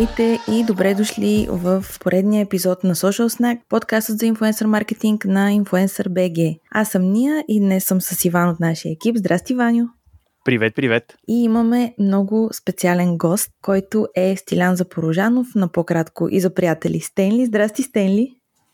Здравейте 0.00 0.38
и 0.52 0.64
добре 0.64 0.94
дошли 0.94 1.46
в 1.50 1.84
поредния 2.00 2.42
епизод 2.42 2.84
на 2.84 2.94
Social 2.94 3.28
Snack, 3.28 3.58
подкастът 3.68 4.18
за 4.18 4.26
инфуенсър 4.26 4.66
маркетинг 4.66 5.24
на 5.24 5.50
Influencer 5.50 6.08
BG. 6.08 6.58
Аз 6.70 6.88
съм 6.88 7.12
Ния 7.12 7.44
и 7.48 7.60
днес 7.60 7.84
съм 7.84 8.00
с 8.00 8.24
Иван 8.24 8.48
от 8.48 8.60
нашия 8.60 8.92
екип. 8.92 9.16
Здрасти, 9.16 9.54
Ваню! 9.54 9.84
Привет, 10.44 10.74
привет! 10.74 11.04
И 11.28 11.42
имаме 11.42 11.94
много 11.98 12.50
специален 12.52 13.18
гост, 13.18 13.50
който 13.62 14.06
е 14.16 14.36
Стилян 14.36 14.76
Запорожанов, 14.76 15.46
на 15.54 15.68
по-кратко 15.68 16.28
и 16.30 16.40
за 16.40 16.54
приятели 16.54 17.00
Стенли. 17.00 17.46
Здрасти, 17.46 17.82
Стенли! 17.82 18.28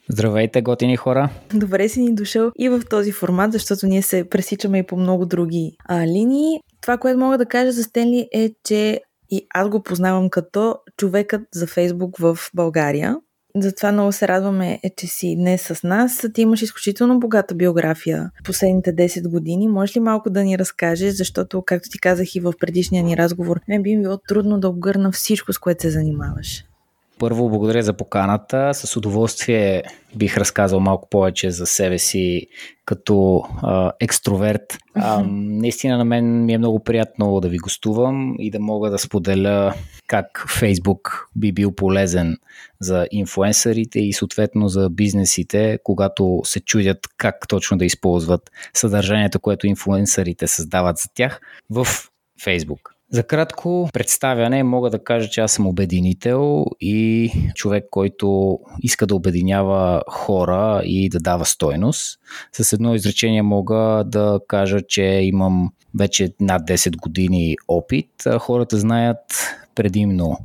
Здравейте, 0.09 0.62
готини 0.62 0.96
хора! 0.96 1.30
Добре 1.54 1.88
си 1.88 2.01
ни 2.01 2.15
дошъл 2.15 2.51
и 2.59 2.68
в 2.68 2.82
този 2.90 3.12
формат, 3.12 3.52
защото 3.52 3.87
ние 3.87 4.02
се 4.02 4.29
пресичаме 4.29 4.79
и 4.79 4.87
по 4.87 4.96
много 4.96 5.27
други 5.27 5.73
а, 5.88 6.06
линии. 6.06 6.59
Това, 6.82 6.98
което 6.98 7.18
мога 7.18 7.38
да 7.38 7.46
кажа 7.46 7.73
за 7.73 7.82
Стенли 7.82 8.29
е, 8.32 8.51
че 8.65 9.01
и 9.30 9.47
аз 9.55 9.69
го 9.69 9.83
познавам 9.83 10.30
като 10.30 10.77
човекът 10.97 11.43
за 11.55 11.66
Фейсбук 11.66 12.19
в 12.19 12.39
България. 12.55 13.16
Затова 13.59 13.93
много 13.93 14.12
се 14.12 14.29
радваме, 14.29 14.80
е, 14.83 14.91
че 14.97 15.07
си 15.07 15.37
днес 15.39 15.62
с 15.62 15.83
нас. 15.83 16.27
Ти 16.35 16.43
имаш 16.43 16.62
изключително 16.62 17.21
богата 17.21 17.55
биография 17.55 18.30
последните 18.45 18.95
10 18.95 19.29
години. 19.29 19.69
Може 19.69 19.97
ли 19.97 20.01
малко 20.01 20.30
да 20.30 20.45
ни 20.45 20.59
разкажеш, 20.59 21.15
защото, 21.15 21.62
както 21.66 21.89
ти 21.91 22.01
казах 22.01 22.35
и 22.35 22.41
в 22.41 22.52
предишния 22.61 23.05
ни 23.05 23.16
разговор, 23.16 23.61
не 23.69 23.83
би 23.83 23.99
било 24.01 24.19
трудно 24.29 24.61
да 24.61 24.69
обгърна 24.69 25.12
всичко, 25.12 25.52
с 25.52 25.59
което 25.59 25.83
се 25.83 25.91
занимаваш. 25.91 26.65
Първо, 27.19 27.51
благодаря 27.51 27.82
за 27.82 27.93
поканата. 27.93 28.74
С 28.74 28.96
удоволствие 28.96 29.82
бих 30.16 30.37
разказал 30.37 30.80
малко 30.80 31.09
повече 31.09 31.51
за 31.51 31.66
себе 31.66 31.99
си 31.99 32.46
като 32.85 33.43
а, 33.63 33.93
екстроверт. 34.01 34.79
А, 34.95 35.23
наистина 35.30 35.99
на 35.99 36.05
мен 36.05 36.45
ми 36.45 36.52
е 36.52 36.59
много 36.59 36.85
приятно 36.85 37.40
да 37.40 37.49
ви 37.49 37.59
гостувам 37.59 38.35
и 38.38 38.51
да 38.51 38.60
мога 38.60 38.90
да 38.90 38.99
споделя 38.99 39.74
как 40.07 40.46
Фейсбук 40.59 41.29
би 41.37 41.52
бил 41.52 41.73
полезен 41.73 42.37
за 42.80 43.07
инфуенсърите 43.10 44.01
и 44.01 44.12
съответно 44.12 44.68
за 44.68 44.90
бизнесите, 44.90 45.79
когато 45.85 46.40
се 46.45 46.60
чудят 46.60 46.99
как 47.16 47.49
точно 47.49 47.79
да 47.79 47.85
използват 47.85 48.51
съдържанието, 48.74 49.40
което 49.40 49.66
инфуенсърите 49.66 50.46
създават 50.46 50.96
за 50.99 51.09
тях 51.15 51.40
в 51.71 51.87
Фейсбук. 52.43 52.96
За 53.10 53.23
кратко 53.23 53.88
представяне 53.93 54.62
мога 54.62 54.90
да 54.90 55.04
кажа, 55.04 55.29
че 55.29 55.40
аз 55.40 55.52
съм 55.52 55.66
обединител 55.66 56.65
и 56.80 57.30
човек, 57.54 57.85
който 57.90 58.59
иска 58.82 59.07
да 59.07 59.15
обединява 59.15 60.02
хора 60.10 60.82
и 60.85 61.09
да 61.09 61.18
дава 61.18 61.45
стойност. 61.45 62.18
С 62.52 62.73
едно 62.73 62.95
изречение 62.95 63.43
мога 63.43 64.04
да 64.06 64.41
кажа, 64.49 64.81
че 64.88 65.03
имам 65.03 65.72
вече 65.99 66.32
над 66.41 66.62
10 66.62 66.97
години 66.97 67.56
опит. 67.69 68.10
Хората 68.38 68.78
знаят 68.78 69.19
предимно 69.75 70.38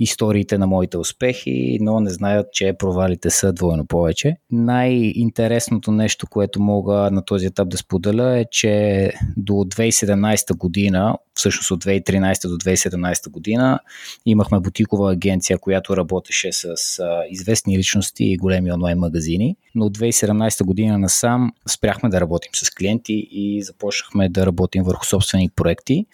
историите 0.00 0.58
на 0.58 0.66
моите 0.66 0.98
успехи, 0.98 1.78
но 1.80 2.00
не 2.00 2.10
знаят, 2.10 2.52
че 2.52 2.74
провалите 2.78 3.30
са 3.30 3.52
двойно 3.52 3.86
повече. 3.86 4.36
Най-интересното 4.50 5.92
нещо, 5.92 6.26
което 6.26 6.62
мога 6.62 7.10
на 7.12 7.24
този 7.24 7.46
етап 7.46 7.68
да 7.68 7.76
споделя 7.76 8.38
е, 8.38 8.44
че 8.50 9.12
до 9.36 9.52
2017 9.52 10.56
година, 10.56 11.16
всъщност 11.34 11.70
от 11.70 11.84
2013 11.84 12.48
до 12.48 12.54
2017 12.54 13.30
година, 13.30 13.80
имахме 14.26 14.60
бутикова 14.60 15.12
агенция, 15.12 15.58
която 15.58 15.96
работеше 15.96 16.52
с 16.52 16.74
известни 17.30 17.78
личности 17.78 18.24
и 18.24 18.36
големи 18.36 18.72
онлайн 18.72 18.98
магазини, 18.98 19.56
но 19.74 19.84
от 19.86 19.98
2017 19.98 20.64
година 20.64 20.98
насам 20.98 21.52
спряхме 21.68 22.08
да 22.08 22.20
работим 22.20 22.50
с 22.54 22.70
клиенти 22.70 23.28
и 23.30 23.62
започнахме 23.62 24.28
да 24.28 24.46
работим 24.46 24.84
върху 24.84 25.04
собствени 25.04 25.50
проекти. 25.56 26.06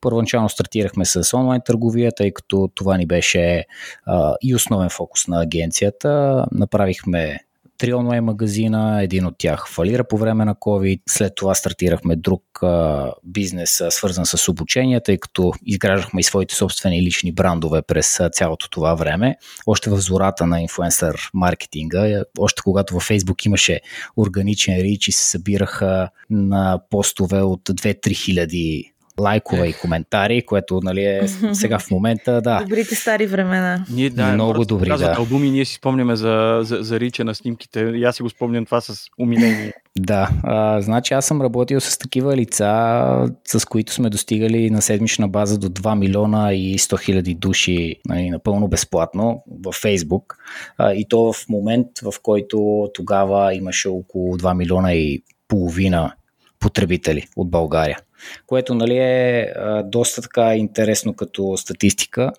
Първоначално 0.00 0.48
стартирахме 0.48 1.04
с 1.04 1.36
онлайн 1.36 1.60
търговия, 1.64 2.12
тъй 2.16 2.30
като 2.30 2.70
това 2.74 2.96
ни 2.96 3.06
беше 3.06 3.64
а, 4.06 4.34
и 4.42 4.54
основен 4.54 4.90
фокус 4.90 5.28
на 5.28 5.42
агенцията. 5.42 6.44
Направихме 6.52 7.40
три 7.78 7.94
онлайн 7.94 8.24
магазина, 8.24 9.02
един 9.02 9.26
от 9.26 9.34
тях 9.38 9.68
фалира 9.68 10.04
по 10.04 10.18
време 10.18 10.44
на 10.44 10.54
COVID. 10.54 11.00
След 11.08 11.34
това 11.34 11.54
стартирахме 11.54 12.16
друг 12.16 12.42
а, 12.62 13.12
бизнес, 13.24 13.80
а, 13.80 13.90
свързан 13.90 14.26
с 14.26 14.48
обучение, 14.48 15.00
тъй 15.00 15.18
като 15.18 15.52
изграждахме 15.66 16.20
и 16.20 16.24
своите 16.24 16.54
собствени 16.54 17.02
лични 17.02 17.32
брандове 17.32 17.82
през 17.82 18.20
а, 18.20 18.30
цялото 18.30 18.70
това 18.70 18.94
време. 18.94 19.36
Още 19.66 19.90
в 19.90 19.98
зората 19.98 20.46
на 20.46 20.60
инфлуенсър 20.60 21.30
маркетинга, 21.34 22.24
още 22.38 22.62
когато 22.62 22.94
във 22.94 23.08
Facebook 23.08 23.46
имаше 23.46 23.80
органичен 24.16 24.76
рич 24.76 25.08
и 25.08 25.12
се 25.12 25.30
събираха 25.30 26.08
на 26.30 26.80
постове 26.90 27.40
от 27.40 27.60
2-3 27.62 28.24
хиляди 28.24 28.93
лайкове 29.20 29.66
и 29.66 29.72
коментари, 29.72 30.42
което 30.46 30.80
нали, 30.82 31.04
е 31.04 31.28
сега 31.52 31.78
в 31.78 31.90
момента, 31.90 32.40
да. 32.40 32.60
Добрите 32.62 32.94
стари 32.94 33.26
времена. 33.26 33.84
Ние, 33.90 34.10
да, 34.10 34.32
Много 34.32 34.64
добри, 34.64 34.88
да. 34.88 35.14
албуми, 35.18 35.50
ние 35.50 35.64
си 35.64 35.74
спомняме 35.74 36.16
за, 36.16 36.58
за, 36.62 36.78
за 36.80 37.00
рича 37.00 37.24
на 37.24 37.34
снимките. 37.34 37.80
И 37.80 38.04
аз 38.04 38.16
си 38.16 38.22
го 38.22 38.30
спомням 38.30 38.64
това 38.64 38.80
с 38.80 39.06
умиление. 39.18 39.72
Да, 39.98 40.30
а, 40.42 40.80
значи 40.80 41.14
аз 41.14 41.26
съм 41.26 41.42
работил 41.42 41.80
с 41.80 41.98
такива 41.98 42.36
лица, 42.36 43.28
с 43.44 43.64
които 43.64 43.92
сме 43.92 44.10
достигали 44.10 44.70
на 44.70 44.82
седмична 44.82 45.28
база 45.28 45.58
до 45.58 45.68
2 45.68 45.98
милиона 45.98 46.52
и 46.52 46.78
100 46.78 47.04
хиляди 47.04 47.34
души 47.34 47.96
нали, 48.08 48.30
напълно 48.30 48.68
безплатно 48.68 49.42
във 49.64 49.74
Фейсбук. 49.74 50.36
А, 50.78 50.92
и 50.92 51.08
то 51.08 51.32
в 51.32 51.48
момент, 51.48 51.86
в 52.02 52.12
който 52.22 52.88
тогава 52.94 53.54
имаше 53.54 53.88
около 53.88 54.38
2 54.38 54.56
милиона 54.56 54.92
и 54.92 55.22
половина 55.48 56.14
потребители 56.60 57.26
от 57.36 57.50
България 57.50 57.98
което 58.46 58.74
нали, 58.74 58.98
е 58.98 59.52
доста 59.84 60.22
така 60.22 60.54
интересно 60.54 61.14
като 61.14 61.56
статистика, 61.56 62.32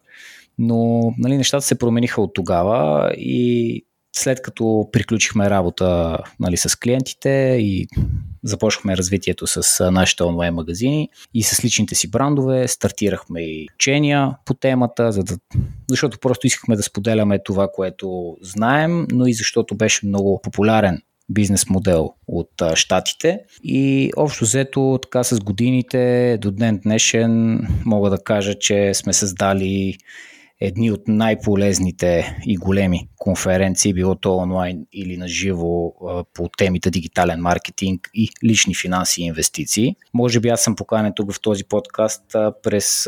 но 0.58 1.14
нали, 1.18 1.38
нещата 1.38 1.66
се 1.66 1.78
промениха 1.78 2.22
от 2.22 2.34
тогава 2.34 3.14
и 3.18 3.86
след 4.16 4.42
като 4.42 4.90
приключихме 4.92 5.50
работа 5.50 6.18
нали, 6.40 6.58
с 6.58 6.80
клиентите 6.80 7.58
и 7.60 7.88
започнахме 8.44 8.98
развитието 8.98 9.48
с 9.48 9.92
нашите 9.92 10.24
онлайн 10.24 10.54
магазини 10.54 11.10
и 11.34 11.44
с 11.44 11.64
личните 11.64 11.96
си 11.96 12.12
брандове, 12.12 12.68
стартирахме 12.68 13.42
и 13.42 13.68
учения 13.76 14.36
по 14.46 14.54
темата, 14.54 15.12
за 15.12 15.24
да, 15.24 15.38
защото 15.90 16.20
просто 16.20 16.48
искахме 16.48 16.76
да 16.76 16.84
споделяме 16.84 17.44
това, 17.44 17.68
което 17.74 18.38
знаем, 18.42 19.08
но 19.12 19.28
и 19.28 19.34
защото 19.34 19.76
беше 19.76 20.06
много 20.06 20.42
популярен 20.42 21.02
бизнес 21.30 21.70
модел 21.70 22.14
от 22.28 22.62
а, 22.62 22.76
щатите 22.76 23.40
и 23.64 24.12
общо 24.18 24.46
взето 24.46 25.00
така 25.02 25.24
с 25.24 25.40
годините 25.40 26.38
до 26.42 26.52
ден 26.52 26.80
днешен 26.84 27.62
мога 27.86 28.10
да 28.10 28.18
кажа, 28.24 28.54
че 28.60 28.94
сме 28.94 29.14
създали 29.14 29.98
едни 30.62 30.92
от 30.92 31.08
най-полезните 31.08 32.38
и 32.46 32.58
големи 32.58 33.08
конференции, 33.18 33.94
било 33.94 34.16
то 34.16 34.38
онлайн 34.38 34.86
или 34.94 35.18
на 35.18 35.28
живо 35.28 35.92
по 36.34 36.50
темите 36.58 36.90
дигитален 36.90 37.40
маркетинг 37.40 38.10
и 38.14 38.30
лични 38.44 38.76
финанси 38.76 39.22
и 39.22 39.26
инвестиции. 39.26 39.96
Може 40.14 40.40
би 40.40 40.50
аз 40.50 40.62
съм 40.62 40.76
поканен 40.76 41.14
тук 41.16 41.34
в 41.34 41.42
този 41.42 41.64
подкаст 41.64 42.24
през 42.64 43.08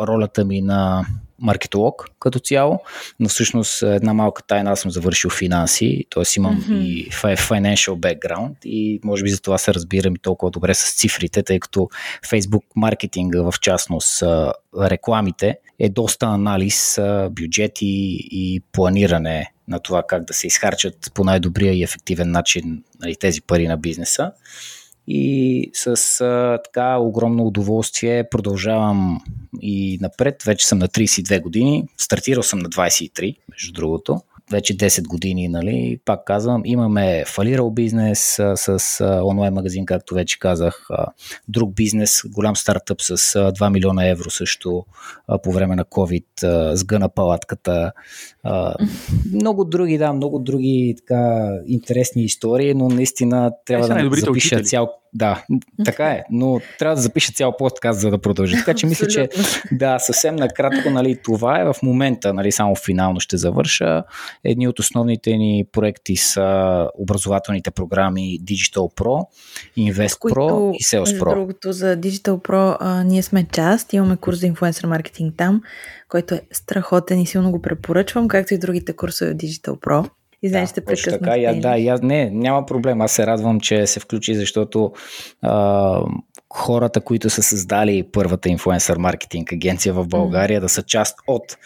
ролята 0.00 0.44
ми 0.44 0.62
на 0.62 1.06
маркетолог 1.38 2.08
като 2.18 2.38
цяло, 2.38 2.80
но 3.20 3.28
всъщност 3.28 3.82
една 3.82 4.12
малка 4.12 4.42
тайна, 4.42 4.70
аз 4.70 4.80
съм 4.80 4.90
завършил 4.90 5.30
финанси, 5.30 6.04
т.е. 6.10 6.22
имам 6.36 6.60
mm-hmm. 6.60 6.82
и 6.82 7.10
financial 7.10 7.94
background 7.94 8.54
и 8.64 9.00
може 9.04 9.22
би 9.22 9.30
за 9.30 9.40
това 9.40 9.58
се 9.58 9.74
разбирам 9.74 10.14
и 10.14 10.18
толкова 10.18 10.50
добре 10.50 10.74
с 10.74 10.94
цифрите, 10.94 11.42
тъй 11.42 11.60
като 11.60 11.88
Facebook 12.26 12.62
маркетинга 12.76 13.42
в 13.42 13.54
частност 13.60 14.22
рекламите 14.80 15.58
е 15.78 15.88
доста 15.88 16.26
анализ, 16.26 16.98
бюджети 17.30 18.18
и 18.30 18.62
планиране 18.72 19.52
на 19.68 19.80
това 19.80 20.02
как 20.08 20.24
да 20.24 20.34
се 20.34 20.46
изхарчат 20.46 21.10
по 21.14 21.24
най-добрия 21.24 21.72
и 21.72 21.82
ефективен 21.82 22.30
начин 22.30 22.82
нали, 23.00 23.16
тези 23.16 23.40
пари 23.40 23.68
на 23.68 23.76
бизнеса 23.76 24.32
и 25.08 25.70
с 25.74 26.20
а, 26.20 26.60
така 26.64 26.96
огромно 26.96 27.46
удоволствие 27.46 28.28
продължавам 28.30 29.20
и 29.62 29.98
напред. 30.00 30.42
Вече 30.42 30.66
съм 30.66 30.78
на 30.78 30.88
32 30.88 31.42
години, 31.42 31.84
стартирал 31.98 32.42
съм 32.42 32.58
на 32.58 32.68
23, 32.68 33.36
между 33.50 33.72
другото 33.72 34.20
вече 34.50 34.76
10 34.76 35.06
години, 35.06 35.48
нали, 35.48 36.00
пак 36.04 36.24
казвам, 36.24 36.62
имаме 36.64 37.24
фалирал 37.26 37.70
бизнес 37.70 38.38
а, 38.38 38.56
с 38.56 39.00
а, 39.00 39.22
онлайн 39.24 39.54
магазин, 39.54 39.86
както 39.86 40.14
вече 40.14 40.38
казах, 40.38 40.86
а, 40.90 41.06
друг 41.48 41.74
бизнес, 41.74 42.22
голям 42.26 42.56
стартъп 42.56 43.02
с 43.02 43.10
а, 43.10 43.14
2 43.52 43.72
милиона 43.72 44.08
евро 44.08 44.30
също 44.30 44.84
а, 45.28 45.38
по 45.38 45.52
време 45.52 45.76
на 45.76 45.84
COVID, 45.84 46.42
а, 46.44 46.76
сгъна 46.76 47.08
палатката. 47.08 47.92
А, 48.50 48.74
много 49.34 49.64
други, 49.64 49.98
да, 49.98 50.12
много 50.12 50.38
други 50.38 50.94
така 50.98 51.50
интересни 51.66 52.24
истории, 52.24 52.74
но 52.74 52.88
наистина 52.88 53.52
трябва 53.66 54.00
е, 54.00 54.08
да 54.08 54.16
запиша 54.16 54.62
цял 54.62 54.88
да, 55.14 55.44
така 55.84 56.10
е, 56.10 56.22
но 56.30 56.60
трябва 56.78 56.96
да 56.96 57.02
запиша 57.02 57.32
цял 57.32 57.56
подкаст, 57.56 58.00
за 58.00 58.10
да 58.10 58.18
продължи. 58.18 58.56
Така 58.56 58.74
че 58.74 58.86
мисля, 58.86 59.06
че 59.06 59.28
да, 59.72 59.98
съвсем 59.98 60.36
накратко, 60.36 60.90
нали, 60.90 61.18
това 61.24 61.60
е 61.60 61.64
в 61.64 61.74
момента, 61.82 62.34
нали, 62.34 62.52
само 62.52 62.74
финално 62.74 63.20
ще 63.20 63.36
завърша. 63.36 64.02
Едни 64.44 64.68
от 64.68 64.78
основните 64.78 65.36
ни 65.36 65.64
проекти 65.72 66.16
са 66.16 66.88
образователните 66.98 67.70
програми 67.70 68.38
Digital 68.44 68.94
Pro, 68.94 69.26
Invest 69.78 70.18
които, 70.18 70.34
Pro 70.34 70.76
и 70.76 70.82
Sales 70.82 71.20
Pro. 71.20 71.34
Другото 71.34 71.72
за 71.72 71.96
Digital 71.96 72.48
Pro 72.48 72.76
а, 72.80 73.04
ние 73.04 73.22
сме 73.22 73.46
част, 73.52 73.92
имаме 73.92 74.16
курс 74.16 74.40
за 74.40 74.46
инфлуенсър 74.46 74.86
маркетинг 74.86 75.34
там, 75.36 75.62
който 76.08 76.34
е 76.34 76.42
страхотен 76.52 77.20
и 77.20 77.26
силно 77.26 77.50
го 77.50 77.62
препоръчвам, 77.62 78.28
както 78.28 78.54
и 78.54 78.58
другите 78.58 78.96
курсове 78.96 79.30
от 79.30 79.36
Digital 79.36 79.80
Pro. 79.80 80.10
И 80.42 80.48
знаеш, 80.48 80.72
да, 80.72 80.96
ще. 80.96 81.10
Така, 81.10 81.36
я, 81.36 81.60
да, 81.60 81.76
я, 81.76 81.98
не, 82.02 82.30
няма 82.30 82.66
проблем. 82.66 83.00
Аз 83.00 83.12
се 83.12 83.26
радвам, 83.26 83.60
че 83.60 83.86
се 83.86 84.00
включи, 84.00 84.34
защото 84.34 84.92
а, 85.42 86.00
хората, 86.52 87.00
които 87.00 87.30
са 87.30 87.42
създали 87.42 88.02
първата 88.12 88.48
инфлуенсър 88.48 88.96
маркетинг 88.96 89.52
агенция 89.52 89.94
в 89.94 90.06
България, 90.06 90.58
mm. 90.58 90.62
да 90.62 90.68
са 90.68 90.82
част 90.82 91.18
от 91.26 91.56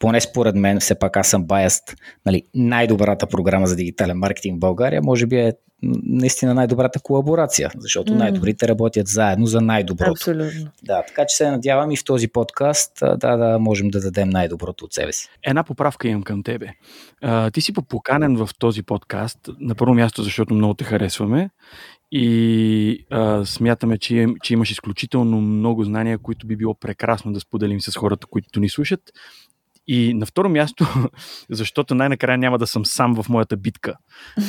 поне 0.00 0.20
според 0.20 0.54
мен, 0.54 0.80
все 0.80 0.94
пак 0.94 1.16
аз 1.16 1.28
съм 1.28 1.44
баяст, 1.44 1.96
нали, 2.26 2.42
най-добрата 2.54 3.26
програма 3.26 3.66
за 3.66 3.76
дигитален 3.76 4.18
маркетинг 4.18 4.56
в 4.56 4.60
България, 4.60 5.02
може 5.02 5.26
би 5.26 5.36
е 5.36 5.52
наистина 5.82 6.54
най-добрата 6.54 7.00
колаборация, 7.00 7.70
защото 7.78 8.12
mm. 8.12 8.16
най-добрите 8.16 8.68
работят 8.68 9.06
заедно 9.06 9.46
за 9.46 9.60
най-доброто. 9.60 10.10
Абсолютно. 10.10 10.70
Да, 10.82 11.02
така 11.02 11.26
че 11.28 11.36
се 11.36 11.50
надявам 11.50 11.90
и 11.90 11.96
в 11.96 12.04
този 12.04 12.28
подкаст 12.28 12.92
да, 13.00 13.36
да 13.36 13.58
можем 13.58 13.88
да 13.88 14.00
дадем 14.00 14.28
най-доброто 14.28 14.84
от 14.84 14.92
себе 14.92 15.12
си. 15.12 15.28
Една 15.46 15.64
поправка 15.64 16.08
имам 16.08 16.22
към 16.22 16.42
тебе. 16.42 16.68
А, 17.22 17.50
ти 17.50 17.60
си 17.60 17.72
поканен 17.72 18.36
в 18.36 18.48
този 18.58 18.82
подкаст, 18.82 19.38
на 19.60 19.74
първо 19.74 19.94
място, 19.94 20.22
защото 20.22 20.54
много 20.54 20.74
те 20.74 20.84
харесваме 20.84 21.50
и 22.12 23.06
а, 23.10 23.44
смятаме, 23.44 23.98
че, 23.98 24.26
че 24.42 24.52
имаш 24.54 24.70
изключително 24.70 25.40
много 25.40 25.84
знания, 25.84 26.18
които 26.18 26.46
би 26.46 26.56
било 26.56 26.74
прекрасно 26.74 27.32
да 27.32 27.40
споделим 27.40 27.80
с 27.80 27.96
хората, 27.96 28.26
които 28.26 28.60
ни 28.60 28.68
слушат. 28.68 29.00
И 29.86 30.14
на 30.14 30.26
второ 30.26 30.48
място, 30.48 30.86
защото 31.50 31.94
най-накрая 31.94 32.38
няма 32.38 32.58
да 32.58 32.66
съм 32.66 32.84
сам 32.84 33.22
в 33.22 33.28
моята 33.28 33.56
битка, 33.56 33.94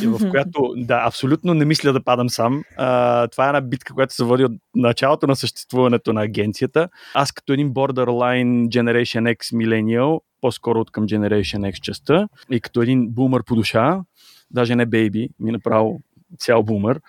в 0.06 0.30
която, 0.30 0.74
да, 0.78 1.04
абсолютно 1.06 1.54
не 1.54 1.66
мисля 1.66 1.94
да 1.94 2.04
падам 2.04 2.30
сам. 2.30 2.63
А, 2.78 3.28
това 3.28 3.45
е 3.45 3.48
една 3.48 3.62
битка, 3.62 3.94
която 3.94 4.13
се 4.13 4.24
води 4.24 4.44
от 4.44 4.51
началото 4.75 5.28
на 5.28 5.36
съществуването 5.36 6.13
на 6.13 6.22
агенцията. 6.22 6.89
Аз 7.13 7.31
като 7.31 7.54
един 7.54 7.74
borderline 7.74 8.68
Generation 8.68 9.36
X 9.36 9.56
millennial, 9.56 10.19
по-скоро 10.42 10.80
от 10.80 10.92
към 10.92 11.07
Generation 11.07 11.72
X 11.72 11.81
частта, 11.81 12.28
и 12.51 12.62
като 12.62 12.81
един 12.81 13.10
бумър 13.10 13.44
по 13.44 13.56
душа, 13.56 14.01
даже 14.51 14.75
не 14.75 14.86
бейби, 14.86 15.30
ми 15.39 15.51
направо 15.51 16.01
цял 16.39 16.63
бумър. 16.63 17.01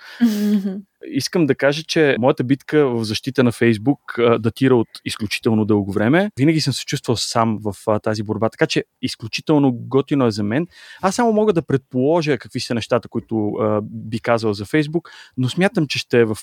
Искам 1.06 1.46
да 1.46 1.54
кажа, 1.54 1.82
че 1.82 2.16
моята 2.18 2.44
битка 2.44 2.88
в 2.88 3.04
защита 3.04 3.44
на 3.44 3.52
Фейсбук 3.52 4.00
датира 4.38 4.76
от 4.76 4.88
изключително 5.04 5.64
дълго 5.64 5.92
време. 5.92 6.30
Винаги 6.38 6.60
съм 6.60 6.72
се 6.72 6.84
чувствал 6.84 7.16
сам 7.16 7.58
в 7.60 8.00
тази 8.02 8.22
борба, 8.22 8.48
така 8.48 8.66
че 8.66 8.84
изключително 9.02 9.72
готино 9.72 10.26
е 10.26 10.30
за 10.30 10.42
мен. 10.42 10.66
Аз 11.02 11.14
само 11.14 11.32
мога 11.32 11.52
да 11.52 11.62
предположа 11.62 12.38
какви 12.38 12.60
са 12.60 12.74
нещата, 12.74 13.08
които 13.08 13.52
би 13.82 14.20
казал 14.20 14.52
за 14.52 14.64
Фейсбук, 14.64 15.10
но 15.36 15.48
смятам, 15.48 15.86
че 15.86 15.98
ще 15.98 16.20
е 16.20 16.24
в 16.24 16.36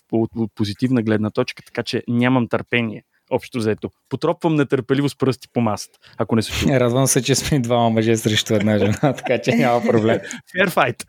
позитивна 0.55 1.03
гледна 1.03 1.29
точка, 1.29 1.63
така 1.63 1.83
че 1.83 2.03
нямам 2.07 2.47
търпение 2.47 3.03
общо 3.29 3.57
взето. 3.57 3.89
Потропвам 4.09 4.55
нетърпеливо 4.55 5.09
с 5.09 5.17
пръсти 5.17 5.47
по 5.53 5.61
масата, 5.61 5.99
ако 6.17 6.35
не 6.35 6.41
се 6.41 6.51
чува. 6.51 6.73
Радвам 6.79 7.07
се, 7.07 7.23
че 7.23 7.35
сме 7.35 7.59
двама 7.59 7.89
мъже 7.89 8.17
срещу 8.17 8.53
една 8.53 8.77
жена, 8.77 8.99
така 9.01 9.37
че 9.37 9.51
няма 9.51 9.81
проблем. 9.81 10.19
Fair 10.57 10.69
fight. 10.69 11.03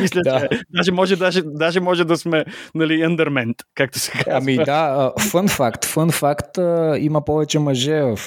Мисля, 0.00 0.20
да. 0.24 0.40
че 0.40 0.60
даже 0.70 0.92
може, 0.92 1.16
даже, 1.16 1.42
даже 1.44 1.80
може 1.80 2.04
да 2.04 2.16
сме 2.16 2.44
нали, 2.74 2.92
underment, 2.92 3.54
както 3.74 3.98
се 3.98 4.12
казва. 4.12 4.32
Ами 4.32 4.56
да, 4.56 5.12
фън 5.30 5.48
факт. 5.48 5.84
Фън 5.84 6.10
факт, 6.10 6.58
има 6.98 7.24
повече 7.24 7.58
мъже 7.58 8.02
в 8.02 8.18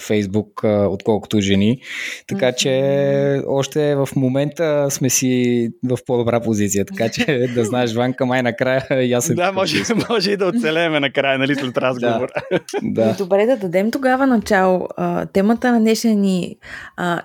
Фейсбук, 0.00 0.60
отколкото 0.64 1.40
жени, 1.40 1.80
така 2.26 2.52
че 2.52 3.42
още 3.46 3.94
в 3.94 4.08
момента 4.16 4.90
сме 4.90 5.10
си 5.10 5.68
в 5.84 5.98
по-добра 6.06 6.40
позиция, 6.40 6.84
така 6.84 7.08
че 7.08 7.48
да 7.54 7.64
знаеш, 7.64 7.94
Ванка, 7.94 8.26
май 8.26 8.42
накрая 8.42 9.08
ясен. 9.08 9.36
Да, 9.36 9.52
може, 9.52 9.82
може 10.10 10.30
и 10.30 10.36
да 10.36 10.46
оцелеме 10.46 11.00
накрая, 11.00 11.38
нали, 11.38 11.54
след 11.54 11.78
разговор. 11.78 12.28
Да. 12.52 12.58
Да. 12.82 13.14
Добре, 13.18 13.46
да 13.46 13.56
дадем 13.56 13.90
тогава 13.90 14.26
начало. 14.26 14.88
Темата 15.32 15.72
на 15.72 15.80
днешния 15.80 16.16
ни 16.16 16.56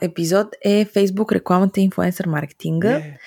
епизод 0.02 0.48
е 0.66 0.86
Facebook 0.86 1.32
рекламата 1.32 1.80
и 1.80 1.84
инфлуенсър 1.84 2.26
маркетинга. 2.26 3.00
Yeah. 3.00 3.18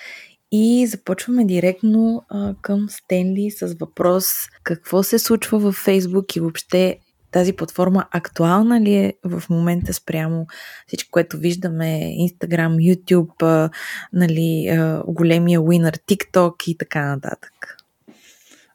И 0.51 0.87
започваме 0.87 1.45
директно 1.45 2.25
а, 2.29 2.55
към 2.61 2.89
Стенли 2.89 3.51
с 3.51 3.75
въпрос 3.79 4.25
какво 4.63 5.03
се 5.03 5.19
случва 5.19 5.59
в 5.59 5.85
Facebook 5.85 6.37
и 6.37 6.39
въобще 6.39 6.99
тази 7.31 7.53
платформа 7.53 8.05
актуална 8.11 8.81
ли 8.81 8.93
е 8.93 9.13
в 9.25 9.43
момента 9.49 9.93
спрямо 9.93 10.47
всичко, 10.87 11.11
което 11.11 11.37
виждаме, 11.37 12.11
Instagram, 12.29 12.75
YouTube, 12.75 13.43
а, 13.43 13.69
нали, 14.13 14.67
а, 14.67 15.03
големия 15.07 15.59
winner, 15.59 15.97
TikTok 15.97 16.67
и 16.67 16.77
така 16.77 17.05
нататък? 17.05 17.76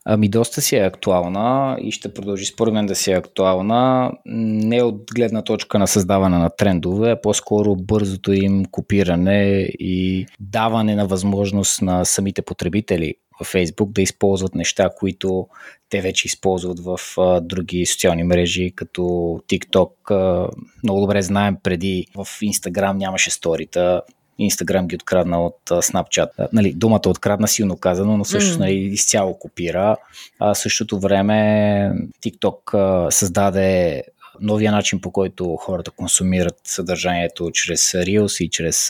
Ами 0.05 0.29
доста 0.29 0.61
си 0.61 0.77
е 0.77 0.85
актуална 0.85 1.77
и 1.81 1.93
ще 1.93 2.15
продължи 2.15 2.47
според 2.47 2.75
мен 2.75 2.87
да 2.87 2.95
си 2.95 3.13
е 3.13 3.17
актуална. 3.17 4.13
Не 4.27 4.83
от 4.83 5.03
гледна 5.15 5.43
точка 5.43 5.79
на 5.79 5.87
създаване 5.87 6.39
на 6.39 6.51
трендове, 6.51 7.11
а 7.11 7.21
по-скоро 7.21 7.77
бързото 7.77 8.33
им 8.33 8.65
копиране 8.65 9.69
и 9.79 10.27
даване 10.41 10.95
на 10.95 11.07
възможност 11.07 11.83
на 11.83 12.05
самите 12.05 12.43
потребители 12.43 13.15
в 13.43 13.53
Facebook 13.53 13.93
да 13.93 14.03
използват 14.03 14.55
неща, 14.55 14.91
които 14.97 15.49
те 15.89 16.01
вече 16.01 16.27
използват 16.27 16.81
в 16.81 16.99
а, 17.19 17.41
други 17.41 17.87
социални 17.87 18.23
мрежи, 18.23 18.73
като 18.77 19.03
TikTok. 19.49 20.11
А, 20.11 20.49
много 20.83 21.01
добре 21.01 21.23
знаем, 21.23 21.57
преди 21.63 22.07
в 22.15 22.25
Instagram 22.25 22.97
нямаше 22.97 23.31
сторита, 23.31 24.03
Инстаграм 24.45 24.87
ги 24.87 24.95
открадна 24.95 25.45
от 25.45 25.59
Snapchat. 25.69 26.29
Нали, 26.53 26.73
думата 26.73 27.03
открадна 27.07 27.49
силно 27.49 27.77
казано, 27.77 28.17
но 28.17 28.25
също 28.25 28.59
нали, 28.59 28.75
изцяло 28.75 29.39
копира. 29.39 29.97
А 30.41 30.55
същото 30.55 31.01
време 31.01 31.93
TikTok 32.23 32.75
а, 32.75 33.11
създаде 33.11 34.03
новия 34.41 34.73
начин 34.73 35.01
по 35.01 35.11
който 35.11 35.57
хората 35.57 35.91
консумират 35.91 36.61
съдържанието 36.65 37.51
чрез 37.53 37.93
Reels 37.93 38.45
и 38.45 38.51
чрез 38.51 38.89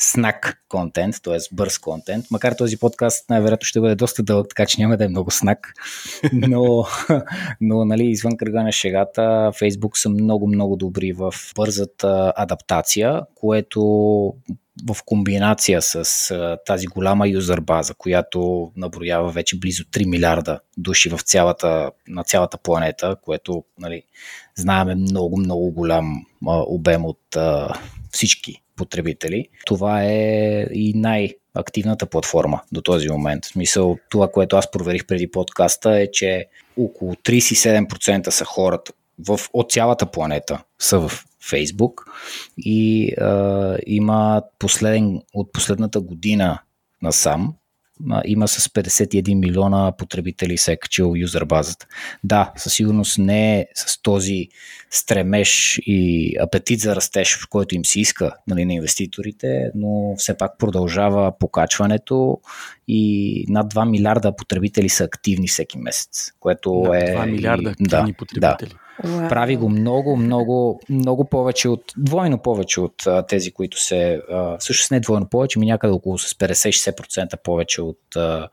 snack 0.00 0.54
контент, 0.68 1.16
т.е. 1.22 1.38
бърз 1.52 1.78
контент. 1.78 2.26
Макар 2.30 2.52
този 2.52 2.76
подкаст 2.76 3.30
най-вероятно 3.30 3.64
ще 3.64 3.80
бъде 3.80 3.94
доста 3.94 4.22
дълъг, 4.22 4.48
така 4.48 4.66
че 4.66 4.80
няма 4.80 4.96
да 4.96 5.04
е 5.04 5.08
много 5.08 5.30
снак. 5.30 5.72
Но, 6.32 6.84
но 7.60 7.84
нали, 7.84 8.04
извън 8.04 8.36
кръга 8.36 8.62
на 8.62 8.72
шегата, 8.72 9.20
Facebook 9.54 9.96
са 9.96 10.08
много-много 10.08 10.76
добри 10.76 11.12
в 11.12 11.34
бързата 11.56 12.32
адаптация, 12.36 13.20
което 13.34 13.82
в 14.88 14.96
комбинация 15.04 15.82
с 15.82 16.30
а, 16.30 16.58
тази 16.66 16.86
голяма 16.86 17.28
юзър 17.28 17.60
база, 17.60 17.94
която 17.94 18.72
наброява 18.76 19.30
вече 19.30 19.58
близо 19.58 19.84
3 19.84 20.06
милиарда 20.06 20.60
души 20.76 21.08
в 21.08 21.18
цялата, 21.18 21.90
на 22.08 22.24
цялата 22.24 22.58
планета, 22.58 23.16
което 23.22 23.64
нали, 23.78 24.02
знаем 24.54 24.88
е 24.88 24.94
много, 24.94 25.36
много 25.38 25.70
голям 25.70 26.26
а, 26.48 26.62
обем 26.66 27.04
от 27.04 27.36
а, 27.36 27.74
всички 28.10 28.62
потребители. 28.76 29.48
Това 29.66 30.04
е 30.04 30.66
и 30.72 30.92
най- 30.96 31.34
активната 31.54 32.06
платформа 32.06 32.60
до 32.72 32.80
този 32.82 33.08
момент. 33.08 33.44
В 33.44 33.48
смисъл, 33.48 33.98
това, 34.10 34.28
което 34.28 34.56
аз 34.56 34.70
проверих 34.70 35.06
преди 35.06 35.30
подкаста 35.30 36.00
е, 36.00 36.10
че 36.10 36.46
около 36.76 37.14
37% 37.14 38.30
са 38.30 38.44
хората 38.44 38.92
в, 39.18 39.40
от 39.52 39.72
цялата 39.72 40.06
планета 40.06 40.62
са 40.78 41.00
в 41.00 41.24
Фейсбук 41.48 42.04
и 42.58 43.12
а, 43.20 43.76
има 43.86 44.42
последен, 44.58 45.22
от 45.34 45.52
последната 45.52 46.00
година 46.00 46.58
насам 47.02 47.54
има 48.24 48.48
с 48.48 48.68
51 48.68 49.34
милиона 49.34 49.92
потребители 49.98 50.58
се 50.58 50.72
е 50.72 50.76
качил 50.76 51.12
юзер 51.16 51.44
базата. 51.44 51.86
Да, 52.24 52.52
със 52.56 52.74
сигурност 52.74 53.18
не 53.18 53.58
е 53.58 53.66
с 53.74 54.02
този 54.02 54.48
стремеж 54.90 55.80
и 55.86 56.32
апетит 56.40 56.80
за 56.80 56.96
растеж, 56.96 57.38
в 57.38 57.48
който 57.48 57.74
им 57.74 57.84
се 57.84 58.00
иска 58.00 58.32
нали, 58.46 58.64
на 58.64 58.74
инвеститорите, 58.74 59.70
но 59.74 60.14
все 60.16 60.36
пак 60.36 60.58
продължава 60.58 61.38
покачването 61.38 62.40
и 62.88 63.44
над 63.48 63.74
2 63.74 63.90
милиарда 63.90 64.36
потребители 64.36 64.88
са 64.88 65.04
активни 65.04 65.48
всеки 65.48 65.78
месец, 65.78 66.32
което 66.40 66.82
да, 66.90 66.98
е... 66.98 67.16
2 67.16 67.30
милиарда 67.30 67.70
активни 67.70 68.12
да, 68.12 68.16
потребители. 68.16 68.70
Да. 68.70 68.83
Wow. 69.02 69.28
Прави 69.28 69.56
го 69.56 69.68
много, 69.68 70.16
много, 70.16 70.80
много 70.88 71.24
повече 71.24 71.68
от, 71.68 71.92
двойно 71.96 72.38
повече 72.38 72.80
от 72.80 73.06
а, 73.06 73.26
тези, 73.26 73.52
които 73.52 73.82
се, 73.82 74.20
а, 74.30 74.58
всъщност 74.58 74.90
не 74.90 75.00
двойно 75.00 75.28
повече, 75.28 75.58
ми 75.58 75.66
някъде 75.66 75.92
около 75.92 76.18
с 76.18 76.34
50-60% 76.34 77.42
повече 77.42 77.82
от 77.82 78.16
а, 78.16 78.48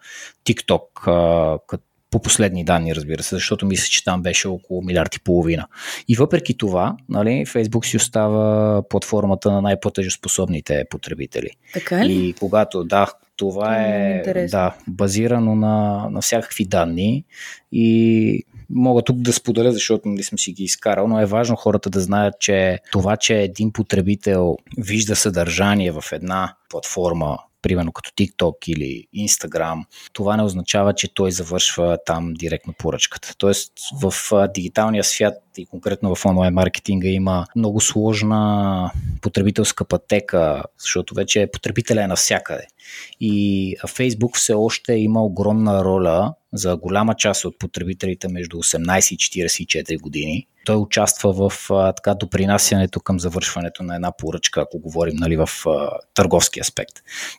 TikTok, 0.45 1.07
а, 1.07 1.59
като 1.67 1.83
по 2.11 2.21
последни 2.21 2.63
данни, 2.63 2.95
разбира 2.95 3.23
се, 3.23 3.35
защото 3.35 3.65
мисля, 3.65 3.85
че 3.89 4.03
там 4.03 4.21
беше 4.21 4.47
около 4.47 4.81
милиард 4.81 5.15
и 5.15 5.19
половина. 5.19 5.67
И 6.07 6.15
въпреки 6.15 6.57
това, 6.57 6.95
нали, 7.09 7.29
Facebook 7.29 7.85
си 7.85 7.97
остава 7.97 8.81
платформата 8.89 9.51
на 9.51 9.61
най-платежоспособните 9.61 10.85
потребители. 10.89 11.49
Така 11.73 12.05
ли? 12.05 12.13
И 12.13 12.33
когато, 12.33 12.83
да, 12.83 13.07
Това 13.37 13.77
е, 13.77 14.23
е 14.25 14.45
да, 14.45 14.75
базирано 14.87 15.55
на, 15.55 16.07
на 16.11 16.21
всякакви 16.21 16.65
данни 16.65 17.25
и 17.71 18.43
мога 18.73 19.01
тук 19.01 19.17
да 19.17 19.33
споделя, 19.33 19.71
защото 19.71 20.09
нали, 20.09 20.23
съм 20.23 20.39
си 20.39 20.51
ги 20.51 20.63
изкарал, 20.63 21.07
но 21.07 21.19
е 21.19 21.25
важно 21.25 21.55
хората 21.55 21.89
да 21.89 21.99
знаят, 21.99 22.35
че 22.39 22.79
това, 22.91 23.17
че 23.17 23.41
един 23.41 23.71
потребител 23.73 24.57
вижда 24.77 25.15
съдържание 25.15 25.91
в 25.91 26.03
една 26.11 26.55
платформа, 26.69 27.37
примерно 27.61 27.91
като 27.91 28.09
TikTok 28.09 28.69
или 28.69 29.07
Instagram, 29.27 29.83
това 30.13 30.37
не 30.37 30.43
означава, 30.43 30.93
че 30.93 31.13
той 31.13 31.31
завършва 31.31 31.97
там 32.05 32.33
директно 32.33 32.73
поръчката. 32.77 33.33
Тоест 33.37 33.73
в 34.01 34.13
дигиталния 34.53 35.03
свят 35.03 35.33
и 35.57 35.65
конкретно 35.65 36.15
в 36.15 36.25
онлайн 36.25 36.53
маркетинга 36.53 37.07
има 37.07 37.45
много 37.55 37.81
сложна 37.81 38.91
потребителска 39.21 39.85
пътека, 39.85 40.63
защото 40.79 41.15
вече 41.15 41.49
потребителя 41.53 42.03
е 42.03 42.07
навсякъде. 42.07 42.67
И 43.19 43.75
Facebook 43.87 44.35
все 44.35 44.53
още 44.53 44.93
има 44.93 45.23
огромна 45.23 45.83
роля 45.83 46.33
за 46.53 46.77
голяма 46.77 47.15
част 47.15 47.45
от 47.45 47.59
потребителите 47.59 48.27
между 48.27 48.57
18 48.57 49.13
и 49.13 49.45
44 49.47 50.01
години. 50.01 50.47
Той 50.65 50.75
участва 50.75 51.33
в 51.33 51.71
а, 51.71 51.93
така 51.93 52.13
допринасянето 52.13 52.99
към 52.99 53.19
завършването 53.19 53.83
на 53.83 53.95
една 53.95 54.11
поръчка, 54.11 54.61
ако 54.61 54.79
говорим 54.79 55.15
нали, 55.15 55.37
в 55.37 55.49
а, 55.67 55.89
търговски 56.13 56.59
аспект. 56.59 56.93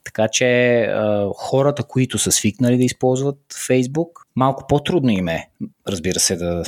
Така 0.04 0.28
че 0.28 0.81
а, 0.81 1.28
хората, 1.37 1.83
които 1.83 2.19
са 2.19 2.33
свикнали 2.33 2.76
да 2.76 2.85
използват 2.85 3.38
Facebook, 3.69 4.09
малко 4.37 4.66
по-трудно 4.69 5.11
им 5.11 5.28
е, 5.28 5.49
разбира 5.88 6.21
се, 6.21 6.37
да 6.37 6.62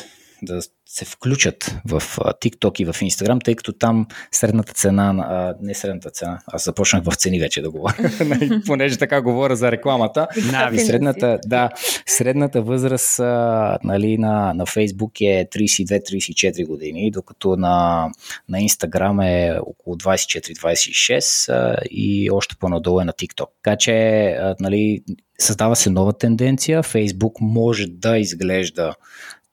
да 0.45 0.61
се 0.87 1.05
включат 1.05 1.77
в 1.89 2.03
TikTok 2.19 2.81
и 2.81 2.85
в 2.85 2.93
Instagram, 2.93 3.45
тъй 3.45 3.55
като 3.55 3.73
там 3.73 4.07
средната 4.33 4.73
цена, 4.73 5.15
а, 5.19 5.55
не 5.61 5.75
средната 5.75 6.11
цена, 6.11 6.41
аз 6.47 6.65
започнах 6.65 7.05
в 7.05 7.15
цени 7.15 7.41
вече 7.41 7.63
да 7.63 7.71
говоря, 7.71 7.95
нали, 8.25 8.63
понеже 8.67 8.99
така 8.99 9.21
говоря 9.21 9.57
за 9.57 9.73
рекламата. 9.73 10.27
Нави, 10.53 10.79
средната, 10.79 11.39
да, 11.47 11.71
средната 12.07 12.63
възраст 12.63 13.21
а, 13.21 13.79
нали, 13.85 14.19
на, 14.19 14.55
на 14.55 14.67
Facebook 14.67 15.21
е 15.21 15.49
32-34 15.49 16.67
години, 16.67 17.11
докато 17.11 17.57
на, 17.57 18.09
на 18.49 18.59
Instagram 18.59 19.25
е 19.27 19.59
около 19.61 19.97
24-26 19.97 21.77
и 21.91 22.31
още 22.31 22.57
по-надолу 22.61 23.01
е 23.01 23.05
на 23.05 23.13
TikTok. 23.13 23.47
Така 23.63 23.77
че 23.77 23.93
а, 24.41 24.57
нали, 24.61 25.01
създава 25.39 25.77
се 25.77 25.91
нова 25.91 26.13
тенденция. 26.13 26.83
Facebook 26.83 27.35
може 27.41 27.87
да 27.87 28.19
изглежда 28.19 28.95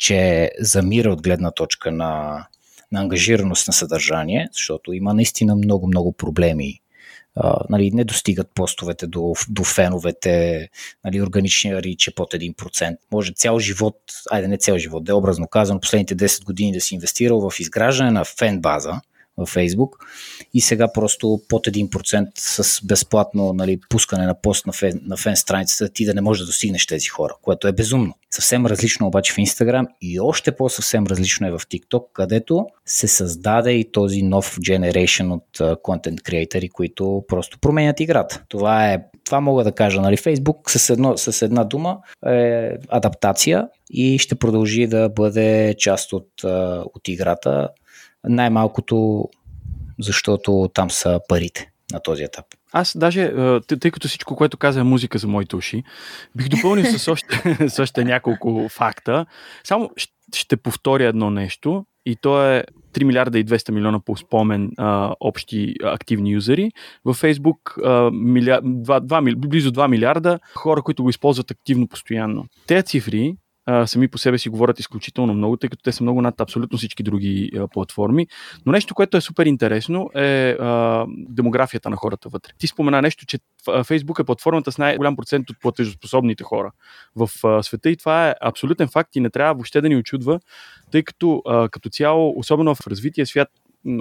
че 0.01 0.51
замира 0.59 1.09
от 1.09 1.21
гледна 1.21 1.51
точка 1.51 1.91
на, 1.91 2.45
на 2.91 3.01
ангажираност 3.01 3.67
на 3.67 3.73
съдържание, 3.73 4.49
защото 4.53 4.93
има 4.93 5.13
наистина 5.13 5.55
много-много 5.55 6.11
проблеми. 6.13 6.79
Uh, 7.37 7.65
нали, 7.69 7.91
не 7.91 8.03
достигат 8.03 8.47
постовете 8.55 9.07
до, 9.07 9.33
до 9.49 9.63
феновете, 9.63 10.69
нали, 11.05 11.21
органичния 11.21 11.81
рич 11.81 12.07
е 12.07 12.15
под 12.15 12.33
1%. 12.33 12.97
Може 13.11 13.33
цял 13.33 13.59
живот, 13.59 13.97
айде 14.31 14.47
не 14.47 14.57
цял 14.57 14.77
живот, 14.77 15.03
да 15.03 15.11
е 15.11 15.15
образно 15.15 15.47
казано, 15.47 15.79
последните 15.79 16.15
10 16.15 16.43
години 16.43 16.71
да 16.71 16.81
си 16.81 16.95
инвестирал 16.95 17.49
в 17.49 17.59
изграждане 17.59 18.11
на 18.11 18.25
фен 18.25 18.61
база, 18.61 19.01
във 19.41 19.53
Facebook 19.55 19.89
и 20.53 20.61
сега 20.61 20.93
просто 20.93 21.41
под 21.49 21.67
1% 21.67 22.27
с 22.37 22.85
безплатно 22.85 23.53
нали, 23.53 23.79
пускане 23.89 24.25
на 24.25 24.41
пост 24.41 24.67
на 24.67 24.73
фен, 24.73 25.01
на 25.03 25.17
фен 25.17 25.35
страницата 25.35 25.93
ти 25.93 26.05
да 26.05 26.13
не 26.13 26.21
можеш 26.21 26.41
да 26.41 26.45
достигнеш 26.45 26.87
тези 26.87 27.07
хора, 27.07 27.35
което 27.41 27.67
е 27.67 27.71
безумно. 27.71 28.13
Съвсем 28.31 28.65
различно 28.65 29.07
обаче 29.07 29.33
в 29.33 29.35
Instagram 29.35 29.85
и 30.01 30.19
още 30.19 30.55
по-съвсем 30.55 31.07
различно 31.07 31.47
е 31.47 31.51
в 31.51 31.59
TikTok, 31.59 32.03
където 32.13 32.65
се 32.85 33.07
създаде 33.07 33.71
и 33.71 33.91
този 33.91 34.21
нов 34.21 34.57
generation 34.57 35.33
от 35.33 35.81
контент 35.81 36.21
креатори, 36.21 36.69
които 36.69 37.23
просто 37.27 37.59
променят 37.59 37.99
играта. 37.99 38.43
Това 38.49 38.91
е 38.91 38.99
това 39.25 39.41
мога 39.41 39.63
да 39.63 39.71
кажа. 39.71 40.01
Нали, 40.01 40.17
Facebook 40.17 40.69
с, 40.69 40.89
едно, 40.89 41.17
с 41.17 41.41
една 41.41 41.63
дума 41.63 41.97
е 42.25 42.71
адаптация 42.89 43.67
и 43.89 44.19
ще 44.19 44.35
продължи 44.35 44.87
да 44.87 45.09
бъде 45.09 45.75
част 45.77 46.13
от, 46.13 46.27
от 46.93 47.07
играта 47.07 47.69
най-малкото, 48.23 49.29
защото 49.99 50.69
там 50.73 50.91
са 50.91 51.19
парите 51.27 51.71
на 51.93 51.99
този 51.99 52.23
етап. 52.23 52.45
Аз 52.73 52.97
даже, 52.97 53.33
тъй, 53.79 53.91
като 53.91 54.07
всичко, 54.07 54.35
което 54.35 54.57
каза 54.57 54.79
е 54.79 54.83
музика 54.83 55.17
за 55.17 55.27
моите 55.27 55.55
уши, 55.55 55.83
бих 56.35 56.49
допълнил 56.49 56.85
с 56.85 57.07
още, 57.07 57.69
с 57.69 57.79
още 57.79 58.03
няколко 58.03 58.69
факта. 58.69 59.25
Само 59.63 59.89
ще 60.35 60.57
повторя 60.57 61.05
едно 61.05 61.29
нещо 61.29 61.85
и 62.05 62.15
то 62.15 62.51
е 62.51 62.63
3 62.93 63.03
милиарда 63.03 63.39
и 63.39 63.45
200 63.45 63.71
милиона 63.71 63.99
по 63.99 64.17
спомен 64.17 64.71
а, 64.77 65.15
общи 65.19 65.75
активни 65.83 66.31
юзери. 66.31 66.71
В 67.05 67.15
Facebook 67.15 67.85
а, 67.85 68.11
милиар, 68.11 68.61
2, 68.61 69.01
2, 69.01 69.35
близо 69.35 69.71
2 69.71 69.87
милиарда 69.87 70.39
хора, 70.55 70.81
които 70.81 71.03
го 71.03 71.09
използват 71.09 71.51
активно 71.51 71.87
постоянно. 71.87 72.45
Те 72.67 72.83
цифри 72.83 73.35
сами 73.85 74.07
по 74.07 74.17
себе 74.17 74.37
си 74.37 74.49
говорят 74.49 74.79
изключително 74.79 75.33
много, 75.33 75.57
тъй 75.57 75.69
като 75.69 75.83
те 75.83 75.91
са 75.91 76.03
много 76.03 76.21
над 76.21 76.41
абсолютно 76.41 76.77
всички 76.77 77.03
други 77.03 77.51
платформи. 77.73 78.27
Но 78.65 78.71
нещо, 78.71 78.95
което 78.95 79.17
е 79.17 79.21
супер 79.21 79.45
интересно 79.45 80.09
е 80.15 80.55
демографията 81.07 81.89
на 81.89 81.95
хората 81.95 82.29
вътре. 82.29 82.51
Ти 82.57 82.67
спомена 82.67 83.01
нещо, 83.01 83.25
че 83.25 83.39
Facebook 83.67 84.21
е 84.21 84.23
платформата 84.23 84.71
с 84.71 84.77
най-голям 84.77 85.15
процент 85.15 85.49
от 85.49 85.59
платежоспособните 85.61 86.43
хора 86.43 86.71
в 87.15 87.29
света 87.63 87.89
и 87.89 87.97
това 87.97 88.29
е 88.29 88.35
абсолютен 88.41 88.87
факт 88.87 89.15
и 89.15 89.19
не 89.19 89.29
трябва 89.29 89.53
въобще 89.53 89.81
да 89.81 89.89
ни 89.89 89.97
очудва, 89.97 90.39
тъй 90.91 91.03
като 91.03 91.41
като 91.71 91.89
цяло, 91.89 92.33
особено 92.37 92.75
в 92.75 92.87
развития 92.87 93.25
свят, 93.25 93.49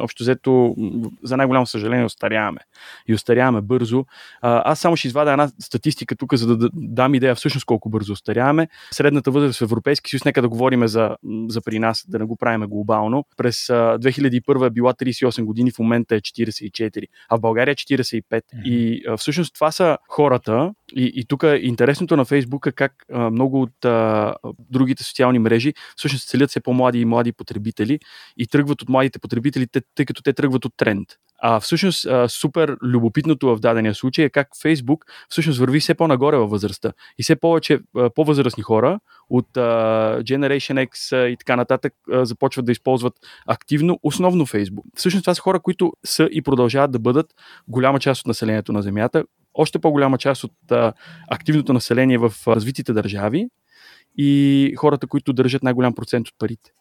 общо 0.00 0.22
взето, 0.22 0.74
за 1.22 1.36
най-голямо 1.36 1.66
съжаление, 1.66 2.04
остаряваме. 2.04 2.60
И 3.08 3.14
остаряваме 3.14 3.60
бързо. 3.60 4.04
Аз 4.42 4.80
само 4.80 4.96
ще 4.96 5.08
извадя 5.08 5.30
една 5.30 5.50
статистика 5.60 6.16
тук, 6.16 6.34
за 6.34 6.56
да 6.56 6.70
дам 6.74 7.14
идея 7.14 7.34
всъщност 7.34 7.66
колко 7.66 7.88
бързо 7.88 8.12
остаряваме. 8.12 8.68
Средната 8.90 9.30
възраст 9.30 9.58
в 9.58 9.62
Европейски 9.62 10.10
съюз, 10.10 10.24
нека 10.24 10.42
да 10.42 10.48
говорим 10.48 10.86
за, 10.86 11.16
за 11.48 11.60
при 11.60 11.78
нас, 11.78 12.04
да 12.08 12.18
не 12.18 12.24
го 12.24 12.36
правим 12.36 12.68
глобално. 12.68 13.24
През 13.36 13.66
2001 13.66 14.66
е 14.66 14.70
била 14.70 14.92
38 14.92 15.44
години, 15.44 15.70
в 15.70 15.78
момента 15.78 16.14
е 16.14 16.20
44, 16.20 17.06
а 17.28 17.36
в 17.36 17.40
България 17.40 17.72
е 17.72 17.74
45. 17.74 18.22
Mm-hmm. 18.22 18.42
И 18.64 19.02
всъщност 19.16 19.54
това 19.54 19.72
са 19.72 19.98
хората, 20.08 20.72
и, 20.96 21.12
и 21.14 21.24
тук 21.24 21.44
интересното 21.60 22.16
на 22.16 22.24
Фейсбук 22.24 22.66
е 22.66 22.72
как 22.72 22.92
а, 23.12 23.30
много 23.30 23.62
от 23.62 23.84
а, 23.84 24.34
другите 24.58 25.04
социални 25.04 25.38
мрежи 25.38 25.74
всъщност 25.96 26.28
целят 26.28 26.50
се 26.50 26.60
по-млади 26.60 27.00
и 27.00 27.04
млади 27.04 27.32
потребители 27.32 27.98
и 28.36 28.46
тръгват 28.46 28.82
от 28.82 28.88
младите 28.88 29.18
потребители, 29.18 29.66
тъй 29.94 30.06
като 30.06 30.22
те 30.22 30.32
тръгват 30.32 30.64
от 30.64 30.72
тренд. 30.76 31.08
А 31.42 31.60
всъщност 31.60 32.06
а, 32.06 32.28
супер 32.28 32.76
любопитното 32.82 33.56
в 33.56 33.60
дадения 33.60 33.94
случай 33.94 34.24
е 34.24 34.30
как 34.30 34.48
Фейсбук 34.62 35.04
всъщност 35.28 35.58
върви 35.58 35.80
все 35.80 35.94
по-нагоре 35.94 36.36
във 36.36 36.50
възрастта. 36.50 36.92
И 37.18 37.22
все 37.22 37.36
повече 37.36 37.78
а, 37.96 38.10
по-възрастни 38.10 38.62
хора 38.62 39.00
от 39.30 39.56
а, 39.56 39.60
Generation 40.22 40.88
X 40.88 41.16
а, 41.16 41.28
и 41.28 41.36
така 41.36 41.56
нататък 41.56 41.92
а, 42.12 42.24
започват 42.24 42.66
да 42.66 42.72
използват 42.72 43.14
активно 43.46 43.98
основно 44.02 44.46
Фейсбук. 44.46 44.84
Всъщност 44.96 45.24
това 45.24 45.34
са 45.34 45.42
хора, 45.42 45.60
които 45.60 45.92
са 46.04 46.28
и 46.32 46.42
продължават 46.42 46.90
да 46.90 46.98
бъдат 46.98 47.26
голяма 47.68 48.00
част 48.00 48.20
от 48.20 48.26
населението 48.26 48.72
на 48.72 48.82
Земята, 48.82 49.24
още 49.54 49.78
по-голяма 49.78 50.18
част 50.18 50.44
от 50.44 50.52
а, 50.70 50.92
активното 51.30 51.72
население 51.72 52.18
в 52.18 52.32
развитите 52.46 52.92
държави 52.92 53.48
и 54.16 54.74
хората, 54.76 55.06
които 55.06 55.32
държат 55.32 55.62
най-голям 55.62 55.94
процент 55.94 56.28
от 56.28 56.34
парите. 56.38 56.72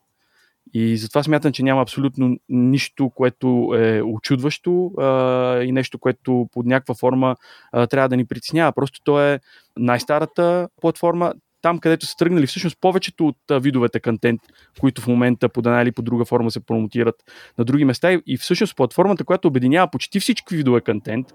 И 0.74 0.98
затова 0.98 1.24
смятам, 1.24 1.52
че 1.52 1.64
няма 1.64 1.82
абсолютно 1.82 2.38
нищо, 2.50 3.10
което 3.10 3.76
е 3.78 4.02
очудващо 4.02 4.92
а, 4.98 5.62
и 5.64 5.72
нещо, 5.72 6.00
което 6.00 6.48
под 6.52 6.66
някаква 6.66 6.96
форма 6.96 7.36
а, 7.72 7.88
трябва 7.88 8.10
да 8.10 8.18
ни 8.18 8.26
притеснява. 8.26 8.72
Просто 8.72 9.02
то 9.04 9.22
е 9.22 9.40
най-старата 9.78 10.70
платформа, 10.82 11.34
там, 11.62 11.80
където 11.80 12.06
са 12.06 12.16
тръгнали 12.16 12.48
всъщност 12.48 12.78
повечето 12.82 13.28
от 13.28 13.64
видовете 13.64 14.00
контент, 14.00 14.42
които 14.80 15.02
в 15.02 15.08
момента 15.08 15.50
по 15.50 15.60
една 15.60 15.82
или 15.82 15.92
по 15.92 16.02
друга 16.02 16.26
форма 16.26 16.52
се 16.52 16.66
промотират 16.66 17.16
на 17.58 17.66
други 17.66 17.86
места 17.86 18.22
и 18.28 18.38
всъщност 18.38 18.76
платформата, 18.76 19.24
която 19.24 19.48
обединява 19.48 19.92
почти 19.92 20.20
всички 20.20 20.56
видове 20.56 20.82
контент, 20.82 21.28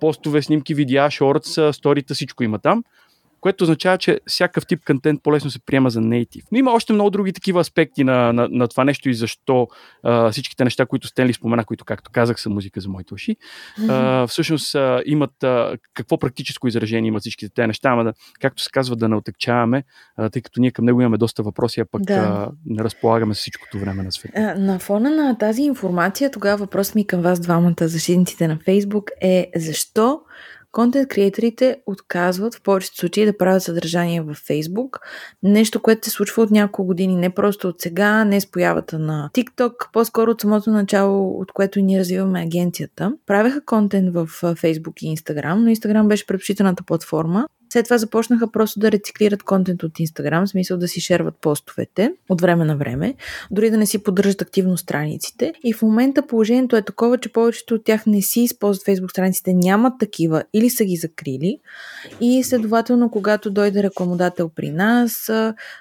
постове, 0.00 0.42
снимки, 0.42 0.74
видеа, 0.74 1.10
шортс, 1.10 1.50
сторита, 1.72 2.14
всичко 2.14 2.44
има 2.44 2.58
там– 2.58 2.84
което 3.40 3.64
означава, 3.64 3.98
че 3.98 4.20
всякакъв 4.26 4.66
тип 4.66 4.84
контент 4.86 5.22
по-лесно 5.22 5.50
се 5.50 5.58
приема 5.58 5.90
за 5.90 6.00
нейтив. 6.00 6.44
Но 6.52 6.58
има 6.58 6.72
още 6.72 6.92
много 6.92 7.10
други 7.10 7.32
такива 7.32 7.60
аспекти 7.60 8.04
на, 8.04 8.32
на, 8.32 8.48
на 8.50 8.68
това 8.68 8.84
нещо 8.84 9.08
и 9.08 9.14
защо 9.14 9.68
а, 10.02 10.30
всичките 10.30 10.64
неща, 10.64 10.86
които 10.86 11.06
Стенли 11.06 11.32
спомена, 11.32 11.64
които, 11.64 11.84
както 11.84 12.10
казах, 12.10 12.40
са 12.40 12.50
музика 12.50 12.80
за 12.80 12.88
моите 12.88 13.14
уши, 13.14 13.36
а, 13.88 14.26
всъщност 14.26 14.74
а, 14.74 15.02
имат 15.06 15.42
а, 15.42 15.76
какво 15.94 16.18
практическо 16.18 16.68
изражение 16.68 17.08
имат 17.08 17.20
всичките 17.20 17.54
тези 17.54 17.66
неща, 17.66 17.88
ама 17.88 18.04
да, 18.04 18.12
както 18.40 18.62
се 18.62 18.70
казва, 18.70 18.96
да 18.96 19.08
не 19.08 19.16
отекчаваме, 19.16 19.84
а, 20.16 20.30
тъй 20.30 20.42
като 20.42 20.60
ние 20.60 20.70
към 20.70 20.84
него 20.84 21.00
имаме 21.00 21.18
доста 21.18 21.42
въпроси, 21.42 21.80
а 21.80 21.84
пък 21.84 22.02
да. 22.02 22.14
а, 22.14 22.50
не 22.66 22.84
разполагаме 22.84 23.34
с 23.34 23.38
всичкото 23.38 23.78
време 23.78 24.02
на 24.02 24.12
света. 24.12 24.54
На 24.58 24.78
фона 24.78 25.10
на 25.10 25.38
тази 25.38 25.62
информация, 25.62 26.30
тогава 26.30 26.56
въпрос 26.56 26.94
ми 26.94 27.06
към 27.06 27.22
вас 27.22 27.40
двамата 27.40 27.74
защитниците 27.80 28.48
на 28.48 28.58
Фейсбук 28.64 29.10
е 29.20 29.50
защо 29.56 30.20
контент 30.78 31.08
креаторите 31.08 31.76
отказват 31.86 32.54
в 32.54 32.62
повечето 32.62 32.96
случаи 32.96 33.26
да 33.26 33.36
правят 33.36 33.62
съдържание 33.62 34.20
във 34.20 34.38
Facebook. 34.38 34.98
Нещо, 35.42 35.82
което 35.82 36.04
се 36.04 36.10
случва 36.10 36.42
от 36.42 36.50
няколко 36.50 36.86
години, 36.86 37.16
не 37.16 37.30
просто 37.30 37.68
от 37.68 37.80
сега, 37.80 38.24
не 38.24 38.40
с 38.40 38.50
появата 38.50 38.98
на 38.98 39.30
TikTok, 39.34 39.92
по-скоро 39.92 40.30
от 40.30 40.40
самото 40.40 40.70
начало, 40.70 41.40
от 41.40 41.52
което 41.52 41.80
ние 41.80 42.00
развиваме 42.00 42.42
агенцията. 42.42 43.12
Правеха 43.26 43.64
контент 43.64 44.14
в 44.14 44.26
Facebook 44.42 45.02
и 45.02 45.16
Instagram, 45.16 45.54
но 45.54 45.70
Instagram 45.70 46.06
беше 46.06 46.26
предпочитаната 46.26 46.82
платформа 46.82 47.48
след 47.72 47.84
това 47.84 47.98
започнаха 47.98 48.52
просто 48.52 48.80
да 48.80 48.92
рециклират 48.92 49.42
контент 49.42 49.82
от 49.82 49.92
Instagram, 49.92 50.46
в 50.46 50.48
смисъл 50.48 50.78
да 50.78 50.88
си 50.88 51.00
шерват 51.00 51.34
постовете 51.40 52.12
от 52.28 52.40
време 52.40 52.64
на 52.64 52.76
време, 52.76 53.14
дори 53.50 53.70
да 53.70 53.76
не 53.76 53.86
си 53.86 54.02
поддържат 54.02 54.42
активно 54.42 54.76
страниците. 54.76 55.52
И 55.64 55.72
в 55.72 55.82
момента 55.82 56.26
положението 56.26 56.76
е 56.76 56.82
такова, 56.82 57.18
че 57.18 57.32
повечето 57.32 57.74
от 57.74 57.84
тях 57.84 58.06
не 58.06 58.22
си 58.22 58.40
използват 58.40 58.86
Facebook 58.86 59.10
страниците, 59.10 59.54
нямат 59.54 59.92
такива 60.00 60.44
или 60.52 60.70
са 60.70 60.84
ги 60.84 60.96
закрили. 60.96 61.58
И 62.20 62.44
следователно, 62.44 63.10
когато 63.10 63.50
дойде 63.50 63.82
рекламодател 63.82 64.48
при 64.48 64.70
нас, 64.70 65.30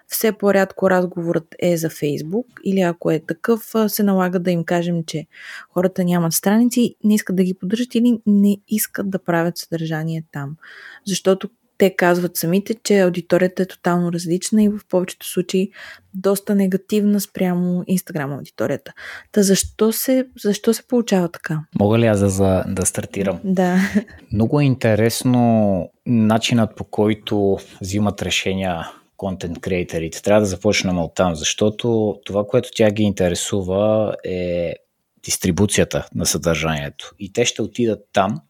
все 0.07 0.31
по-рядко 0.31 0.89
разговорът 0.89 1.55
е 1.59 1.77
за 1.77 1.89
Facebook 1.89 2.45
или 2.63 2.79
ако 2.79 3.11
е 3.11 3.19
такъв, 3.19 3.73
се 3.87 4.03
налага 4.03 4.39
да 4.39 4.51
им 4.51 4.63
кажем, 4.63 5.03
че 5.03 5.25
хората 5.73 6.03
нямат 6.03 6.33
страници, 6.33 6.95
не 7.03 7.15
искат 7.15 7.35
да 7.35 7.43
ги 7.43 7.53
поддържат 7.53 7.95
или 7.95 8.19
не 8.25 8.57
искат 8.67 9.09
да 9.09 9.19
правят 9.19 9.57
съдържание 9.57 10.23
там. 10.31 10.55
Защото 11.05 11.49
те 11.77 11.95
казват 11.95 12.37
самите, 12.37 12.75
че 12.83 12.99
аудиторията 12.99 13.63
е 13.63 13.67
тотално 13.67 14.11
различна 14.11 14.63
и 14.63 14.69
в 14.69 14.79
повечето 14.89 15.29
случаи 15.29 15.71
доста 16.13 16.55
негативна 16.55 17.21
спрямо 17.21 17.83
Инстаграм 17.87 18.33
аудиторията. 18.33 18.93
Та 19.31 19.43
защо 19.43 19.91
се, 19.91 20.27
защо 20.43 20.73
се 20.73 20.87
получава 20.87 21.31
така? 21.31 21.59
Мога 21.79 21.99
ли 21.99 22.05
аз 22.05 22.19
да, 22.19 22.29
за, 22.29 22.63
да 22.67 22.85
стартирам? 22.85 23.39
Да. 23.43 23.77
Много 24.33 24.59
е 24.59 24.63
интересно 24.63 25.89
начинът 26.05 26.75
по 26.75 26.83
който 26.83 27.57
взимат 27.81 28.21
решения 28.21 28.91
контент 29.17 29.59
креаторите. 29.59 30.21
Трябва 30.21 30.41
да 30.41 30.47
започнем 30.47 30.99
от 30.99 31.15
там, 31.15 31.35
защото 31.35 32.17
това, 32.25 32.45
което 32.47 32.69
тя 32.75 32.91
ги 32.91 33.03
интересува 33.03 34.15
е 34.23 34.73
дистрибуцията 35.23 36.07
на 36.15 36.25
съдържанието. 36.25 37.15
И 37.19 37.33
те 37.33 37.45
ще 37.45 37.61
отидат 37.61 37.99
там, 38.13 38.41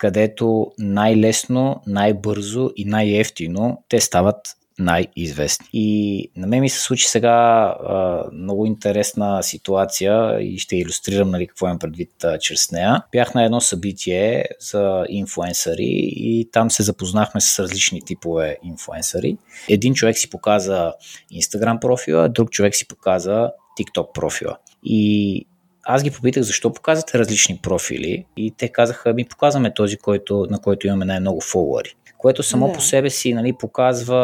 където 0.00 0.72
най-лесно, 0.78 1.82
най-бързо 1.86 2.70
и 2.76 2.84
най-ефтино 2.84 3.82
те 3.88 4.00
стават 4.00 4.36
най-известни. 4.78 5.66
И 5.72 6.30
на 6.36 6.46
мен 6.46 6.60
ми 6.60 6.68
се 6.68 6.80
случи 6.80 7.08
сега 7.08 7.30
а, 7.30 8.24
много 8.32 8.66
интересна 8.66 9.42
ситуация 9.42 10.40
и 10.40 10.58
ще 10.58 10.76
иллюстрирам 10.76 11.30
нали, 11.30 11.46
какво 11.46 11.66
имам 11.66 11.78
предвид 11.78 12.24
а, 12.24 12.38
чрез 12.38 12.72
нея. 12.72 13.02
Бях 13.12 13.34
на 13.34 13.44
едно 13.44 13.60
събитие 13.60 14.44
за 14.60 15.04
инфуенсъри 15.08 16.10
и 16.16 16.48
там 16.52 16.70
се 16.70 16.82
запознахме 16.82 17.40
с 17.40 17.62
различни 17.62 18.02
типове 18.02 18.56
инфуенсъри. 18.62 19.36
Един 19.68 19.94
човек 19.94 20.18
си 20.18 20.30
показа 20.30 20.92
Instagram 21.32 21.80
профила, 21.80 22.28
друг 22.28 22.50
човек 22.50 22.74
си 22.74 22.88
показа 22.88 23.50
TikTok 23.80 24.12
профила. 24.12 24.56
И 24.84 25.46
аз 25.94 26.02
ги 26.02 26.10
попитах 26.10 26.42
защо 26.42 26.72
показвате 26.72 27.18
различни 27.18 27.58
профили 27.62 28.24
и 28.36 28.54
те 28.56 28.68
казаха, 28.68 29.12
ми 29.12 29.24
показваме 29.24 29.74
този, 29.74 29.96
който, 29.96 30.46
на 30.50 30.58
който 30.58 30.86
имаме 30.86 31.04
най-много 31.04 31.40
фолуари. 31.40 31.94
Което 32.18 32.42
само 32.42 32.66
да. 32.66 32.72
по 32.72 32.80
себе 32.80 33.10
си 33.10 33.34
нали, 33.34 33.52
показва 33.52 34.16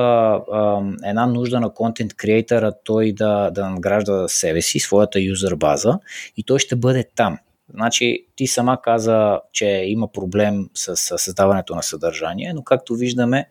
а, 0.52 0.82
една 1.04 1.26
нужда 1.26 1.61
на 1.61 1.75
контент 1.75 2.14
креатора 2.14 2.73
той 2.85 3.12
да, 3.12 3.50
да 3.50 3.70
надгражда 3.70 4.28
себе 4.28 4.62
си, 4.62 4.78
своята 4.78 5.20
юзер 5.20 5.54
база 5.54 5.99
и 6.37 6.42
той 6.42 6.58
ще 6.58 6.76
бъде 6.76 7.04
там. 7.16 7.38
Значи 7.75 8.26
ти 8.37 8.46
сама 8.46 8.82
каза, 8.82 9.40
че 9.52 9.66
има 9.66 10.12
проблем 10.12 10.68
с, 10.75 10.96
с 10.96 11.18
създаването 11.18 11.75
на 11.75 11.82
съдържание, 11.82 12.52
но 12.52 12.62
както 12.62 12.94
виждаме, 12.94 13.49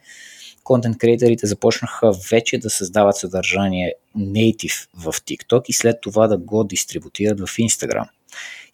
контент 0.65 0.97
креаторите 0.97 1.47
започнаха 1.47 2.11
вече 2.31 2.57
да 2.57 2.69
създават 2.69 3.15
съдържание 3.15 3.93
native 4.17 4.87
в 4.97 5.13
TikTok 5.13 5.63
и 5.67 5.73
след 5.73 6.01
това 6.01 6.27
да 6.27 6.37
го 6.37 6.63
дистрибутират 6.63 7.39
в 7.39 7.47
Instagram. 7.47 8.07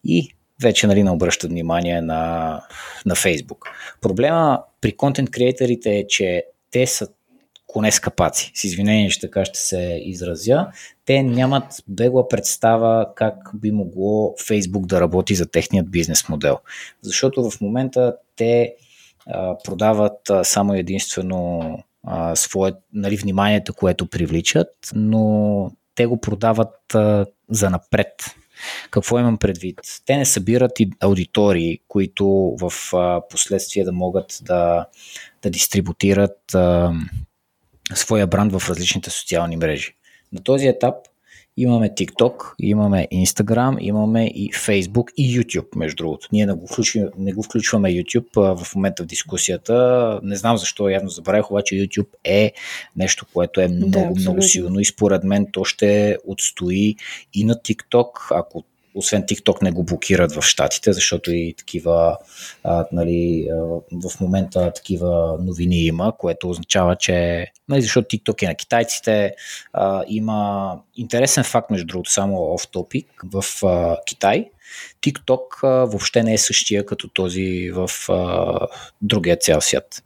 И 0.04 0.36
вече 0.62 0.88
нали, 0.88 1.04
не 1.04 1.12
обръщат 1.12 1.52
внимание 1.52 2.02
на, 2.02 2.62
на 3.06 3.16
Facebook. 3.16 3.66
Проблема 4.02 4.64
при 4.82 4.92
контент 4.92 5.32
креаторите 5.32 5.90
е, 5.96 6.08
че 6.08 6.44
те 6.72 6.88
са 6.88 7.08
коне 7.68 7.92
с 7.92 8.00
капаци. 8.00 8.52
С 8.56 8.64
извинение, 8.64 9.10
че 9.10 9.20
така 9.20 9.46
ще 9.46 9.60
се 9.60 10.02
изразя. 10.06 10.68
Те 11.06 11.24
нямат 11.24 11.64
бегла 11.88 12.28
представа 12.28 13.08
как 13.16 13.36
би 13.56 13.72
могло 13.72 14.36
Facebook 14.40 14.86
да 14.86 15.02
работи 15.02 15.36
за 15.36 15.46
техният 15.46 15.92
бизнес 15.92 16.30
модел. 16.30 16.58
Защото 17.02 17.50
в 17.50 17.62
момента 17.62 18.16
те 18.36 18.76
продават 19.64 20.32
само 20.44 20.74
единствено 20.74 21.78
свое, 22.36 22.72
нали, 22.94 23.18
вниманието, 23.18 23.74
което 23.74 24.10
привличат, 24.10 24.70
но 24.96 25.72
те 25.96 26.06
го 26.06 26.22
продават 26.22 26.96
за 27.50 27.70
напред. 27.70 28.14
Какво 28.92 29.20
имам 29.20 29.38
предвид? 29.38 29.80
Те 30.06 30.18
не 30.18 30.26
събират 30.26 30.80
и 30.80 30.92
аудитории, 31.00 31.80
които 31.88 32.56
в 32.62 32.74
последствие 33.30 33.84
да 33.84 33.92
могат 33.92 34.40
да, 34.42 34.86
да 35.42 35.50
дистрибутират 35.50 36.56
своя 37.94 38.28
бранд 38.28 38.54
в 38.54 38.70
различните 38.70 39.10
социални 39.10 39.58
мрежи. 39.58 39.96
На 40.34 40.44
този 40.44 40.68
етап 40.68 40.96
Имаме 41.58 41.90
TikTok, 41.90 42.54
имаме 42.60 43.08
Instagram, 43.14 43.78
имаме 43.80 44.26
и 44.26 44.50
Facebook 44.54 45.14
и 45.18 45.40
YouTube, 45.40 45.76
между 45.76 45.96
другото. 45.96 46.28
Ние 46.32 46.46
не 46.46 46.54
го, 46.54 46.68
включваме, 46.68 47.10
не 47.18 47.34
го 47.34 47.44
включваме 47.44 47.90
YouTube 47.90 48.56
в 48.64 48.76
момента 48.76 49.04
в 49.04 49.06
дискусията. 49.06 50.20
Не 50.24 50.36
знам 50.36 50.58
защо, 50.58 50.90
явно 50.90 51.10
забравях, 51.10 51.52
обаче 51.52 51.76
YouTube 51.76 52.08
е 52.24 52.54
нещо, 52.96 53.26
което 53.34 53.62
е 53.62 53.68
много, 53.68 54.14
да, 54.14 54.20
много 54.20 54.42
силно 54.42 54.80
и 54.80 54.86
според 54.86 55.24
мен 55.24 55.48
то 55.52 55.66
ще 55.66 56.18
отстои 56.26 56.96
и 57.34 57.44
на 57.44 57.56
TikTok, 57.56 58.08
ако 58.32 58.64
освен 58.96 59.24
TikTok 59.24 59.64
не 59.64 59.72
го 59.72 59.84
блокират 59.84 60.32
в 60.32 60.42
Штатите, 60.42 60.94
защото 60.94 61.32
и 61.32 61.54
такива, 61.58 62.18
а, 62.64 62.86
нали, 62.92 63.48
в 63.92 64.20
момента 64.22 64.74
такива 64.74 65.38
новини 65.40 65.86
има, 65.86 66.14
което 66.18 66.50
означава, 66.50 66.96
че, 66.96 67.48
нали, 67.70 67.82
защото 67.82 68.16
TikTok 68.16 68.44
е 68.44 68.48
на 68.48 68.56
китайците, 68.56 69.34
а, 69.74 70.04
има 70.08 70.80
интересен 70.96 71.44
факт, 71.44 71.70
между 71.70 71.86
другото, 71.86 72.12
само 72.12 72.38
off 72.38 72.74
topic, 72.74 73.06
в 73.34 73.66
а, 73.66 73.98
Китай, 74.06 74.50
TikTok 75.04 75.64
а, 75.64 75.68
въобще 75.68 76.24
не 76.24 76.34
е 76.34 76.38
същия 76.38 76.86
като 76.86 77.08
този 77.08 77.72
в 77.72 77.90
а, 78.10 78.68
другия 79.02 79.38
цял 79.38 79.62
свят. 79.62 80.04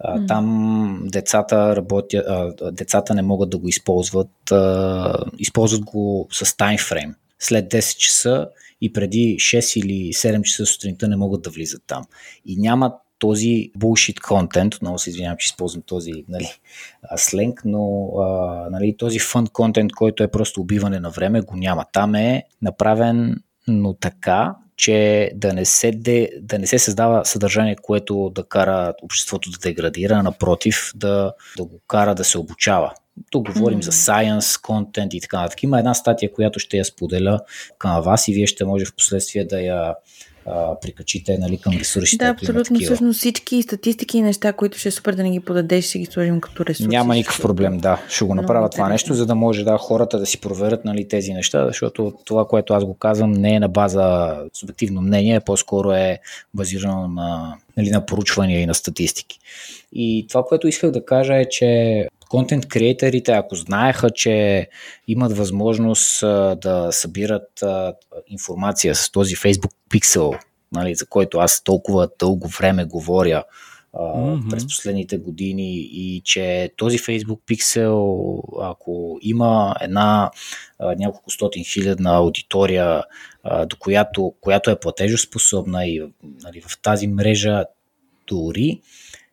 А, 0.00 0.26
там 0.26 1.00
децата 1.04 1.76
работят, 1.76 2.24
а, 2.28 2.72
децата 2.72 3.14
не 3.14 3.22
могат 3.22 3.50
да 3.50 3.58
го 3.58 3.68
използват, 3.68 4.52
а, 4.52 5.14
използват 5.38 5.84
го 5.84 6.28
с 6.32 6.56
таймфрейм 6.56 7.14
след 7.38 7.72
10 7.72 7.96
часа 7.96 8.48
и 8.80 8.92
преди 8.92 9.36
6 9.38 9.80
или 9.80 10.12
7 10.12 10.42
часа 10.42 10.66
сутринта 10.66 11.08
не 11.08 11.16
могат 11.16 11.42
да 11.42 11.50
влизат 11.50 11.82
там. 11.86 12.04
И 12.46 12.56
нямат 12.56 12.92
този 13.18 13.70
bullshit 13.78 14.20
контент, 14.20 14.82
много 14.82 14.98
се 14.98 15.10
извинявам, 15.10 15.36
че 15.38 15.46
използвам 15.46 15.82
този 15.86 16.12
нали, 16.28 16.48
сленг, 17.16 17.62
но 17.64 18.10
а, 18.18 18.66
нали, 18.70 18.96
този 18.96 19.18
фън 19.18 19.46
контент, 19.46 19.92
който 19.92 20.22
е 20.22 20.30
просто 20.30 20.60
убиване 20.60 21.00
на 21.00 21.10
време, 21.10 21.40
го 21.40 21.56
няма. 21.56 21.84
Там 21.92 22.14
е 22.14 22.42
направен, 22.62 23.36
но 23.68 23.94
така, 23.94 24.54
че 24.76 25.30
да 25.34 25.52
не, 25.52 25.64
се 25.64 25.92
де, 25.92 26.30
да 26.40 26.58
не 26.58 26.66
се 26.66 26.78
създава 26.78 27.24
съдържание, 27.24 27.76
което 27.82 28.32
да 28.34 28.44
кара 28.44 28.94
обществото 29.02 29.50
да 29.50 29.58
деградира, 29.58 30.22
напротив, 30.22 30.92
да, 30.94 31.32
да 31.56 31.64
го 31.64 31.80
кара 31.86 32.14
да 32.14 32.24
се 32.24 32.38
обучава. 32.38 32.92
Тук 33.30 33.52
говорим 33.52 33.80
mm-hmm. 33.80 33.84
за 33.84 33.92
science, 33.92 34.62
контент 34.62 35.14
и 35.14 35.20
така 35.20 35.36
нататък. 35.40 35.62
Има 35.62 35.78
една 35.78 35.94
статия, 35.94 36.32
която 36.32 36.58
ще 36.58 36.76
я 36.76 36.84
споделя 36.84 37.40
към 37.78 38.02
вас 38.02 38.28
и 38.28 38.32
вие 38.32 38.46
ще 38.46 38.64
може 38.64 38.84
в 38.84 38.94
последствие 38.94 39.44
да 39.44 39.60
я 39.60 39.94
а, 40.50 40.80
прикачите 40.80 41.38
нали, 41.38 41.58
към 41.58 41.72
ресурсите. 41.72 42.24
Да, 42.24 42.30
абсолютно. 42.30 42.80
Всъщност 42.80 43.18
всички 43.18 43.62
статистики 43.62 44.18
и 44.18 44.22
неща, 44.22 44.52
които 44.52 44.78
ще 44.78 44.88
е 44.88 44.92
супер 44.92 45.14
да 45.14 45.22
не 45.22 45.30
ги 45.30 45.40
подадеш, 45.40 45.84
ще 45.88 45.98
ги 45.98 46.06
сложим 46.06 46.40
като 46.40 46.66
ресурси. 46.66 46.88
Няма 46.88 47.14
никакъв 47.14 47.42
проблем, 47.42 47.78
да. 47.78 48.02
Ще 48.08 48.24
го 48.24 48.34
направя 48.34 48.60
Много 48.60 48.70
това 48.70 48.88
нещо, 48.88 49.14
за 49.14 49.26
да 49.26 49.34
може 49.34 49.64
да 49.64 49.78
хората 49.78 50.18
да 50.18 50.26
си 50.26 50.40
проверят 50.40 50.84
нали, 50.84 51.08
тези 51.08 51.32
неща, 51.32 51.66
защото 51.66 52.12
това, 52.24 52.46
което 52.46 52.74
аз 52.74 52.84
го 52.84 52.94
казвам, 52.94 53.32
не 53.32 53.54
е 53.54 53.60
на 53.60 53.68
база 53.68 54.36
субективно 54.52 55.00
мнение, 55.00 55.40
по-скоро 55.40 55.92
е 55.92 56.18
базирано 56.54 57.08
на, 57.08 57.56
нали, 57.76 57.90
на 57.90 58.06
поручвания 58.06 58.60
и 58.60 58.66
на 58.66 58.74
статистики. 58.74 59.38
И 59.92 60.26
това, 60.28 60.42
което 60.42 60.68
исках 60.68 60.90
да 60.90 61.04
кажа 61.04 61.36
е, 61.36 61.48
че 61.48 62.08
контент 62.28 62.68
креаторите, 62.68 63.32
ако 63.32 63.54
знаеха, 63.54 64.10
че 64.10 64.68
имат 65.08 65.36
възможност 65.36 66.20
да 66.60 66.88
събират 66.90 67.64
информация 68.26 68.94
с 68.94 69.10
този 69.10 69.36
Facebook 69.36 69.72
Pixel, 69.90 70.38
нали, 70.72 70.94
за 70.94 71.06
който 71.06 71.38
аз 71.38 71.64
толкова 71.64 72.08
дълго 72.18 72.48
време 72.48 72.84
говоря 72.84 73.44
mm-hmm. 73.94 74.50
през 74.50 74.66
последните 74.66 75.18
години 75.18 75.76
и 75.76 76.22
че 76.24 76.70
този 76.76 76.98
Facebook 76.98 77.38
Pixel, 77.48 78.42
ако 78.62 79.18
има 79.22 79.74
една 79.80 80.30
няколко 80.80 81.30
стотин 81.30 81.64
хилядна 81.64 82.16
аудитория, 82.16 83.02
до 83.66 83.76
която, 83.78 84.34
която 84.40 84.70
е 84.70 84.80
платежоспособна 84.80 85.86
и 85.86 86.02
нали, 86.42 86.60
в 86.60 86.82
тази 86.82 87.06
мрежа 87.06 87.64
Дори 88.26 88.80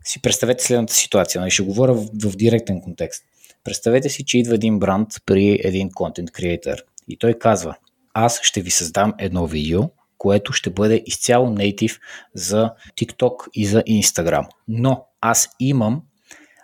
си 0.06 0.22
представете 0.22 0.64
следната 0.64 0.94
ситуация, 0.94 1.42
нали, 1.42 1.52
ще 1.52 1.64
говоря 1.64 1.94
в, 1.94 2.06
в 2.24 2.36
директен 2.36 2.82
контекст. 2.82 3.24
Представете 3.64 4.10
си, 4.10 4.26
че 4.26 4.38
идва 4.38 4.56
един 4.56 4.80
бранд 4.80 5.10
при 5.26 5.60
един 5.64 5.92
контент 5.92 6.32
креатор 6.32 6.78
и 7.08 7.18
той 7.18 7.34
казва, 7.34 7.76
аз 8.14 8.40
ще 8.42 8.62
ви 8.62 8.72
създам 8.72 9.14
едно 9.20 9.48
видео, 9.48 9.82
което 10.18 10.54
ще 10.54 10.70
бъде 10.70 11.04
изцяло 11.06 11.50
нейтив 11.50 12.00
за 12.34 12.72
TikTok 12.98 13.48
и 13.54 13.66
за 13.66 13.84
Instagram. 13.84 14.48
Но 14.68 15.06
аз 15.22 15.50
имам 15.60 16.02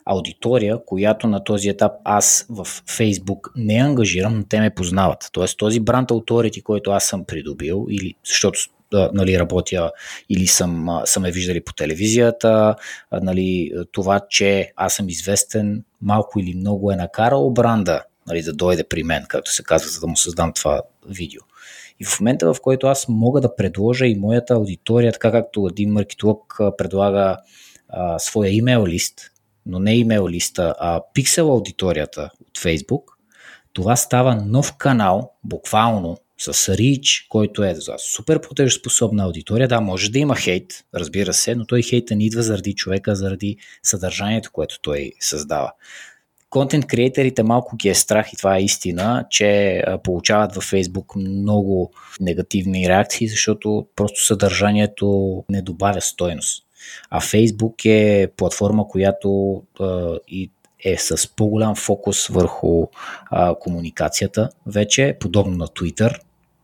аудитория, 0.06 0.86
която 0.86 1.28
на 1.28 1.44
този 1.44 1.70
етап 1.70 1.92
аз 2.04 2.46
в 2.50 2.66
Facebook 2.66 3.52
не 3.56 3.76
ангажирам, 3.76 4.38
но 4.38 4.44
те 4.44 4.60
ме 4.60 4.70
познават. 4.76 5.30
Тоест 5.32 5.58
този 5.58 5.80
бранд 5.80 6.10
authority, 6.10 6.64
който 6.64 6.92
аз 6.92 7.06
съм 7.06 7.26
придобил, 7.26 7.86
или 7.90 8.14
защото 8.26 8.60
нали, 9.14 9.40
работя 9.40 9.92
или 10.30 10.48
съм, 10.48 11.02
съм 11.06 11.26
е 11.26 11.32
виждали 11.32 11.64
по 11.64 11.74
телевизията, 11.74 12.76
нали, 13.22 13.72
това, 13.92 14.20
че 14.30 14.72
аз 14.76 14.94
съм 14.94 15.10
известен 15.10 15.84
малко 16.02 16.40
или 16.40 16.56
много 16.56 16.92
е 16.92 16.96
накарало 16.96 17.52
бранда 17.52 18.04
нали, 18.28 18.42
да 18.42 18.54
дойде 18.54 18.84
при 18.84 19.04
мен, 19.04 19.26
както 19.30 19.54
се 19.54 19.64
казва, 19.64 19.90
за 19.90 20.00
да 20.00 20.08
му 20.08 20.18
създам 20.18 20.54
това 20.54 20.82
видео. 21.08 21.42
И 22.00 22.06
в 22.06 22.20
момента, 22.20 22.54
в 22.54 22.62
който 22.62 22.88
аз 22.88 23.06
мога 23.10 23.42
да 23.42 23.56
предложа 23.56 24.08
и 24.08 24.16
моята 24.16 24.54
аудитория, 24.54 25.12
така 25.12 25.32
както 25.32 25.68
един 25.72 25.92
маркетолог 25.92 26.58
предлага 26.78 27.38
а, 27.90 28.20
своя 28.20 28.52
имейл 28.52 28.88
лист, 28.88 29.32
но 29.66 29.80
не 29.80 29.96
имейл 29.96 30.28
листа, 30.28 30.76
а 30.80 31.02
пиксел 31.14 31.52
аудиторията 31.52 32.30
от 32.42 32.58
Facebook, 32.58 33.04
това 33.74 33.96
става 33.96 34.36
нов 34.36 34.78
канал, 34.78 35.32
буквално, 35.44 36.18
с 36.44 36.70
Рич, 36.78 37.26
който 37.30 37.64
е 37.64 37.76
за 37.76 37.94
супер 37.98 38.42
платежоспособна 38.42 39.24
аудитория. 39.24 39.68
Да, 39.68 39.82
може 39.82 40.12
да 40.12 40.20
има 40.20 40.36
хейт, 40.36 40.74
разбира 40.96 41.34
се, 41.34 41.56
но 41.56 41.66
той 41.66 41.82
хейта 41.82 42.16
не 42.16 42.26
идва 42.26 42.44
заради 42.44 42.74
човека, 42.74 43.16
заради 43.16 43.58
съдържанието, 43.84 44.52
което 44.52 44.82
той 44.82 45.12
създава. 45.20 45.72
Контент 46.50 46.86
креаторите 46.86 47.44
малко 47.44 47.76
ги 47.76 47.90
е 47.90 47.96
страх 47.96 48.34
и 48.34 48.38
това 48.38 48.58
е 48.58 48.64
истина, 48.64 49.26
че 49.30 49.84
получават 50.04 50.56
във 50.56 50.72
Facebook 50.72 51.16
много 51.16 51.92
негативни 52.20 52.90
реакции, 52.90 53.28
защото 53.28 53.88
просто 53.96 54.26
съдържанието 54.26 55.44
не 55.50 55.62
добавя 55.62 56.02
стойност. 56.02 56.64
А 57.10 57.22
Facebook 57.22 57.86
е 57.86 58.28
платформа, 58.38 58.88
която 58.88 59.62
и 60.28 60.52
е 60.86 60.98
с 60.98 61.36
по-голям 61.36 61.76
фокус 61.76 62.28
върху 62.28 62.88
а, 63.26 63.56
комуникацията 63.56 64.50
вече, 64.66 65.18
подобно 65.20 65.58
на 65.58 65.68
Twitter. 65.68 66.20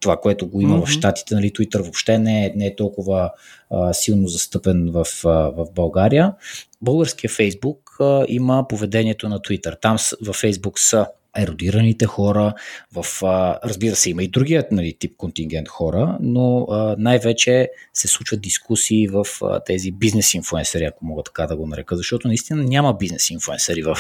Това, 0.08 0.18
което 0.18 0.48
го 0.48 0.62
има 0.62 0.78
mm-hmm. 0.78 0.86
в 0.86 0.90
Штатите, 0.90 1.36
нали, 1.36 1.52
Twitter 1.52 1.82
въобще 1.82 2.20
не 2.20 2.46
е, 2.46 2.54
не 2.56 2.66
е 2.66 2.76
толкова 2.76 3.32
а, 3.70 3.94
силно 3.94 4.28
застъпен 4.28 4.92
в, 4.92 5.06
а, 5.26 5.30
в 5.30 5.66
България. 5.76 6.34
Българския 6.82 7.30
Facebook 7.30 7.78
а, 8.00 8.26
има 8.28 8.68
поведението 8.68 9.30
на 9.30 9.40
Twitter. 9.40 9.82
Там 9.82 9.98
във 10.22 10.42
Facebook 10.42 10.80
са 10.80 11.08
еродираните 11.38 12.06
хора, 12.06 12.54
в, 12.94 13.24
а, 13.24 13.60
разбира 13.64 13.96
се, 13.96 14.10
има 14.10 14.24
и 14.24 14.28
другият 14.28 14.72
нали, 14.72 14.96
тип 15.00 15.18
контингент 15.18 15.68
хора, 15.68 16.18
но 16.22 16.68
а, 16.70 16.96
най-вече 17.00 17.70
се 17.94 18.08
случват 18.08 18.42
дискусии 18.42 19.08
в 19.08 19.26
а, 19.42 19.60
тези 19.60 19.92
бизнес 19.92 20.34
инфуенсери, 20.34 20.84
ако 20.84 21.06
мога 21.06 21.24
така 21.24 21.48
да 21.48 21.58
го 21.58 21.68
нарека, 21.68 21.96
защото 21.96 22.28
наистина 22.28 22.64
няма 22.64 22.98
бизнес 22.98 23.30
инфуенсери 23.30 23.84
в, 23.84 23.98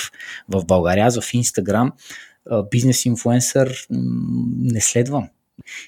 в 0.49 0.65
България. 0.65 1.05
Аз 1.05 1.19
в 1.19 1.33
Instagram 1.33 1.91
бизнес 2.71 3.05
инфуенсър 3.05 3.87
не 4.59 4.81
следвам. 4.81 5.29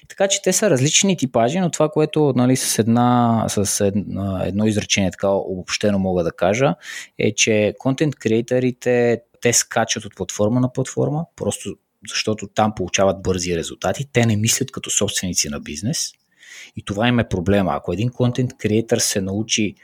Така 0.08 0.28
че 0.28 0.42
те 0.42 0.52
са 0.52 0.70
различни 0.70 1.16
типажи, 1.16 1.60
но 1.60 1.70
това, 1.70 1.88
което 1.88 2.32
нали, 2.36 2.56
с, 2.56 2.78
една, 2.78 3.44
с 3.48 3.86
едно, 3.86 4.40
едно 4.44 4.66
изречение 4.66 5.10
така 5.10 5.28
обобщено 5.28 5.98
мога 5.98 6.24
да 6.24 6.32
кажа, 6.32 6.74
е, 7.18 7.34
че 7.34 7.74
контент 7.78 8.14
креаторите 8.14 9.22
те 9.40 9.52
скачат 9.52 10.04
от 10.04 10.16
платформа 10.16 10.60
на 10.60 10.72
платформа, 10.72 11.24
просто 11.36 11.76
защото 12.08 12.46
там 12.46 12.72
получават 12.76 13.22
бързи 13.22 13.56
резултати. 13.56 14.06
Те 14.12 14.26
не 14.26 14.36
мислят 14.36 14.72
като 14.72 14.90
собственици 14.90 15.48
на 15.48 15.60
бизнес. 15.60 16.12
И 16.76 16.84
това 16.84 17.08
им 17.08 17.18
е 17.18 17.28
проблема. 17.28 17.72
Ако 17.74 17.92
един 17.92 18.08
контент 18.08 18.50
креатор 18.58 18.98
се 18.98 19.20
научи 19.20 19.74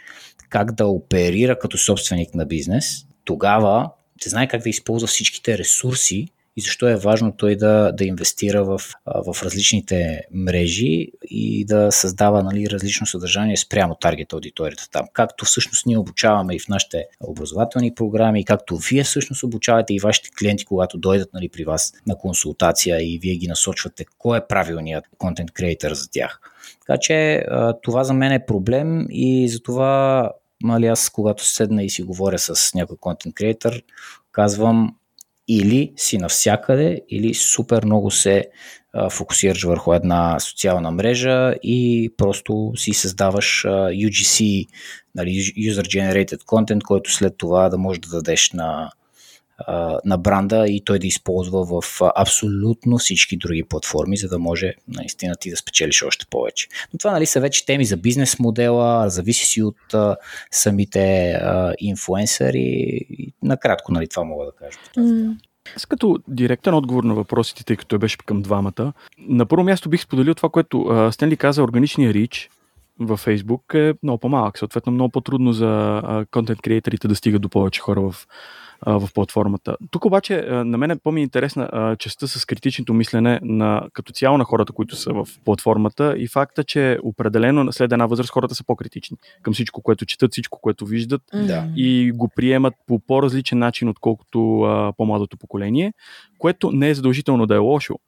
как 0.48 0.72
да 0.72 0.86
оперира 0.86 1.58
като 1.58 1.78
собственик 1.78 2.34
на 2.34 2.46
бизнес, 2.46 3.06
тогава 3.24 3.90
ще 4.20 4.28
знае 4.28 4.48
как 4.48 4.62
да 4.62 4.68
използва 4.68 5.08
всичките 5.08 5.58
ресурси, 5.58 6.28
и 6.56 6.60
защо 6.60 6.88
е 6.88 6.96
важно 6.96 7.32
той 7.32 7.56
да, 7.56 7.92
да 7.92 8.04
инвестира 8.04 8.64
в, 8.64 8.80
в 9.06 9.42
различните 9.42 10.20
мрежи 10.32 11.08
и 11.30 11.64
да 11.64 11.92
създава 11.92 12.42
нали, 12.42 12.70
различно 12.70 13.06
съдържание 13.06 13.56
спрямо 13.56 13.94
таргет 13.94 14.32
аудиторията 14.32 14.90
там. 14.90 15.06
Както 15.12 15.44
всъщност 15.44 15.86
ние 15.86 15.98
обучаваме 15.98 16.54
и 16.54 16.58
в 16.58 16.68
нашите 16.68 17.06
образователни 17.20 17.94
програми, 17.94 18.44
както 18.44 18.76
вие 18.76 19.04
всъщност 19.04 19.42
обучавате 19.42 19.94
и 19.94 20.00
вашите 20.00 20.30
клиенти, 20.38 20.64
когато 20.64 20.98
дойдат 20.98 21.32
нали, 21.34 21.48
при 21.48 21.64
вас 21.64 21.92
на 22.06 22.18
консултация 22.18 23.02
и 23.02 23.18
вие 23.18 23.34
ги 23.34 23.48
насочвате 23.48 24.04
кой 24.18 24.38
е 24.38 24.46
правилният 24.48 25.04
контент 25.18 25.50
креатор 25.50 25.92
за 25.92 26.10
тях. 26.10 26.40
Така 26.86 26.98
че 27.00 27.46
това 27.82 28.04
за 28.04 28.14
мен 28.14 28.32
е 28.32 28.46
проблем 28.46 29.06
и 29.10 29.48
затова 29.48 30.30
нали, 30.62 30.86
аз 30.86 31.10
когато 31.10 31.46
седна 31.46 31.84
и 31.84 31.90
си 31.90 32.02
говоря 32.02 32.38
с 32.38 32.74
някой 32.74 32.96
контент 32.96 33.34
креатор, 33.34 33.72
казвам 34.32 34.96
или 35.48 35.92
си 35.96 36.18
навсякъде, 36.18 37.00
или 37.08 37.34
супер 37.34 37.84
много 37.84 38.10
се 38.10 38.44
а, 38.92 39.10
фокусираш 39.10 39.64
върху 39.64 39.92
една 39.92 40.40
социална 40.40 40.90
мрежа 40.90 41.54
и 41.62 42.10
просто 42.16 42.72
си 42.76 42.92
създаваш 42.92 43.64
а, 43.64 43.68
UGC, 43.90 44.66
нали, 45.14 45.30
User 45.30 45.82
Generated 45.82 46.42
Content, 46.42 46.82
който 46.82 47.12
след 47.12 47.34
това 47.38 47.68
да 47.68 47.78
можеш 47.78 48.00
да 48.00 48.08
дадеш 48.08 48.50
на, 48.52 48.90
на 50.04 50.18
бранда 50.18 50.64
и 50.68 50.84
той 50.84 50.98
да 50.98 51.06
използва 51.06 51.64
в 51.64 52.00
абсолютно 52.16 52.98
всички 52.98 53.36
други 53.36 53.62
платформи, 53.62 54.16
за 54.16 54.28
да 54.28 54.38
може 54.38 54.74
наистина 54.88 55.34
ти 55.40 55.50
да 55.50 55.56
спечелиш 55.56 56.02
още 56.02 56.26
повече. 56.30 56.68
Но 56.92 56.98
това 56.98 57.12
нали, 57.12 57.26
са 57.26 57.40
вече 57.40 57.66
теми 57.66 57.84
за 57.84 57.96
бизнес 57.96 58.38
модела, 58.38 59.10
зависи 59.10 59.46
си 59.46 59.62
от 59.62 59.94
а, 59.94 60.16
самите 60.50 61.30
а, 61.30 61.74
инфуенсъри 61.78 63.00
накратко 63.42 63.92
нали, 63.92 64.08
това 64.08 64.24
мога 64.24 64.44
да 64.44 64.52
кажа. 64.52 64.78
Mm. 64.98 65.36
Аз 65.76 65.86
като 65.86 66.18
директен 66.28 66.74
отговор 66.74 67.04
на 67.04 67.14
въпросите, 67.14 67.64
тъй 67.64 67.76
като 67.76 67.98
беше 67.98 68.16
към 68.26 68.42
двамата, 68.42 68.92
на 69.18 69.46
първо 69.46 69.64
място 69.64 69.88
бих 69.88 70.02
споделил 70.02 70.34
това, 70.34 70.48
което 70.48 71.08
Стенли 71.12 71.36
каза, 71.36 71.62
органичния 71.62 72.14
рич 72.14 72.50
във 73.00 73.26
Facebook 73.26 73.74
е 73.74 73.94
много 74.02 74.18
по-малък, 74.18 74.58
съответно 74.58 74.92
много 74.92 75.12
по-трудно 75.12 75.52
за 75.52 76.02
контент 76.30 76.62
креаторите 76.62 77.08
да 77.08 77.14
стигат 77.14 77.42
до 77.42 77.48
повече 77.48 77.80
хора 77.80 78.00
в 78.00 78.26
в 78.86 79.08
платформата. 79.14 79.76
Тук 79.90 80.04
обаче 80.04 80.42
на 80.48 80.78
мен 80.78 80.90
е 80.90 80.96
по-ми 80.96 81.22
интересна 81.22 81.96
частта 81.98 82.26
с 82.26 82.44
критичното 82.44 82.94
мислене 82.94 83.40
на, 83.42 83.82
като 83.92 84.12
цяло 84.12 84.38
на 84.38 84.44
хората, 84.44 84.72
които 84.72 84.96
са 84.96 85.12
в 85.12 85.28
платформата 85.44 86.14
и 86.18 86.28
факта, 86.28 86.64
че 86.64 86.98
определено 87.02 87.72
след 87.72 87.92
една 87.92 88.06
възраст 88.06 88.30
хората 88.30 88.54
са 88.54 88.64
по-критични 88.64 89.16
към 89.42 89.54
всичко, 89.54 89.82
което 89.82 90.06
четат, 90.06 90.32
всичко, 90.32 90.60
което 90.60 90.86
виждат 90.86 91.22
да. 91.34 91.68
и 91.76 92.12
го 92.14 92.28
приемат 92.36 92.74
по 92.86 92.98
по-различен 92.98 93.58
начин, 93.58 93.88
отколкото 93.88 94.60
а, 94.60 94.92
по-младото 94.96 95.36
поколение, 95.36 95.92
което 96.38 96.72
не 96.72 96.88
е 96.88 96.94
задължително 96.94 97.46
да 97.46 97.54
е 97.54 97.58
лошо 97.58 97.98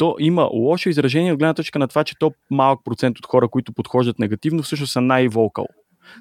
то 0.00 0.16
има 0.18 0.42
лошо 0.42 0.88
изражение 0.88 1.32
от 1.32 1.38
гледна 1.38 1.54
точка 1.54 1.78
на 1.78 1.88
това, 1.88 2.04
че 2.04 2.18
то 2.18 2.32
малък 2.50 2.80
процент 2.84 3.18
от 3.18 3.26
хора, 3.26 3.48
които 3.48 3.72
подхождат 3.72 4.18
негативно, 4.18 4.62
всъщност 4.62 4.92
са 4.92 5.00
най-волкал 5.00 5.66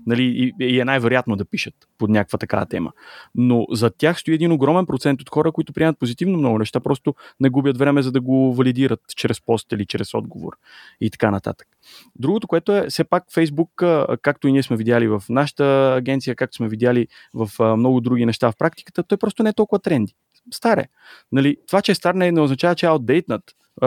нали, 0.06 0.54
и, 0.60 0.80
е 0.80 0.86
най-вероятно 0.86 1.36
да 1.36 1.46
пишат 1.46 1.74
под 1.98 2.10
някаква 2.10 2.38
такава 2.38 2.66
тема. 2.66 2.92
Но 3.36 3.66
за 3.72 3.90
тях 3.90 4.20
стои 4.20 4.34
един 4.34 4.52
огромен 4.52 4.86
процент 4.86 5.22
от 5.22 5.30
хора, 5.30 5.52
които 5.52 5.74
приемат 5.74 6.00
позитивно 6.00 6.38
много 6.38 6.60
неща, 6.60 6.80
просто 6.80 7.16
не 7.40 7.50
губят 7.50 7.78
време 7.78 8.02
за 8.02 8.12
да 8.12 8.22
го 8.22 8.54
валидират 8.54 9.02
чрез 9.16 9.42
пост 9.42 9.72
или 9.72 9.86
чрез 9.86 10.14
отговор 10.14 10.58
и 11.02 11.10
така 11.10 11.32
нататък. 11.32 11.68
Другото, 12.16 12.48
което 12.48 12.76
е, 12.76 12.86
все 12.90 13.04
пак 13.04 13.24
Facebook, 13.32 14.18
както 14.22 14.48
и 14.48 14.52
ние 14.52 14.64
сме 14.64 14.78
видяли 14.78 15.08
в 15.08 15.24
нашата 15.30 15.94
агенция, 15.98 16.36
както 16.36 16.56
сме 16.56 16.68
видяли 16.68 17.08
в 17.34 17.76
много 17.78 18.02
други 18.02 18.26
неща 18.26 18.52
в 18.52 18.58
практиката, 18.58 19.04
той 19.04 19.18
просто 19.18 19.44
не 19.44 19.50
е 19.50 19.54
толкова 19.54 19.80
тренди. 19.80 20.16
Старе. 20.54 20.86
Нали, 21.32 21.58
това, 21.68 21.82
че 21.82 21.92
е 21.92 21.96
стар 21.96 22.14
не, 22.14 22.32
не 22.32 22.42
означава, 22.42 22.76
че 22.76 22.86
е 22.86 22.90
outdated 22.90 23.42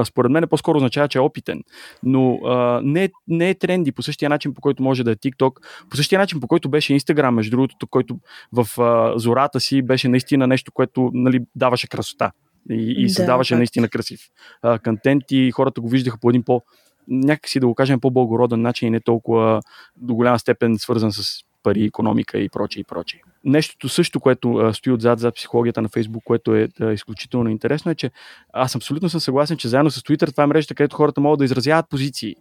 според 0.04 0.32
мен 0.32 0.48
по-скоро 0.50 0.76
означава, 0.76 1.08
че 1.08 1.18
е 1.18 1.20
опитен. 1.20 1.62
Но 2.02 2.40
а, 2.44 2.80
не, 2.84 3.10
не 3.28 3.50
е 3.50 3.54
тренди 3.54 3.92
по 3.92 4.02
същия 4.02 4.28
начин, 4.28 4.54
по 4.54 4.60
който 4.60 4.82
може 4.82 5.04
да 5.04 5.10
е 5.10 5.16
TikTok, 5.16 5.56
по 5.90 5.96
същия 5.96 6.18
начин, 6.18 6.40
по 6.40 6.48
който 6.48 6.68
беше 6.68 6.92
Instagram, 6.92 7.30
между 7.30 7.50
другото, 7.50 7.86
който 7.86 8.18
в 8.52 8.80
а, 8.82 9.18
зората 9.18 9.60
си 9.60 9.82
беше 9.82 10.08
наистина 10.08 10.46
нещо, 10.46 10.72
което 10.72 11.10
нали, 11.14 11.40
даваше 11.54 11.88
красота 11.88 12.32
и, 12.70 12.94
и 12.98 13.10
създаваше 13.10 13.54
да, 13.54 13.58
наистина 13.58 13.88
красив 13.88 14.20
а, 14.62 14.78
контент 14.78 15.24
и 15.30 15.50
хората 15.50 15.80
го 15.80 15.88
виждаха 15.88 16.18
по 16.20 16.30
един 16.30 16.42
по 16.42 16.62
някакси 17.08 17.60
да 17.60 17.66
го 17.66 17.74
кажем 17.74 18.00
по-благороден 18.00 18.62
начин 18.62 18.88
и 18.88 18.90
не 18.90 19.00
толкова 19.00 19.60
до 19.96 20.14
голяма 20.14 20.38
степен 20.38 20.78
свързан 20.78 21.12
с 21.12 21.40
пари, 21.62 21.84
економика 21.84 22.38
и 22.38 22.48
прочее 22.48 22.80
и 22.80 22.84
прочее. 22.84 23.20
Нещото 23.44 23.88
също, 23.88 24.20
което 24.20 24.70
стои 24.74 24.92
отзад 24.92 25.18
за 25.18 25.32
психологията 25.32 25.82
на 25.82 25.88
Фейсбук, 25.88 26.24
което 26.24 26.54
е 26.54 26.68
изключително 26.92 27.50
интересно, 27.50 27.90
е, 27.90 27.94
че 27.94 28.10
аз 28.52 28.76
абсолютно 28.76 29.08
съм 29.08 29.20
съгласен, 29.20 29.56
че 29.56 29.68
заедно 29.68 29.90
с 29.90 30.00
Twitter 30.00 30.30
това 30.30 30.44
е 30.44 30.46
мрежата, 30.46 30.74
където 30.74 30.96
хората 30.96 31.20
могат 31.20 31.38
да 31.38 31.44
изразяват 31.44 31.88
позиции. 31.90 32.36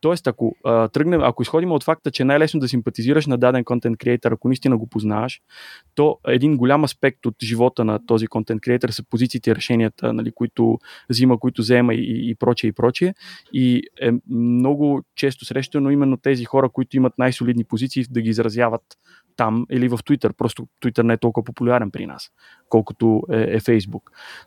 Тоест, 0.00 0.26
ако 0.26 0.56
а, 0.64 0.88
тръгнем, 0.88 1.20
ако 1.22 1.42
изходим 1.42 1.72
от 1.72 1.84
факта, 1.84 2.10
че 2.10 2.22
е 2.22 2.26
най-лесно 2.26 2.60
да 2.60 2.68
симпатизираш 2.68 3.26
на 3.26 3.38
даден 3.38 3.64
контент 3.64 3.98
креатор, 3.98 4.32
ако 4.32 4.48
наистина 4.48 4.78
го 4.78 4.86
познаваш, 4.86 5.40
то 5.94 6.18
един 6.26 6.56
голям 6.56 6.84
аспект 6.84 7.26
от 7.26 7.34
живота 7.42 7.84
на 7.84 8.06
този 8.06 8.26
контент 8.26 8.60
креатор 8.60 8.88
са 8.88 9.02
позициите 9.02 9.54
решенията, 9.54 10.12
нали, 10.12 10.32
които 10.32 10.78
взима, 11.10 11.38
които 11.38 11.62
взема 11.62 11.94
и, 11.94 12.30
и 12.30 12.34
прочее 12.34 12.68
и 12.68 12.72
прочее. 12.72 13.14
И 13.52 13.82
е 14.00 14.10
много 14.30 15.02
често 15.14 15.44
срещано 15.44 15.90
именно 15.90 16.16
тези 16.16 16.44
хора, 16.44 16.68
които 16.68 16.96
имат 16.96 17.18
най-солидни 17.18 17.64
позиции, 17.64 18.04
да 18.10 18.20
ги 18.20 18.28
изразяват 18.28 18.82
там 19.36 19.66
или 19.70 19.88
в 19.88 19.98
Twitter. 19.98 20.32
Просто 20.32 20.68
Twitter 20.82 21.02
не 21.02 21.12
е 21.12 21.16
толкова 21.16 21.44
популярен 21.44 21.90
при 21.90 22.06
нас, 22.06 22.30
колкото 22.68 23.22
е, 23.32 23.40
е 23.40 23.60
Facebook. 23.60 24.02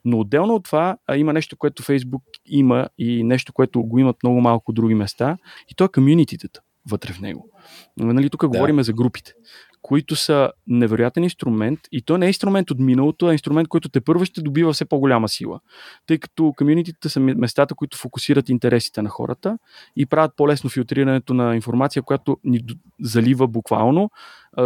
Но 0.05 0.19
отделно 0.19 0.55
от 0.55 0.63
това 0.63 0.97
има 1.15 1.33
нещо, 1.33 1.57
което 1.57 1.83
Facebook 1.83 2.23
има 2.45 2.89
и 2.97 3.23
нещо, 3.23 3.53
което 3.53 3.83
го 3.83 3.99
имат 3.99 4.23
много 4.23 4.41
малко 4.41 4.71
други 4.71 4.95
места 4.95 5.37
и 5.67 5.75
то 5.75 5.83
е 5.83 5.89
комьюнититата 5.89 6.61
вътре 6.89 7.13
в 7.13 7.21
него. 7.21 7.49
Нали, 7.97 8.29
тук 8.29 8.41
да. 8.41 8.47
говорим 8.47 8.83
за 8.83 8.93
групите 8.93 9.33
които 9.81 10.15
са 10.15 10.51
невероятен 10.67 11.23
инструмент 11.23 11.79
и 11.91 12.01
то 12.01 12.17
не 12.17 12.25
е 12.25 12.29
инструмент 12.29 12.71
от 12.71 12.79
миналото, 12.79 13.25
а 13.25 13.31
инструмент, 13.31 13.67
който 13.67 13.89
те 13.89 14.01
първо 14.01 14.25
ще 14.25 14.41
добива 14.41 14.73
все 14.73 14.85
по-голяма 14.85 15.29
сила. 15.29 15.59
Тъй 16.05 16.17
като 16.17 16.53
комьюнитите 16.57 17.09
са 17.09 17.19
местата, 17.19 17.75
които 17.75 17.97
фокусират 17.97 18.49
интересите 18.49 19.01
на 19.01 19.09
хората 19.09 19.57
и 19.95 20.05
правят 20.05 20.31
по-лесно 20.35 20.69
филтрирането 20.69 21.33
на 21.33 21.55
информация, 21.55 22.03
която 22.03 22.37
ни 22.43 22.59
залива 23.01 23.47
буквално 23.47 24.09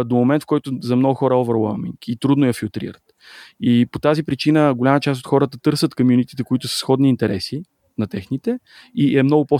до 0.04 0.16
момент, 0.16 0.42
в 0.42 0.46
който 0.46 0.72
за 0.82 0.96
много 0.96 1.14
хора 1.14 1.34
е 1.34 1.38
overwhelming 1.38 2.06
и 2.06 2.16
трудно 2.16 2.46
я 2.46 2.52
филтрират. 2.52 3.02
И 3.60 3.86
по 3.92 3.98
тази 3.98 4.22
причина 4.22 4.74
голяма 4.74 5.00
част 5.00 5.20
от 5.20 5.26
хората 5.26 5.58
търсят 5.58 5.94
комьюнитите, 5.94 6.44
които 6.44 6.68
са 6.68 6.76
сходни 6.76 7.08
интереси 7.08 7.62
на 7.98 8.06
техните 8.06 8.58
и 8.94 9.18
е 9.18 9.22
много 9.22 9.46
по, 9.46 9.58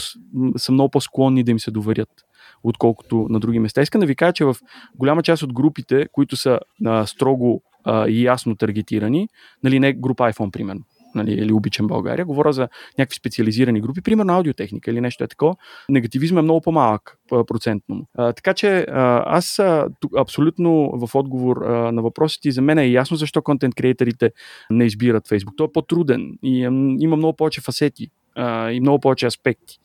са 0.57 0.73
много 0.73 0.91
по-склонни 0.91 1.45
да 1.45 1.51
им 1.51 1.59
се 1.59 1.71
доверят 1.71 2.24
отколкото 2.65 3.27
на 3.31 3.41
други 3.41 3.59
места. 3.59 3.83
Искам 3.83 4.01
да 4.01 4.07
ви 4.07 4.17
кажа, 4.17 4.33
че 4.33 4.45
в 4.45 4.57
голяма 4.95 5.23
част 5.23 5.43
от 5.43 5.53
групите, 5.53 6.07
които 6.13 6.37
са 6.37 6.61
а, 6.87 7.07
строго 7.07 7.63
а, 7.85 8.09
и 8.09 8.25
ясно 8.25 8.57
таргетирани, 8.57 9.29
нали, 9.63 9.81
не 9.81 9.93
група 9.93 10.33
iPhone, 10.33 10.51
примерно, 10.51 10.81
нали, 11.15 11.33
или 11.33 11.53
обичам 11.53 11.87
България, 11.87 12.27
говоря 12.27 12.53
за 12.53 12.69
някакви 12.99 13.17
специализирани 13.17 13.81
групи, 13.81 14.01
примерно 14.01 14.33
аудиотехника 14.33 14.91
или 14.91 15.01
нещо 15.01 15.25
е 15.25 15.29
такова, 15.29 15.57
негативизма 15.89 16.41
е 16.41 16.43
много 16.43 16.61
по-малък 16.61 17.19
процентно. 17.47 18.07
А, 18.15 18.33
така 18.33 18.55
че 18.55 18.79
а, 18.79 19.23
аз 19.27 19.59
а, 19.59 19.89
тук, 20.01 20.13
абсолютно 20.19 20.91
в 20.95 21.15
отговор 21.15 21.57
а, 21.57 21.93
на 21.93 22.03
въпросите 22.03 22.51
за 22.51 22.63
мен 22.63 22.79
е 22.79 22.87
ясно 22.87 23.17
защо 23.17 23.43
контент 23.43 23.75
креаторите 23.75 24.31
не 24.71 24.85
избират 24.85 25.29
Facebook. 25.29 25.57
Той 25.57 25.67
е 25.67 25.73
по-труден 25.75 26.39
и 26.43 26.65
а, 26.65 26.69
има 26.99 27.17
много 27.17 27.37
повече 27.37 27.61
фасети 27.61 28.11
а, 28.35 28.71
и 28.71 28.81
много 28.81 29.01
повече 29.01 29.27
аспекти. 29.27 29.79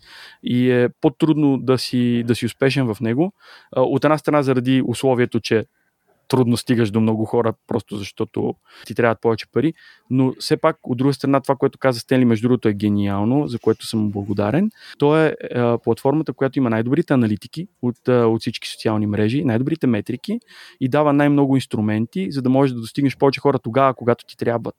И 0.44 0.72
е 0.72 0.90
по-трудно 1.02 1.58
да 1.58 1.78
си, 1.78 2.24
да 2.28 2.36
си 2.36 2.46
успешен 2.46 2.94
в 2.94 3.02
него. 3.02 3.34
А, 3.72 3.82
от 3.82 4.04
една 4.06 4.18
страна 4.18 4.42
заради 4.42 4.84
условието, 4.86 5.40
че 5.40 5.66
трудно 6.30 6.58
стигаш 6.58 6.92
до 6.92 7.02
много 7.02 7.26
хора, 7.26 7.54
просто 7.68 7.98
защото 7.98 8.56
ти 8.86 8.96
трябват 8.96 9.22
повече 9.22 9.52
пари. 9.52 9.74
Но 10.10 10.34
все 10.40 10.58
пак, 10.58 10.78
от 10.84 10.98
друга 10.98 11.14
страна, 11.14 11.42
това, 11.42 11.56
което 11.56 11.80
каза 11.80 12.00
Стенли, 12.00 12.26
между 12.26 12.48
другото, 12.48 12.68
е 12.68 12.74
гениално, 12.74 13.48
за 13.48 13.60
което 13.60 13.86
съм 13.86 14.12
благодарен. 14.12 14.72
То 14.98 15.18
е, 15.18 15.36
е 15.52 15.78
платформата, 15.84 16.34
която 16.34 16.60
има 16.60 16.70
най-добрите 16.70 17.14
аналитики 17.14 17.68
от, 17.82 18.08
е, 18.08 18.22
от 18.22 18.42
всички 18.42 18.70
социални 18.70 19.08
мрежи, 19.08 19.46
най-добрите 19.46 19.88
метрики 19.88 20.40
и 20.80 20.90
дава 20.90 21.14
най-много 21.14 21.56
инструменти, 21.56 22.32
за 22.32 22.42
да 22.42 22.50
можеш 22.50 22.74
да 22.74 22.82
достигнеш 22.82 23.18
повече 23.18 23.40
хора 23.40 23.60
тогава, 23.60 23.94
когато 23.94 24.26
ти 24.26 24.38
трябват. 24.38 24.76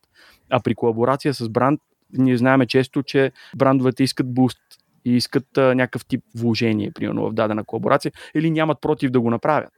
А 0.50 0.60
при 0.60 0.74
колаборация 0.74 1.34
с 1.34 1.48
бранд 1.48 1.80
ние 2.12 2.36
знаем 2.36 2.66
често, 2.66 3.02
че 3.02 3.32
брандовете 3.56 4.02
искат 4.02 4.34
буст 4.34 4.58
и 5.04 5.16
искат 5.16 5.58
а, 5.58 5.74
някакъв 5.74 6.06
тип 6.06 6.24
вложение, 6.34 6.90
примерно 6.90 7.30
в 7.30 7.32
дадена 7.32 7.64
колаборация, 7.64 8.12
или 8.34 8.50
нямат 8.50 8.80
против 8.80 9.10
да 9.10 9.20
го 9.20 9.30
направят. 9.30 9.70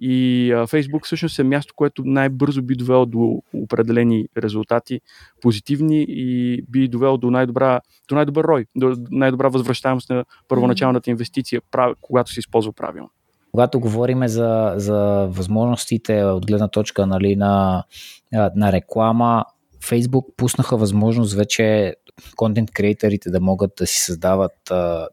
И 0.00 0.52
а, 0.52 0.66
Facebook 0.66 1.04
всъщност 1.04 1.38
е 1.38 1.42
място, 1.42 1.74
което 1.76 2.02
най-бързо 2.04 2.62
би 2.62 2.74
довело 2.74 3.06
до 3.06 3.42
определени 3.54 4.28
резултати, 4.38 5.00
позитивни 5.42 6.06
и 6.08 6.62
би 6.62 6.88
довело 6.88 7.16
до, 7.18 7.30
най-добра, 7.30 7.80
до 8.08 8.14
най-добър 8.14 8.44
рой, 8.44 8.66
до 8.76 8.96
най-добра 9.10 9.48
възвръщаемост 9.48 10.10
на 10.10 10.24
първоначалната 10.48 11.10
инвестиция, 11.10 11.60
когато 12.00 12.32
се 12.32 12.40
използва 12.40 12.72
правилно. 12.72 13.10
Когато 13.50 13.80
говорим 13.80 14.28
за, 14.28 14.72
за 14.76 15.28
възможностите 15.30 16.22
от 16.22 16.46
гледна 16.46 16.68
точка 16.68 17.06
нали, 17.06 17.36
на, 17.36 17.84
на 18.32 18.72
реклама, 18.72 19.44
Facebook 19.84 20.36
пуснаха 20.36 20.76
възможност 20.76 21.34
вече 21.34 21.94
контент 22.36 22.70
креаторите 22.70 23.30
да 23.30 23.40
могат 23.40 23.70
да 23.78 23.86
си 23.86 24.00
създават, 24.00 24.52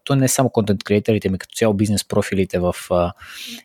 то 0.04 0.16
не 0.16 0.28
само 0.28 0.50
контент 0.50 0.84
креаторите, 0.84 1.28
ами 1.28 1.38
като 1.38 1.54
цяло 1.56 1.74
бизнес 1.74 2.08
профилите 2.08 2.58
в 2.58 2.74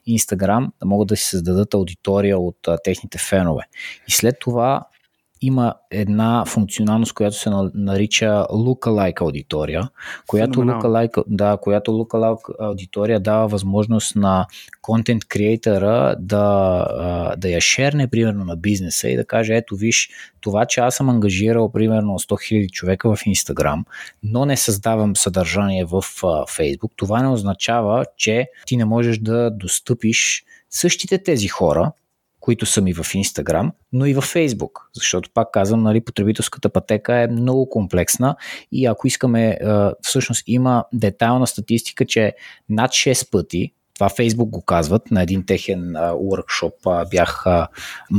Instagram, 0.09 0.67
да 0.79 0.85
могат 0.85 1.07
да 1.07 1.15
си 1.15 1.23
създадат 1.23 1.73
аудитория 1.73 2.39
от 2.39 2.57
техните 2.83 3.17
фенове. 3.17 3.63
И 4.07 4.11
след 4.11 4.35
това 4.39 4.85
има 5.45 5.73
една 5.91 6.45
функционалност, 6.45 7.13
която 7.13 7.37
се 7.37 7.49
нарича 7.73 8.45
Lookalike 8.51 9.21
аудитория, 9.21 9.89
която 10.27 10.59
lookalike, 10.59 11.23
да, 11.27 11.57
която 11.57 11.91
lookalike 11.91 12.55
аудитория 12.59 13.19
дава 13.19 13.47
възможност 13.47 14.15
на 14.15 14.45
контент 14.81 15.25
креатора 15.25 16.15
да, 16.19 17.35
да 17.37 17.49
я 17.49 17.61
шерне, 17.61 18.07
примерно, 18.07 18.45
на 18.45 18.55
бизнеса 18.55 19.09
и 19.09 19.15
да 19.15 19.25
каже, 19.25 19.55
ето 19.55 19.75
виж, 19.75 20.09
това, 20.41 20.65
че 20.65 20.79
аз 20.79 20.95
съм 20.95 21.09
ангажирал 21.09 21.71
примерно 21.71 22.19
100 22.19 22.53
000 22.53 22.69
човека 22.69 23.15
в 23.15 23.19
Instagram, 23.19 23.83
но 24.23 24.45
не 24.45 24.57
създавам 24.57 25.15
съдържание 25.15 25.85
в 25.85 26.01
Facebook, 26.21 26.91
това 26.95 27.21
не 27.21 27.27
означава, 27.27 28.05
че 28.17 28.47
ти 28.65 28.77
не 28.77 28.85
можеш 28.85 29.17
да 29.17 29.51
достъпиш 29.51 30.43
същите 30.69 31.23
тези 31.23 31.47
хора, 31.47 31.91
които 32.43 32.65
са 32.65 32.81
ми 32.81 32.93
в 32.93 33.03
Instagram, 33.03 33.71
но 33.93 34.05
и 34.05 34.13
в 34.13 34.21
Facebook, 34.21 34.71
защото 34.95 35.29
пак 35.33 35.51
казвам, 35.51 35.83
нали, 35.83 36.01
потребителската 36.01 36.69
пътека 36.69 37.15
е 37.15 37.27
много 37.27 37.69
комплексна 37.69 38.35
и 38.71 38.85
ако 38.85 39.07
искаме, 39.07 39.57
всъщност 40.01 40.43
има 40.47 40.85
детайлна 40.93 41.47
статистика, 41.47 42.05
че 42.05 42.33
над 42.69 42.91
6 42.91 43.31
пъти 43.31 43.73
това 43.93 44.09
Фейсбук 44.09 44.49
го 44.49 44.61
казват, 44.61 45.11
на 45.11 45.21
един 45.23 45.45
техен 45.45 45.93
workshop 45.93 47.09
бях 47.09 47.43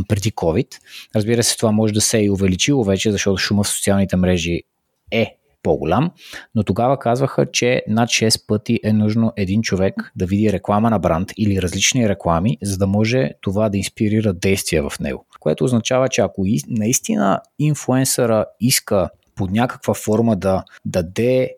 преди 0.08 0.32
COVID. 0.32 0.78
Разбира 1.16 1.42
се, 1.42 1.56
това 1.56 1.72
може 1.72 1.94
да 1.94 2.00
се 2.00 2.18
е 2.18 2.22
и 2.22 2.30
увеличило 2.30 2.84
вече, 2.84 3.12
защото 3.12 3.36
шума 3.36 3.62
в 3.62 3.68
социалните 3.68 4.16
мрежи 4.16 4.62
е 5.10 5.36
по-голям, 5.64 6.10
но 6.54 6.62
тогава 6.62 6.98
казваха, 6.98 7.46
че 7.52 7.82
над 7.88 8.08
6 8.08 8.46
пъти 8.46 8.80
е 8.84 8.92
нужно 8.92 9.32
един 9.36 9.62
човек 9.62 10.12
да 10.16 10.26
види 10.26 10.52
реклама 10.52 10.90
на 10.90 10.98
бранд 10.98 11.32
или 11.36 11.62
различни 11.62 12.08
реклами, 12.08 12.58
за 12.62 12.78
да 12.78 12.86
може 12.86 13.30
това 13.40 13.68
да 13.68 13.78
инспирира 13.78 14.32
действия 14.32 14.90
в 14.90 15.00
него. 15.00 15.26
Което 15.40 15.64
означава, 15.64 16.08
че 16.08 16.20
ако 16.20 16.44
наистина 16.68 17.40
инфуенсъра 17.58 18.44
иска 18.60 19.08
под 19.34 19.50
някаква 19.50 19.94
форма 19.94 20.36
да 20.36 20.64
даде 20.84 21.50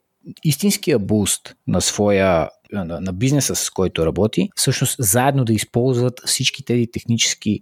истинския 0.44 0.98
буст 0.98 1.54
на 1.66 1.80
своя 1.80 2.48
на 2.72 3.12
бизнеса, 3.12 3.54
с 3.54 3.70
който 3.70 4.06
работи, 4.06 4.50
всъщност 4.56 4.96
заедно 4.98 5.44
да 5.44 5.52
използват 5.52 6.20
всички 6.26 6.64
тези 6.64 6.86
технически 6.86 7.60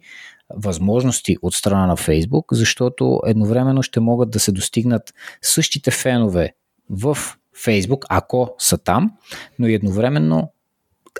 възможности 0.57 1.37
от 1.43 1.55
страна 1.55 1.87
на 1.87 1.97
Фейсбук, 1.97 2.47
защото 2.53 3.21
едновременно 3.27 3.83
ще 3.83 4.01
могат 4.01 4.31
да 4.31 4.41
се 4.41 4.53
достигнат 4.53 5.15
същите 5.43 5.91
фенове 5.91 6.55
в 6.91 7.19
Фейсбук, 7.65 8.05
ако 8.09 8.55
са 8.59 8.79
там, 8.79 9.13
но 9.59 9.67
едновременно 9.67 10.51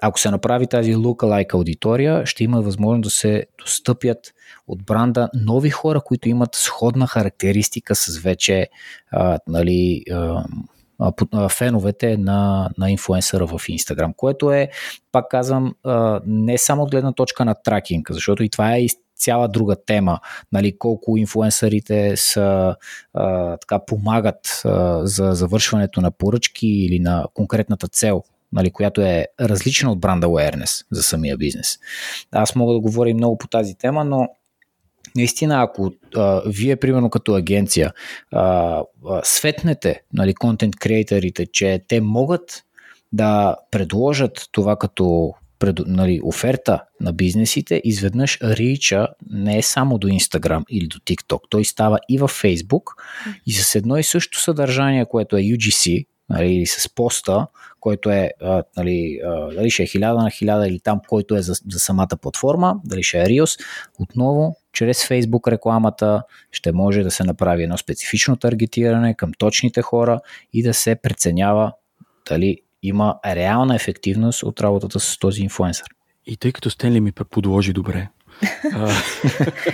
ако 0.03 0.21
се 0.21 0.31
направи 0.31 0.67
тази 0.67 0.95
lookalike 0.95 1.55
аудитория, 1.55 2.27
ще 2.27 2.45
има 2.45 2.63
възможност 2.63 3.03
да 3.03 3.11
се 3.11 3.47
достъпят 3.59 4.19
от 4.67 4.85
бранда 4.85 5.29
нови 5.35 5.71
хора, 5.71 6.01
които 6.01 6.29
имат 6.29 6.55
сходна 6.55 7.07
характеристика 7.07 7.95
с 7.95 8.19
вече 8.19 8.69
а, 9.11 9.39
нали, 9.47 10.03
а, 10.11 10.45
феновете 11.49 12.17
на, 12.17 12.71
на 12.79 12.91
инфуенсъра 12.91 13.47
в 13.47 13.61
Инстаграм, 13.69 14.15
което 14.17 14.53
е, 14.53 14.69
пак 15.13 15.31
казвам, 15.31 15.75
не 16.27 16.59
само 16.59 16.83
от 16.83 16.91
гледна 16.91 17.13
точка 17.13 17.45
на 17.45 17.55
тракинг, 17.55 18.11
защото 18.13 18.43
и 18.43 18.49
това 18.49 18.77
е 18.77 18.81
цяла 19.17 19.49
друга 19.49 19.77
тема, 19.87 20.21
нали, 20.53 20.79
колко 20.79 21.17
инфуенсърите 21.17 22.17
са, 22.17 22.77
а, 23.15 23.57
така, 23.57 23.79
помагат 23.79 24.63
а, 24.65 25.07
за 25.07 25.33
завършването 25.33 26.01
на 26.01 26.11
поръчки 26.11 26.69
или 26.69 26.99
на 26.99 27.27
конкретната 27.35 27.89
цел, 27.89 28.23
нали, 28.53 28.71
която 28.71 29.01
е 29.01 29.27
различна 29.41 29.93
от 29.93 30.01
бранда 30.01 30.27
awareness 30.27 30.87
за 30.91 31.03
самия 31.03 31.37
бизнес. 31.37 31.79
Аз 32.33 32.55
мога 32.55 32.73
да 32.73 32.81
говоря 32.81 33.15
много 33.15 33.39
по 33.39 33.49
тази 33.49 33.75
тема, 33.75 34.05
но 34.05 34.29
наистина, 35.17 35.63
ако 35.63 35.93
а, 36.17 36.43
вие, 36.47 36.77
примерно 36.77 37.11
като 37.11 37.35
агенция, 37.35 37.93
а, 38.33 38.83
а, 39.09 39.21
светнете 39.25 40.03
нали, 40.13 40.35
контент 40.35 40.77
креаторите, 40.77 41.47
че 41.47 41.85
те 41.89 42.01
могат 42.01 42.65
да 43.13 43.57
предложат 43.71 44.49
това 44.53 44.77
като 44.77 45.35
пред, 45.59 45.81
нали, 45.87 46.21
оферта 46.25 46.83
на 47.01 47.13
бизнесите, 47.13 47.81
изведнъж 47.85 48.39
рича 48.43 49.09
не 49.31 49.59
е 49.59 49.63
само 49.63 49.99
до 49.99 50.09
Instagram 50.09 50.65
или 50.71 50.87
до 50.87 50.99
TikTok, 50.99 51.41
той 51.49 51.65
става 51.65 51.99
и 52.09 52.19
във 52.19 52.43
Facebook. 52.43 52.83
И 53.47 53.53
с 53.53 53.75
едно 53.75 53.97
и 53.97 54.03
също 54.03 54.41
съдържание, 54.41 55.07
което 55.07 55.37
е 55.37 55.41
UGC, 55.41 56.07
нали, 56.29 56.55
или 56.55 56.67
с 56.67 56.95
поста, 56.95 57.47
който 57.81 58.11
е, 58.11 58.31
а, 58.43 58.63
нали, 58.77 59.21
а, 59.27 59.55
дали 59.55 59.71
ще 59.71 59.83
е 59.83 59.87
1000 59.87 60.01
на 60.01 60.31
1000 60.31 60.69
или 60.69 60.81
там, 60.81 61.01
който 61.09 61.37
е 61.37 61.43
за, 61.43 61.55
за 61.71 61.79
самата 61.79 62.17
платформа, 62.23 62.77
дали 62.85 63.03
ще 63.03 63.23
е 63.23 63.27
Reels, 63.27 63.61
отново 63.99 64.57
чрез 64.73 65.09
Facebook 65.09 65.51
рекламата 65.51 66.23
ще 66.51 66.73
може 66.73 67.03
да 67.03 67.11
се 67.11 67.25
направи 67.25 67.63
едно 67.63 67.79
специфично 67.79 68.37
таргетиране 68.37 69.15
към 69.15 69.33
точните 69.39 69.83
хора 69.83 70.21
и 70.53 70.63
да 70.63 70.75
се 70.75 70.95
преценява 70.95 71.73
дали 72.29 72.61
има 72.85 73.19
реална 73.27 73.75
ефективност 73.75 74.43
от 74.43 74.61
работата 74.61 75.01
с 75.01 75.19
този 75.19 75.43
инфлуенсър. 75.43 75.87
И 76.27 76.37
тъй 76.37 76.53
като 76.53 76.71
Стенли 76.71 77.01
ми 77.01 77.13
подложи 77.13 77.73
добре, 77.73 78.09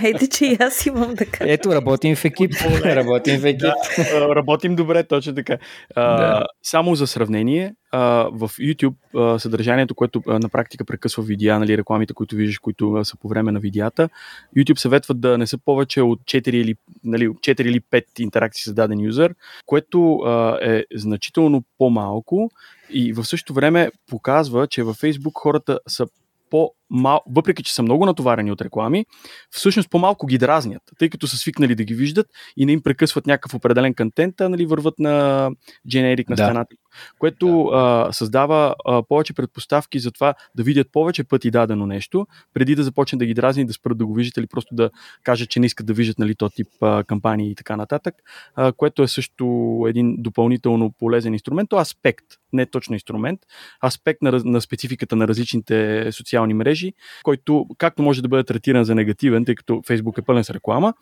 Ейте, 0.03 0.29
че 0.29 0.45
и 0.45 0.57
аз 0.59 0.85
имам 0.85 1.13
да 1.13 1.25
кажа. 1.25 1.53
Ето, 1.53 1.75
работим 1.75 2.15
в 2.15 2.25
екип. 2.25 2.51
работим 2.85 3.39
в 3.39 3.45
екип. 3.45 3.61
Да, 3.61 4.35
работим 4.35 4.75
добре, 4.75 5.03
точно 5.03 5.35
така. 5.35 5.57
А, 5.95 6.17
да. 6.17 6.45
Само 6.63 6.95
за 6.95 7.07
сравнение, 7.07 7.73
а, 7.91 8.29
в 8.31 8.49
YouTube 8.49 8.95
а, 9.15 9.39
съдържанието, 9.39 9.95
което 9.95 10.23
а, 10.27 10.39
на 10.39 10.49
практика 10.49 10.85
прекъсва 10.85 11.23
видеа, 11.23 11.59
нали, 11.59 11.77
рекламите, 11.77 12.13
които 12.13 12.35
виждаш, 12.35 12.59
които 12.59 12.93
а, 12.93 13.05
са 13.05 13.17
по 13.17 13.27
време 13.27 13.51
на 13.51 13.59
видеята, 13.59 14.09
YouTube 14.57 14.79
съветват 14.79 15.21
да 15.21 15.37
не 15.37 15.47
са 15.47 15.57
повече 15.57 16.01
от 16.01 16.19
4 16.19 16.49
или, 16.49 16.75
нали, 17.03 17.29
4 17.29 17.61
или 17.61 17.81
5 17.81 18.03
интеракции 18.19 18.63
с 18.63 18.73
даден 18.73 18.99
юзер, 18.99 19.35
което 19.65 20.15
а, 20.15 20.57
е 20.61 20.83
значително 20.95 21.63
по-малко 21.77 22.51
и 22.89 23.13
в 23.13 23.25
същото 23.25 23.53
време 23.53 23.91
показва, 24.09 24.67
че 24.67 24.83
във 24.83 25.01
Facebook 25.01 25.33
хората 25.33 25.79
са 25.87 26.07
по 26.49 26.73
мал... 26.91 27.21
въпреки 27.27 27.63
че 27.63 27.73
са 27.73 27.83
много 27.83 28.05
натоварени 28.05 28.51
от 28.51 28.61
реклами, 28.61 29.05
всъщност 29.49 29.89
по-малко 29.89 30.27
ги 30.27 30.37
дразнят, 30.37 30.81
тъй 30.99 31.09
като 31.09 31.27
са 31.27 31.37
свикнали 31.37 31.75
да 31.75 31.83
ги 31.83 31.93
виждат 31.93 32.27
и 32.57 32.65
не 32.65 32.71
им 32.71 32.83
прекъсват 32.83 33.27
някакъв 33.27 33.53
определен 33.53 33.93
контент, 33.93 34.41
а 34.41 34.49
нали, 34.49 34.65
върват 34.65 34.99
на 34.99 35.49
дженерик 35.89 36.29
на 36.29 36.35
да. 36.35 36.45
стената, 36.45 36.75
което 37.19 37.69
да. 37.71 37.77
а, 37.77 38.13
създава 38.13 38.75
а, 38.85 39.03
повече 39.03 39.33
предпоставки 39.33 39.99
за 39.99 40.11
това 40.11 40.33
да 40.55 40.63
видят 40.63 40.87
повече 40.91 41.23
пъти 41.23 41.51
дадено 41.51 41.85
нещо, 41.85 42.27
преди 42.53 42.75
да 42.75 42.83
започнат 42.83 43.19
да 43.19 43.25
ги 43.25 43.33
дразни, 43.33 43.65
да 43.65 43.73
спрат 43.73 43.97
да 43.97 44.05
го 44.05 44.13
виждат 44.13 44.37
или 44.37 44.47
просто 44.47 44.75
да 44.75 44.89
кажат, 45.23 45.49
че 45.49 45.59
не 45.59 45.65
искат 45.65 45.85
да 45.85 45.93
виждат 45.93 46.19
нали, 46.19 46.35
този 46.35 46.53
тип 46.55 46.67
а, 46.81 47.03
кампании 47.03 47.51
и 47.51 47.55
така 47.55 47.75
нататък, 47.75 48.15
а, 48.55 48.71
което 48.71 49.03
е 49.03 49.07
също 49.07 49.45
един 49.87 50.15
допълнително 50.19 50.91
полезен 50.99 51.33
инструмент, 51.33 51.69
то 51.69 51.77
аспект, 51.77 52.25
не 52.53 52.65
точно 52.65 52.93
инструмент, 52.93 53.39
аспект 53.85 54.21
на, 54.21 54.41
на 54.45 54.61
спецификата 54.61 55.15
на 55.15 55.27
различните 55.27 56.07
социални 56.11 56.53
мрежи, 56.53 56.80
мрежи, 56.81 56.93
който 57.23 57.65
както 57.77 58.01
може 58.01 58.21
да 58.21 58.27
бъде 58.27 58.43
третиран 58.43 58.83
за 58.83 58.95
негативен, 58.95 59.45
тъй 59.45 59.55
като 59.55 59.81
Фейсбук 59.87 60.17
е 60.17 60.21
пълен 60.21 60.43
с 60.43 60.49
реклама, 60.49 60.93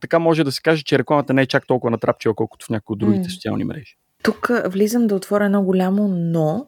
така 0.00 0.18
може 0.18 0.44
да 0.44 0.52
се 0.52 0.62
каже, 0.62 0.82
че 0.82 0.98
рекламата 0.98 1.34
не 1.34 1.42
е 1.42 1.46
чак 1.46 1.66
толкова 1.66 1.90
натрапчива, 1.90 2.34
колкото 2.34 2.66
в 2.66 2.70
някои 2.70 2.94
от 2.94 2.98
другите 2.98 3.28
mm. 3.28 3.34
социални 3.34 3.64
мрежи. 3.64 3.96
Тук 4.22 4.50
влизам 4.66 5.06
да 5.06 5.14
отворя 5.14 5.44
едно 5.44 5.62
голямо 5.62 6.08
но, 6.08 6.66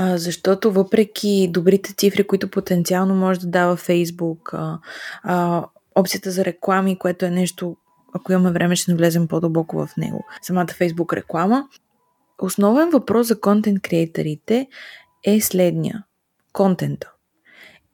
защото 0.00 0.72
въпреки 0.72 1.48
добрите 1.52 1.94
цифри, 1.94 2.24
които 2.26 2.48
потенциално 2.48 3.14
може 3.14 3.40
да 3.40 3.46
дава 3.46 3.76
Фейсбук, 3.76 4.54
опцията 5.94 6.30
за 6.30 6.44
реклами, 6.44 6.98
което 6.98 7.24
е 7.24 7.30
нещо, 7.30 7.76
ако 8.14 8.32
имаме 8.32 8.50
време, 8.50 8.76
ще 8.76 8.90
навлезем 8.90 9.28
по-дълбоко 9.28 9.86
в 9.86 9.96
него. 9.96 10.24
Самата 10.42 10.66
Фейсбук 10.76 11.12
реклама. 11.12 11.68
Основен 12.38 12.90
въпрос 12.90 13.26
за 13.26 13.40
контент 13.40 13.82
креаторите 13.82 14.66
е 15.24 15.40
следния. 15.40 16.04
Контента. 16.52 17.13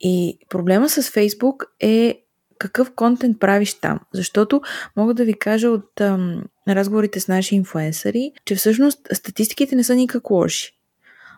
И 0.01 0.39
проблема 0.49 0.89
с 0.89 1.11
Фейсбук 1.11 1.65
е 1.81 2.21
какъв 2.59 2.95
контент 2.95 3.41
правиш 3.41 3.75
там. 3.75 4.01
Защото 4.15 4.61
мога 4.97 5.15
да 5.15 5.25
ви 5.25 5.35
кажа 5.35 5.69
от 5.69 6.01
ам, 6.01 6.45
разговорите 6.69 7.21
с 7.21 7.29
наши 7.29 7.55
инфуенсъри, 7.55 8.33
че 8.45 8.55
всъщност 8.55 8.99
статистиките 9.13 9.77
не 9.77 9.85
са 9.85 9.95
никак 9.95 10.31
лоши. 10.31 10.73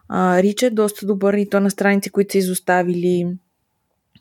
А, 0.09 0.43
Рич 0.43 0.63
е 0.63 0.71
доста 0.71 1.07
добър 1.07 1.35
и 1.35 1.49
то 1.49 1.61
на 1.61 1.71
страници, 1.71 2.11
които 2.11 2.33
са 2.33 2.39
изоставили, 2.39 3.27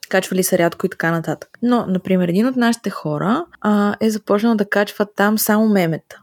качвали 0.09 0.43
са 0.43 0.57
рядко 0.57 0.85
и 0.85 0.89
така 0.89 1.11
нататък. 1.11 1.57
Но, 1.61 1.85
например, 1.87 2.27
един 2.27 2.47
от 2.47 2.55
нашите 2.55 2.89
хора 2.89 3.45
а, 3.61 3.95
е 3.99 4.09
започнал 4.09 4.55
да 4.55 4.69
качва 4.69 5.05
там 5.15 5.37
само 5.37 5.69
мемета 5.69 6.21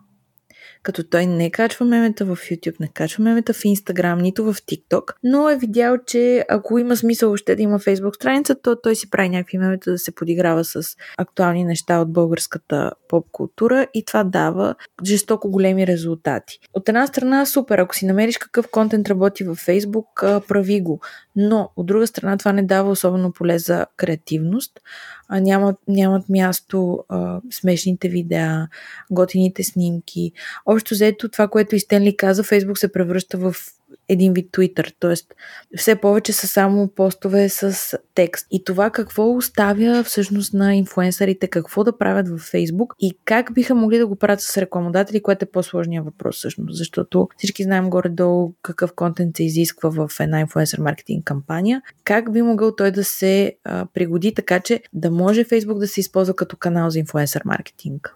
като 0.88 1.04
той 1.04 1.26
не 1.26 1.50
качва 1.50 1.86
мемета 1.86 2.24
в 2.24 2.36
YouTube, 2.36 2.80
не 2.80 2.88
качва 2.88 3.24
мемета 3.24 3.52
в 3.52 3.62
Instagram, 3.62 4.22
нито 4.22 4.44
в 4.44 4.54
TikTok, 4.54 5.12
но 5.24 5.48
е 5.48 5.56
видял, 5.56 5.98
че 6.06 6.44
ако 6.48 6.78
има 6.78 6.96
смисъл 6.96 7.32
още 7.32 7.56
да 7.56 7.62
има 7.62 7.78
Facebook 7.78 8.16
страница, 8.16 8.54
то 8.62 8.76
той 8.82 8.96
си 8.96 9.10
прави 9.10 9.28
някакви 9.28 9.58
мемета 9.58 9.90
да 9.90 9.98
се 9.98 10.14
подиграва 10.14 10.64
с 10.64 10.82
актуални 11.18 11.64
неща 11.64 12.00
от 12.00 12.12
българската 12.12 12.92
поп 13.08 13.26
култура 13.32 13.86
и 13.94 14.04
това 14.04 14.24
дава 14.24 14.74
жестоко 15.04 15.50
големи 15.50 15.86
резултати. 15.86 16.58
От 16.74 16.88
една 16.88 17.06
страна 17.06 17.46
супер, 17.46 17.78
ако 17.78 17.94
си 17.94 18.06
намериш 18.06 18.38
какъв 18.38 18.70
контент 18.70 19.08
работи 19.08 19.44
във 19.44 19.66
Facebook, 19.66 20.46
прави 20.46 20.80
го, 20.80 21.00
но 21.36 21.70
от 21.76 21.86
друга 21.86 22.06
страна 22.06 22.36
това 22.36 22.52
не 22.52 22.62
дава 22.62 22.90
особено 22.90 23.32
поле 23.32 23.58
за 23.58 23.86
креативност, 23.96 24.80
нямат, 25.30 25.76
нямат 25.88 26.28
място 26.28 27.04
а, 27.08 27.40
смешните 27.50 28.08
видеа, 28.08 28.68
готините 29.10 29.62
снимки. 29.62 30.32
Общо 30.66 30.94
взето 30.94 31.28
това, 31.28 31.48
което 31.48 31.76
и 31.76 31.80
Стенли 31.80 32.16
каза, 32.16 32.42
Фейсбук 32.42 32.78
се 32.78 32.92
превръща 32.92 33.38
в 33.38 33.54
един 34.08 34.32
вид 34.32 34.50
Twitter, 34.52 34.94
т.е. 35.00 35.14
все 35.76 35.96
повече 35.96 36.32
са 36.32 36.46
само 36.46 36.88
постове 36.88 37.48
с 37.48 37.98
текст. 38.14 38.46
И 38.50 38.64
това 38.64 38.90
какво 38.90 39.30
оставя 39.30 40.04
всъщност 40.04 40.54
на 40.54 40.74
инфуенсърите, 40.74 41.48
какво 41.48 41.84
да 41.84 41.98
правят 41.98 42.28
във 42.28 42.52
Facebook 42.52 42.86
и 43.00 43.18
как 43.24 43.54
биха 43.54 43.74
могли 43.74 43.98
да 43.98 44.06
го 44.06 44.16
правят 44.16 44.40
с 44.40 44.56
рекламодатели, 44.56 45.22
което 45.22 45.44
е 45.44 45.50
по-сложният 45.50 46.04
въпрос 46.04 46.36
всъщност, 46.36 46.76
защото 46.76 47.28
всички 47.36 47.62
знаем 47.62 47.90
горе-долу 47.90 48.54
какъв 48.62 48.92
контент 48.94 49.36
се 49.36 49.44
изисква 49.44 49.90
в 49.90 50.10
една 50.20 50.40
инфуенсър 50.40 50.78
маркетинг 50.78 51.24
кампания. 51.24 51.82
Как 52.04 52.32
би 52.32 52.42
могъл 52.42 52.76
той 52.76 52.90
да 52.90 53.04
се 53.04 53.56
а, 53.64 53.86
пригоди 53.94 54.34
така, 54.34 54.60
че 54.60 54.80
да 54.92 55.10
може 55.10 55.44
Facebook 55.44 55.78
да 55.78 55.88
се 55.88 56.00
използва 56.00 56.36
като 56.36 56.56
канал 56.56 56.90
за 56.90 56.98
инфуенсър 56.98 57.42
маркетинг? 57.44 58.14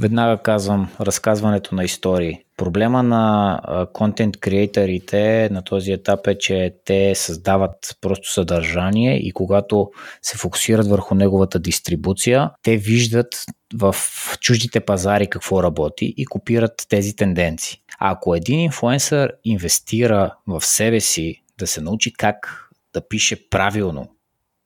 Веднага 0.00 0.42
казвам 0.42 0.90
разказването 1.00 1.74
на 1.74 1.84
истории. 1.84 2.38
Проблема 2.56 3.02
на 3.02 3.86
контент 3.92 4.36
креаторите 4.36 5.48
на 5.52 5.62
този 5.62 5.92
етап 5.92 6.26
е, 6.26 6.38
че 6.38 6.74
те 6.84 7.14
създават 7.14 7.96
просто 8.00 8.32
съдържание 8.32 9.16
и 9.16 9.32
когато 9.32 9.90
се 10.22 10.38
фокусират 10.38 10.86
върху 10.86 11.14
неговата 11.14 11.58
дистрибуция, 11.58 12.50
те 12.62 12.76
виждат 12.76 13.44
в 13.74 13.94
чуждите 14.40 14.80
пазари 14.80 15.26
какво 15.26 15.62
работи 15.62 16.14
и 16.16 16.26
копират 16.26 16.86
тези 16.88 17.16
тенденции. 17.16 17.78
А 17.98 18.12
ако 18.12 18.34
един 18.34 18.60
инфлуенсър 18.60 19.32
инвестира 19.44 20.34
в 20.46 20.64
себе 20.64 21.00
си 21.00 21.42
да 21.58 21.66
се 21.66 21.80
научи 21.80 22.12
как 22.12 22.68
да 22.94 23.08
пише 23.08 23.48
правилно 23.48 24.08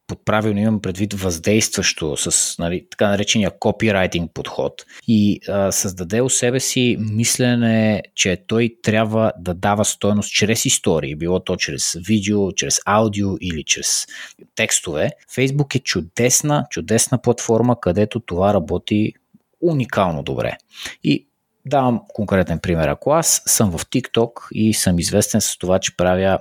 под 0.06 0.24
правилно 0.24 0.60
имам 0.60 0.80
предвид 0.80 1.14
въздействащо 1.14 2.16
с 2.16 2.58
нали, 2.58 2.86
така 2.90 3.08
наречения 3.08 3.50
копирайтинг 3.58 4.30
подход 4.34 4.84
и 5.08 5.40
а, 5.48 5.72
създаде 5.72 6.20
у 6.20 6.28
себе 6.28 6.60
си 6.60 6.96
мислене, 7.00 8.02
че 8.14 8.44
той 8.46 8.76
трябва 8.82 9.32
да 9.38 9.54
дава 9.54 9.84
стоеност 9.84 10.32
чрез 10.32 10.64
истории, 10.64 11.16
било 11.16 11.40
то 11.40 11.56
чрез 11.56 11.96
видео, 12.06 12.52
чрез 12.52 12.80
аудио 12.86 13.28
или 13.40 13.64
чрез 13.64 14.06
текстове. 14.54 15.10
Фейсбук 15.34 15.74
е 15.74 15.78
чудесна, 15.78 16.66
чудесна 16.70 17.22
платформа, 17.22 17.80
където 17.80 18.20
това 18.20 18.54
работи 18.54 19.12
уникално 19.60 20.22
добре. 20.22 20.56
И 21.04 21.26
давам 21.66 22.00
конкретен 22.08 22.58
пример. 22.58 22.88
Ако 22.88 23.10
аз 23.10 23.42
съм 23.46 23.70
в 23.70 23.86
TikTok 23.86 24.52
и 24.52 24.74
съм 24.74 24.98
известен 24.98 25.40
с 25.40 25.58
това, 25.58 25.78
че 25.78 25.96
правя 25.96 26.38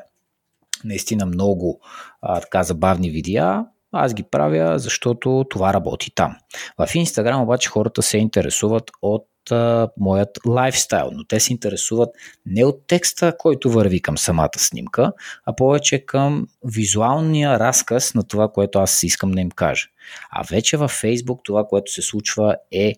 наистина 0.84 1.26
много 1.26 1.80
а, 2.22 2.42
така 2.42 2.64
забавни 2.64 3.10
видеа, 3.10 3.66
аз 3.92 4.14
ги 4.14 4.24
правя, 4.24 4.80
защото 4.80 5.46
това 5.50 5.74
работи 5.74 6.12
там. 6.16 6.36
В 6.78 6.96
Инстаграм 6.96 7.42
обаче 7.42 7.70
хората 7.70 8.02
се 8.02 8.18
интересуват 8.18 8.92
от 9.02 9.28
а, 9.52 9.90
моят 9.98 10.40
лайфстайл, 10.46 11.10
но 11.14 11.24
те 11.24 11.40
се 11.40 11.54
интересуват 11.54 12.10
не 12.46 12.66
от 12.66 12.88
текста, 12.88 13.38
който 13.38 13.72
върви 13.72 14.02
към 14.02 14.18
самата 14.18 14.58
снимка, 14.58 15.12
а 15.46 15.56
повече 15.56 16.06
към 16.06 16.48
визуалния 16.66 17.60
разказ 17.60 18.14
на 18.14 18.24
това, 18.24 18.48
което 18.52 18.80
аз 18.80 19.04
искам 19.04 19.32
да 19.32 19.42
им 19.42 19.52
кажа. 19.52 19.88
А 20.32 20.44
вече 20.52 20.78
във 20.78 20.92
Фейсбук 20.92 21.42
това, 21.44 21.68
което 21.68 21.92
се 21.92 22.02
случва 22.02 22.56
е 22.72 22.96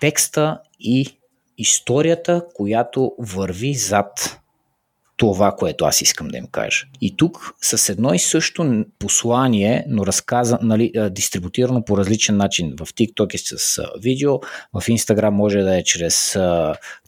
текста 0.00 0.58
и 0.80 1.18
историята, 1.58 2.42
която 2.54 3.12
върви 3.18 3.74
зад 3.74 4.39
това, 5.20 5.52
което 5.52 5.84
аз 5.84 6.00
искам 6.00 6.28
да 6.28 6.38
им 6.38 6.46
кажа. 6.46 6.86
И 7.00 7.16
тук 7.16 7.54
с 7.62 7.88
едно 7.88 8.14
и 8.14 8.18
също 8.18 8.84
послание, 8.98 9.84
но 9.88 10.06
разказа, 10.06 10.58
нали, 10.62 10.92
дистрибутирано 11.10 11.84
по 11.84 11.98
различен 11.98 12.36
начин. 12.36 12.74
В 12.80 12.86
TikTok 12.86 13.34
е 13.34 13.38
с 13.38 13.82
видео, 14.02 14.38
в 14.72 14.80
Instagram 14.80 15.30
може 15.30 15.58
да 15.58 15.78
е 15.78 15.84
чрез 15.84 16.34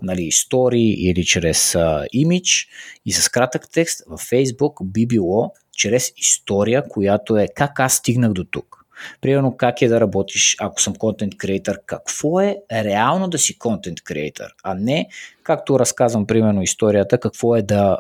нали, 0.03 0.33
story 0.33 0.77
или 0.77 1.25
чрез 1.25 1.77
имидж 2.13 2.69
и 3.07 3.13
с 3.13 3.29
кратък 3.29 3.71
текст. 3.73 4.03
В 4.07 4.19
Facebook 4.19 4.85
би 4.85 5.07
било 5.07 5.53
чрез 5.77 6.13
история, 6.17 6.89
която 6.89 7.37
е 7.37 7.49
как 7.55 7.81
аз 7.81 7.95
стигнах 7.95 8.33
до 8.33 8.45
тук. 8.45 8.82
Примерно 9.21 9.57
как 9.57 9.83
е 9.83 9.89
да 9.89 10.01
работиш, 10.01 10.57
ако 10.61 10.83
съм 10.83 10.95
контент 10.95 11.37
креатор, 11.37 11.79
какво 11.87 12.41
е 12.41 12.57
реално 12.73 13.29
да 13.29 13.39
си 13.39 13.59
контент 13.59 14.01
креатор, 14.03 14.47
а 14.63 14.75
не 14.75 15.09
както 15.43 15.79
разказвам 15.79 16.27
примерно 16.27 16.63
историята, 16.63 17.19
какво 17.19 17.57
е 17.57 17.63
да, 17.63 17.99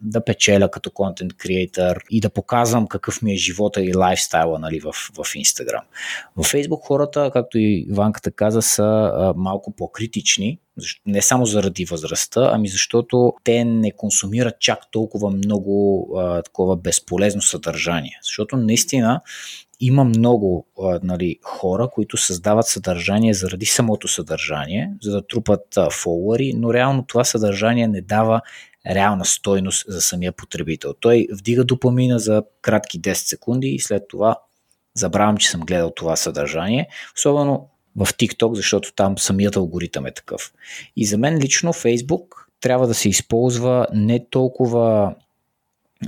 да 0.00 0.24
печеля 0.24 0.70
като 0.70 0.90
контент 0.90 1.32
креатор 1.36 1.96
и 2.10 2.20
да 2.20 2.30
показвам 2.30 2.86
какъв 2.86 3.22
ми 3.22 3.32
е 3.32 3.36
живота 3.36 3.82
и 3.82 3.94
лайфстайла 3.94 4.58
нали, 4.58 4.80
в, 4.80 4.92
в 4.92 5.16
Instagram. 5.16 5.82
В 6.36 6.42
Facebook 6.42 6.80
хората, 6.82 7.30
както 7.32 7.58
и 7.58 7.86
Ванката 7.90 8.30
каза, 8.30 8.62
са 8.62 9.12
малко 9.36 9.72
по-критични, 9.76 10.58
не 11.06 11.22
само 11.22 11.46
заради 11.46 11.84
възрастта, 11.84 12.50
ами 12.52 12.68
защото 12.68 13.32
те 13.44 13.64
не 13.64 13.92
консумират 13.92 14.60
чак 14.60 14.78
толкова 14.90 15.30
много 15.30 16.08
а, 16.18 16.42
такова 16.42 16.76
безполезно 16.76 17.42
съдържание. 17.42 18.18
Защото 18.22 18.56
наистина 18.56 19.20
има 19.84 20.04
много 20.04 20.66
а, 20.82 21.00
нали, 21.02 21.38
хора, 21.42 21.88
които 21.92 22.16
създават 22.16 22.66
съдържание 22.66 23.34
заради 23.34 23.66
самото 23.66 24.08
съдържание, 24.08 24.90
за 25.02 25.12
да 25.12 25.26
трупат 25.26 25.76
а, 25.76 25.90
фолуари, 25.90 26.52
но 26.56 26.74
реално 26.74 27.04
това 27.06 27.24
съдържание 27.24 27.88
не 27.88 28.00
дава 28.00 28.40
реална 28.90 29.24
стойност 29.24 29.84
за 29.88 30.00
самия 30.00 30.32
потребител. 30.32 30.94
Той 31.00 31.26
вдига 31.32 31.64
допамина 31.64 32.18
за 32.18 32.42
кратки 32.62 33.00
10 33.00 33.12
секунди 33.12 33.68
и 33.68 33.80
след 33.80 34.02
това 34.08 34.36
забравям, 34.94 35.36
че 35.36 35.50
съм 35.50 35.60
гледал 35.60 35.90
това 35.90 36.16
съдържание. 36.16 36.88
Особено 37.16 37.68
в 37.96 38.06
TikTok, 38.06 38.54
защото 38.54 38.92
там 38.94 39.18
самият 39.18 39.56
алгоритъм 39.56 40.06
е 40.06 40.14
такъв. 40.14 40.52
И 40.96 41.06
за 41.06 41.18
мен 41.18 41.38
лично 41.38 41.72
Facebook 41.72 42.26
трябва 42.60 42.86
да 42.86 42.94
се 42.94 43.08
използва 43.08 43.86
не 43.92 44.26
толкова 44.30 45.14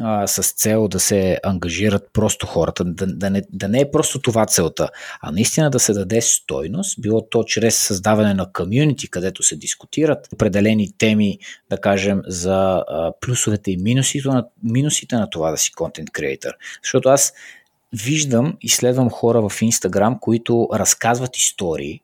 а, 0.01 0.27
с 0.27 0.53
цел 0.53 0.89
да 0.89 1.01
се 1.01 1.39
ангажират 1.43 2.09
просто 2.13 2.47
хората, 2.47 2.85
да, 2.85 3.07
да, 3.07 3.31
не, 3.31 3.43
да 3.53 3.69
не 3.69 3.81
е 3.81 3.91
просто 3.91 4.19
това 4.19 4.47
целта, 4.47 4.89
а 5.21 5.31
наистина 5.31 5.71
да 5.71 5.79
се 5.79 5.93
даде 5.93 6.21
стойност, 6.21 7.01
било 7.01 7.29
то 7.29 7.45
чрез 7.45 7.79
създаване 7.79 8.35
на 8.35 8.53
комюнити, 8.53 9.11
където 9.11 9.43
се 9.43 9.57
дискутират 9.57 10.29
определени 10.33 10.93
теми, 10.99 11.39
да 11.71 11.81
кажем, 11.81 12.23
за 12.27 12.85
а, 12.89 13.13
плюсовете 13.21 13.71
и 13.71 13.77
минусите 13.77 14.29
на, 14.29 14.47
минусите 14.63 15.17
на 15.17 15.31
това 15.31 15.51
да 15.51 15.57
си 15.57 15.73
контент 15.73 16.11
креатор. 16.11 16.51
Защото 16.83 17.09
аз 17.09 17.33
виждам 17.93 18.57
и 18.61 18.69
следвам 18.69 19.11
хора 19.11 19.49
в 19.49 19.63
Инстаграм, 19.63 20.19
които 20.21 20.69
разказват 20.75 21.37
истории. 21.37 22.01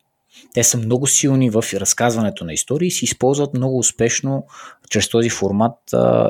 Те 0.54 0.64
са 0.64 0.78
много 0.78 1.06
силни 1.06 1.50
в 1.50 1.64
разказването 1.74 2.44
на 2.44 2.52
истории 2.52 2.86
и 2.86 2.90
се 2.90 3.04
използват 3.04 3.54
много 3.54 3.78
успешно 3.78 4.46
чрез 4.90 5.08
този 5.08 5.30
формат 5.30 5.76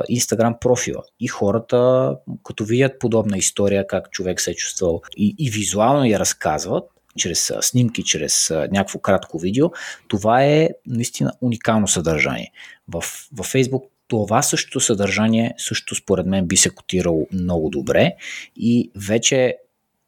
Инстаграм 0.09 0.55
профила. 0.61 1.03
И 1.19 1.27
хората, 1.27 2.11
като 2.43 2.65
видят 2.65 2.99
подобна 2.99 3.37
история, 3.37 3.87
как 3.87 4.11
човек 4.11 4.41
се 4.41 4.51
е 4.51 4.55
чувствал 4.55 5.01
и, 5.17 5.35
и 5.37 5.49
визуално 5.49 6.05
я 6.05 6.19
разказват, 6.19 6.83
чрез 7.17 7.51
снимки, 7.61 8.03
чрез 8.03 8.49
някакво 8.49 8.99
кратко 8.99 9.39
видео, 9.39 9.69
това 10.07 10.43
е 10.43 10.69
наистина 10.87 11.31
уникално 11.41 11.87
съдържание. 11.87 12.51
В, 12.87 13.01
в 13.33 13.53
Facebook 13.53 13.83
това 14.07 14.41
същото 14.41 14.79
съдържание 14.79 15.53
също 15.57 15.95
според 15.95 16.25
мен 16.25 16.47
би 16.47 16.57
се 16.57 16.69
котирало 16.69 17.27
много 17.33 17.69
добре 17.69 18.15
и 18.55 18.91
вече 18.95 19.57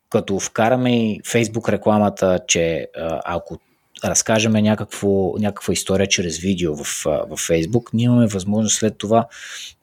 като 0.09 0.39
вкараме 0.39 1.11
и 1.11 1.22
Facebook 1.22 1.70
рекламата, 1.70 2.39
че 2.47 2.88
ако 3.26 3.59
разкажеме 4.04 4.62
някакво, 4.62 5.34
някаква 5.38 5.74
история 5.74 6.08
чрез 6.08 6.38
видео 6.38 6.76
в, 6.76 6.84
в 7.06 7.38
Facebook, 7.38 7.89
ние 7.93 8.06
имаме 8.06 8.28
възможност 8.28 8.78
след 8.78 8.97
това 8.97 9.28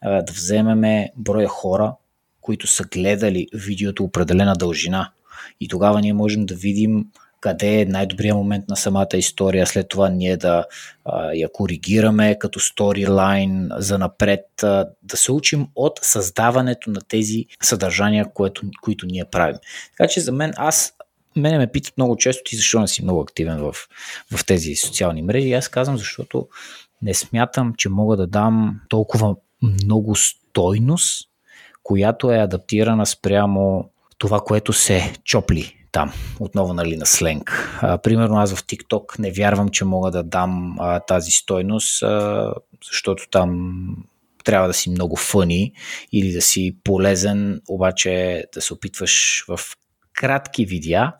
да 0.02 0.32
вземеме 0.32 1.10
броя 1.16 1.48
хора, 1.48 1.94
които 2.40 2.66
са 2.66 2.84
гледали 2.84 3.46
видеото 3.54 4.04
определена 4.04 4.56
дължина. 4.56 5.10
И 5.60 5.68
тогава 5.68 6.00
ние 6.00 6.12
можем 6.12 6.46
да 6.46 6.54
видим 6.54 7.04
къде 7.40 7.80
е 7.80 7.84
най-добрият 7.84 8.36
момент 8.36 8.68
на 8.68 8.76
самата 8.76 9.08
история, 9.14 9.66
след 9.66 9.88
това 9.88 10.08
ние 10.08 10.36
да 10.36 10.64
а, 11.04 11.32
я 11.32 11.52
коригираме 11.52 12.38
като 12.38 12.60
сторилайн 12.60 13.70
за 13.76 13.98
напред, 13.98 14.46
а, 14.62 14.88
да 15.02 15.16
се 15.16 15.32
учим 15.32 15.68
от 15.74 16.00
създаването 16.02 16.90
на 16.90 17.00
тези 17.08 17.46
съдържания, 17.62 18.26
което, 18.34 18.62
които 18.82 19.06
ние 19.06 19.24
правим. 19.24 19.56
Така 19.96 20.08
че 20.08 20.20
за 20.20 20.32
мен, 20.32 20.52
аз 20.56 20.92
мене 21.36 21.58
ме 21.58 21.72
питат 21.72 21.96
много 21.96 22.16
често 22.16 22.42
ти 22.46 22.56
защо 22.56 22.80
не 22.80 22.88
си 22.88 23.04
много 23.04 23.20
активен 23.20 23.58
в, 23.58 23.74
в 24.36 24.46
тези 24.46 24.74
социални 24.74 25.22
мрежи. 25.22 25.52
Аз 25.52 25.68
казвам, 25.68 25.98
защото 25.98 26.48
не 27.02 27.14
смятам, 27.14 27.74
че 27.76 27.88
мога 27.88 28.16
да 28.16 28.26
дам 28.26 28.80
толкова 28.88 29.36
много 29.62 30.16
стойност, 30.16 31.28
която 31.82 32.32
е 32.32 32.38
адаптирана 32.38 33.06
спрямо 33.06 33.90
това, 34.18 34.40
което 34.40 34.72
се 34.72 35.12
чопли 35.24 35.76
там, 35.92 36.12
отново 36.40 36.72
нали, 36.74 36.96
на 36.96 37.06
сленг. 37.06 37.78
А, 37.82 37.98
примерно 37.98 38.36
аз 38.36 38.54
в 38.54 38.64
TikTok 38.64 39.18
не 39.18 39.30
вярвам, 39.30 39.68
че 39.68 39.84
мога 39.84 40.10
да 40.10 40.22
дам 40.22 40.76
а, 40.78 41.00
тази 41.00 41.30
стойност, 41.30 42.02
а, 42.02 42.52
защото 42.92 43.28
там 43.30 43.80
трябва 44.44 44.68
да 44.68 44.74
си 44.74 44.90
много 44.90 45.16
фъни 45.16 45.72
или 46.12 46.32
да 46.32 46.42
си 46.42 46.76
полезен, 46.84 47.60
обаче 47.68 48.44
да 48.54 48.60
се 48.60 48.74
опитваш 48.74 49.44
в 49.48 49.60
кратки 50.12 50.66
видеа 50.66 51.12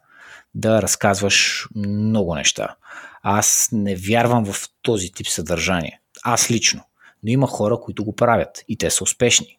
да 0.54 0.82
разказваш 0.82 1.68
много 1.74 2.34
неща. 2.34 2.76
Аз 3.22 3.68
не 3.72 3.96
вярвам 3.96 4.44
в 4.44 4.68
този 4.82 5.12
тип 5.12 5.28
съдържание. 5.28 6.00
Аз 6.22 6.50
лично. 6.50 6.82
Но 7.22 7.30
има 7.30 7.46
хора, 7.46 7.80
които 7.80 8.04
го 8.04 8.16
правят 8.16 8.64
и 8.68 8.76
те 8.76 8.90
са 8.90 9.04
успешни. 9.04 9.58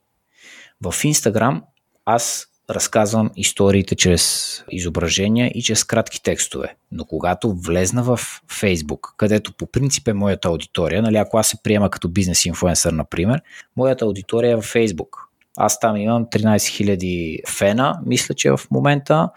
В 0.82 1.04
Инстаграм 1.04 1.64
аз 2.06 2.48
разказвам 2.70 3.32
историите 3.36 3.96
чрез 3.96 4.64
изображения 4.72 5.52
и 5.56 5.62
чрез 5.62 5.84
кратки 5.84 6.24
текстове. 6.24 6.76
Но 6.92 7.06
когато 7.06 7.54
влезна 7.54 8.04
в 8.04 8.20
Фейсбук, 8.60 9.14
където 9.18 9.54
по 9.54 9.66
принцип 9.66 10.08
е 10.08 10.14
моята 10.14 10.48
аудитория, 10.48 11.02
нали, 11.02 11.18
ако 11.18 11.38
аз 11.38 11.48
се 11.48 11.64
приема 11.64 11.90
като 11.90 12.10
бизнес 12.10 12.46
инфлуенсър, 12.46 12.94
например, 12.94 13.42
моята 13.78 14.06
аудитория 14.06 14.52
е 14.52 14.56
в 14.56 14.62
Фейсбук. 14.62 15.28
Аз 15.58 15.80
там 15.80 15.98
имам 15.98 16.26
13 16.26 16.98
000 16.98 17.50
фена, 17.58 18.00
мисля, 18.06 18.36
че 18.36 18.52
в 18.52 18.60
момента. 18.72 19.30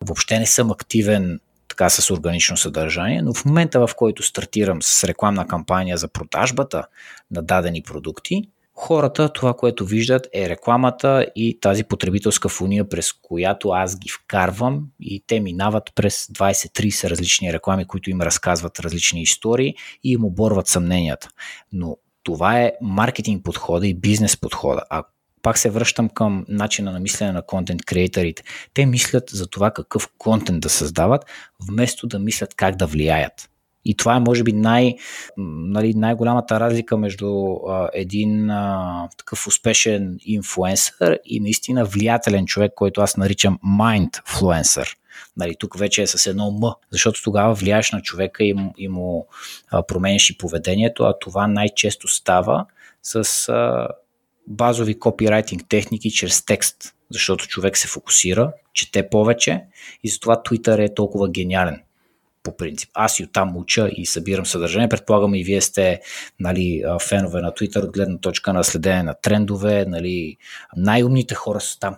Въобще 0.00 0.38
не 0.38 0.46
съм 0.46 0.70
активен 0.70 1.40
така 1.68 1.90
с 1.90 2.10
органично 2.10 2.56
съдържание, 2.56 3.22
но 3.22 3.34
в 3.34 3.44
момента 3.44 3.86
в 3.86 3.94
който 3.96 4.22
стартирам 4.22 4.82
с 4.82 5.04
рекламна 5.04 5.46
кампания 5.46 5.96
за 5.96 6.08
продажбата 6.08 6.84
на 7.30 7.42
дадени 7.42 7.82
продукти, 7.82 8.42
хората 8.76 9.32
това, 9.32 9.54
което 9.54 9.84
виждат 9.84 10.28
е 10.34 10.48
рекламата 10.48 11.26
и 11.36 11.58
тази 11.60 11.84
потребителска 11.84 12.48
фуния, 12.48 12.88
през 12.88 13.12
която 13.12 13.68
аз 13.68 13.98
ги 13.98 14.08
вкарвам 14.08 14.86
и 15.00 15.22
те 15.26 15.40
минават 15.40 15.90
през 15.94 16.26
20-30 16.26 17.10
различни 17.10 17.52
реклами, 17.52 17.84
които 17.84 18.10
им 18.10 18.20
разказват 18.20 18.80
различни 18.80 19.22
истории 19.22 19.74
и 20.04 20.12
им 20.12 20.24
оборват 20.24 20.66
съмненията. 20.66 21.28
Но 21.72 21.96
това 22.22 22.60
е 22.60 22.72
маркетинг 22.82 23.44
подхода 23.44 23.86
и 23.86 23.94
бизнес 23.94 24.36
подхода. 24.36 24.82
А 24.90 25.04
пак 25.46 25.58
се 25.58 25.70
връщам 25.70 26.08
към 26.08 26.44
начина 26.48 26.92
на 26.92 27.00
мислене 27.00 27.32
на 27.32 27.42
контент 27.42 27.84
креаторите. 27.84 28.42
Те 28.74 28.86
мислят 28.86 29.30
за 29.30 29.46
това 29.46 29.70
какъв 29.70 30.08
контент 30.18 30.60
да 30.60 30.68
създават, 30.68 31.24
вместо 31.68 32.06
да 32.06 32.18
мислят 32.18 32.54
как 32.54 32.76
да 32.76 32.86
влияят. 32.86 33.50
И 33.84 33.96
това 33.96 34.16
е, 34.16 34.20
може 34.20 34.42
би, 34.42 34.52
най, 34.52 34.94
нали, 35.36 35.94
най-голямата 35.94 36.60
разлика 36.60 36.96
между 36.96 37.52
а, 37.68 37.88
един 37.92 38.50
а, 38.50 39.08
такъв 39.18 39.46
успешен 39.46 40.18
инфлуенсър 40.24 41.18
и 41.24 41.40
наистина 41.40 41.84
влиятелен 41.84 42.46
човек, 42.46 42.72
който 42.74 43.00
аз 43.00 43.16
наричам 43.16 43.58
mindfluencer. 43.80 44.96
Нали, 45.36 45.54
тук 45.58 45.78
вече 45.78 46.02
е 46.02 46.06
с 46.06 46.26
едно 46.26 46.50
М, 46.50 46.74
защото 46.90 47.22
тогава 47.22 47.54
влияеш 47.54 47.92
на 47.92 48.02
човека 48.02 48.44
и, 48.44 48.54
и 48.78 48.88
му 48.88 49.26
променяш 49.88 50.30
и 50.30 50.38
поведението, 50.38 51.04
а 51.04 51.18
това 51.18 51.46
най-често 51.46 52.08
става 52.08 52.66
с 53.02 53.48
а, 53.48 53.88
базови 54.48 54.98
копирайтинг 54.98 55.62
техники 55.68 56.10
чрез 56.10 56.44
текст, 56.44 56.76
защото 57.10 57.46
човек 57.46 57.76
се 57.76 57.88
фокусира, 57.88 58.52
чете 58.72 59.08
повече 59.08 59.64
и 60.02 60.08
затова 60.08 60.42
Twitter 60.42 60.84
е 60.84 60.94
толкова 60.94 61.28
гениален 61.28 61.82
по 62.42 62.56
принцип. 62.56 62.90
Аз 62.94 63.20
и 63.20 63.24
оттам 63.24 63.56
уча 63.56 63.88
и 63.92 64.06
събирам 64.06 64.46
съдържание. 64.46 64.88
Предполагам 64.88 65.34
и 65.34 65.44
вие 65.44 65.60
сте 65.60 66.00
нали, 66.40 66.84
фенове 67.08 67.40
на 67.40 67.52
Twitter 67.52 67.84
от 67.84 67.92
гледна 67.92 68.18
точка 68.18 68.52
на 68.52 68.64
следене 68.64 69.02
на 69.02 69.14
трендове. 69.22 69.84
Нали, 69.88 70.36
най-умните 70.76 71.34
хора 71.34 71.60
са 71.60 71.78
там. 71.78 71.96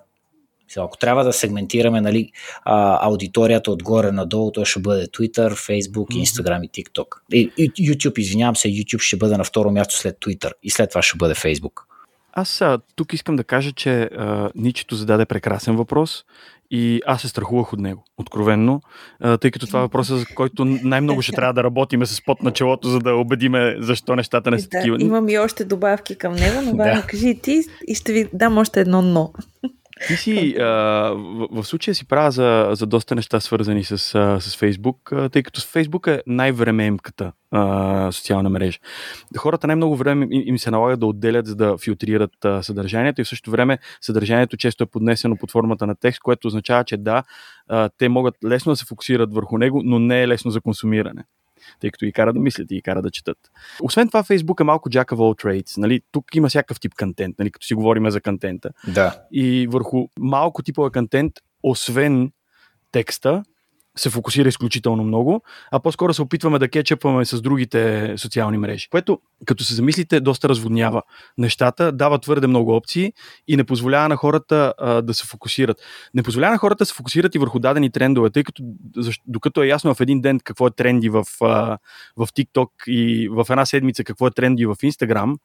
Ако 0.77 0.99
трябва 0.99 1.25
да 1.25 1.33
сегментираме 1.33 2.01
нали, 2.01 2.31
аудиторията 2.65 3.71
отгоре 3.71 4.13
надолу, 4.13 4.53
то 4.53 4.65
ще 4.65 4.81
бъде 4.81 5.07
Twitter, 5.07 5.51
Facebook, 5.51 6.25
Instagram 6.25 6.65
и 6.65 6.71
TikTok. 6.71 7.07
И, 7.33 7.51
YouTube, 7.71 8.19
извинявам 8.19 8.57
се, 8.57 8.69
YouTube 8.69 9.03
ще 9.03 9.17
бъде 9.17 9.37
на 9.37 9.45
второ 9.45 9.71
място 9.71 9.97
след 9.97 10.17
Twitter 10.17 10.53
и 10.63 10.71
след 10.71 10.91
това 10.91 11.03
ще 11.03 11.19
бъде 11.19 11.35
Facebook. 11.35 11.88
Аз 12.39 12.61
а, 12.61 12.79
тук 12.97 13.13
искам 13.13 13.37
да 13.37 13.45
кажа, 13.45 13.73
че 13.73 14.03
а, 14.03 14.51
Ничето 14.55 14.95
зададе 14.95 15.27
прекрасен 15.27 15.77
въпрос 15.77 16.25
и 16.71 17.01
аз 17.07 17.23
се 17.23 17.29
страхувах 17.29 17.73
от 17.73 17.81
него, 17.81 18.05
откровенно, 18.17 18.81
а, 19.21 19.39
тъй 19.39 19.51
като 19.51 19.67
това 19.67 19.79
е 19.79 19.83
въпроса, 19.83 20.17
за 20.17 20.27
който 20.35 20.65
най-много 20.65 21.23
ще 21.23 21.33
трябва 21.33 21.53
да 21.55 21.65
работиме 21.65 22.07
с 22.07 22.25
пот 22.25 22.43
на 22.43 22.53
челото, 22.53 22.89
за 22.89 22.99
да 22.99 23.15
убедиме 23.15 23.77
защо 23.79 24.17
нещата 24.17 24.51
не 24.51 24.59
са 24.59 24.69
да, 24.69 24.71
такива. 24.71 24.97
Имам 25.01 25.29
и 25.29 25.39
още 25.39 25.65
добавки 25.65 26.19
към 26.19 26.33
него, 26.33 26.63
но 26.65 26.77
да. 26.77 27.05
кажи 27.09 27.39
ти 27.43 27.63
и 27.87 27.95
ще 27.95 28.13
ви 28.13 28.29
дам 28.33 28.59
още 28.59 28.81
едно 28.81 29.03
но. 29.03 29.33
Ти 30.07 30.17
си, 30.17 30.57
а, 30.59 30.65
в, 31.51 31.65
случая 31.65 31.95
си 31.95 32.09
правя 32.09 32.31
за, 32.31 32.69
за 32.73 32.87
доста 32.87 33.15
неща 33.15 33.41
свързани 33.41 33.85
с, 33.85 33.99
с 34.41 34.57
Фейсбук, 34.59 35.13
тъй 35.33 35.43
като 35.43 35.61
Фейсбук 35.61 36.07
е 36.07 36.23
най-времеемката 36.27 37.33
а, 37.51 38.13
социална 38.13 38.51
мрежа. 38.51 38.79
Хората 39.37 39.67
най-много 39.67 39.97
време 39.97 40.27
им, 40.31 40.43
им 40.47 40.59
се 40.59 40.71
налага 40.71 40.97
да 40.97 41.07
отделят, 41.07 41.47
за 41.47 41.57
да 41.57 41.79
филтрират 41.79 42.45
а, 42.45 42.63
съдържанието 42.63 43.21
и 43.21 43.25
в 43.25 43.29
същото 43.29 43.51
време 43.51 43.79
съдържанието 44.01 44.57
често 44.57 44.85
е 44.85 44.87
поднесено 44.87 45.37
под 45.37 45.51
формата 45.51 45.87
на 45.87 45.95
текст, 45.95 46.21
което 46.21 46.49
означава, 46.49 46.85
че 46.85 46.97
да, 46.97 47.23
а, 47.69 47.89
те 47.99 48.09
могат 48.09 48.35
лесно 48.45 48.73
да 48.73 48.77
се 48.77 48.85
фокусират 48.85 49.35
върху 49.35 49.59
него, 49.59 49.83
но 49.85 49.99
не 49.99 50.23
е 50.23 50.29
лесно 50.29 50.51
за 50.51 50.61
консумиране 50.61 51.25
тъй 51.81 51.91
като 51.91 52.07
ги 52.07 52.13
кара 52.13 52.33
да 52.33 52.41
мислят 52.41 52.71
и 52.71 52.75
ги 52.75 52.83
кара 52.83 53.03
да 53.03 53.11
четат. 53.11 53.39
Освен 53.83 54.09
това, 54.09 54.23
Facebook 54.23 54.61
е 54.61 54.65
малко 54.65 54.91
jack 54.91 55.05
of 55.05 55.17
all 55.17 55.45
trades. 55.45 55.79
Нали? 55.79 56.01
Тук 56.13 56.35
има 56.35 56.49
всякакъв 56.49 56.81
тип 56.81 56.93
контент, 56.99 57.39
нали? 57.39 57.51
като 57.51 57.67
си 57.67 57.75
говорим 57.75 58.11
за 58.11 58.21
контента. 58.21 58.71
Да. 58.95 59.23
И 59.33 59.67
върху 59.71 60.07
малко 60.19 60.63
типове 60.63 60.91
контент, 60.91 61.33
освен 61.63 62.33
текста, 62.93 63.43
се 64.01 64.11
фокусира 64.11 64.49
изключително 64.49 65.05
много, 65.05 65.43
а 65.71 65.81
по-скоро 65.81 66.15
се 66.15 66.23
опитваме 66.23 66.59
да 66.59 66.69
кетчъпваме 66.69 67.25
с 67.25 67.41
другите 67.41 68.15
социални 68.17 68.59
мрежи. 68.59 68.89
Което, 68.91 69.21
като 69.47 69.65
се 69.65 69.75
замислите, 69.75 70.21
доста 70.21 70.49
разводнява 70.49 71.03
нещата, 71.39 71.93
дава 71.93 72.19
твърде 72.19 72.47
много 72.47 72.77
опции 72.77 73.13
и 73.49 73.57
не 73.57 73.65
позволява 73.65 74.09
на 74.09 74.17
хората 74.17 74.75
а, 74.79 75.03
да 75.03 75.15
се 75.15 75.27
фокусират. 75.27 75.77
Не 76.15 76.23
позволява 76.23 76.53
на 76.53 76.59
хората 76.59 76.79
да 76.79 76.87
се 76.87 76.95
фокусират 76.95 77.35
и 77.35 77.39
върху 77.39 77.59
дадени 77.59 77.91
трендове, 77.91 78.31
тъй 78.31 78.45
като 78.45 78.63
докато 79.27 79.63
е 79.63 79.67
ясно 79.67 79.95
в 79.95 80.01
един 80.01 80.21
ден 80.21 80.41
какво 80.45 80.67
е 80.67 80.71
тренди 80.71 81.09
в, 81.09 81.25
а, 81.41 81.79
в 82.17 82.27
TikTok 82.27 82.71
и 82.87 83.29
в 83.29 83.47
една 83.51 83.67
седмица 83.67 84.05
какво 84.05 84.27
е 84.27 84.31
тренди 84.31 84.67
в 84.67 84.75
Instagram, 84.75 85.37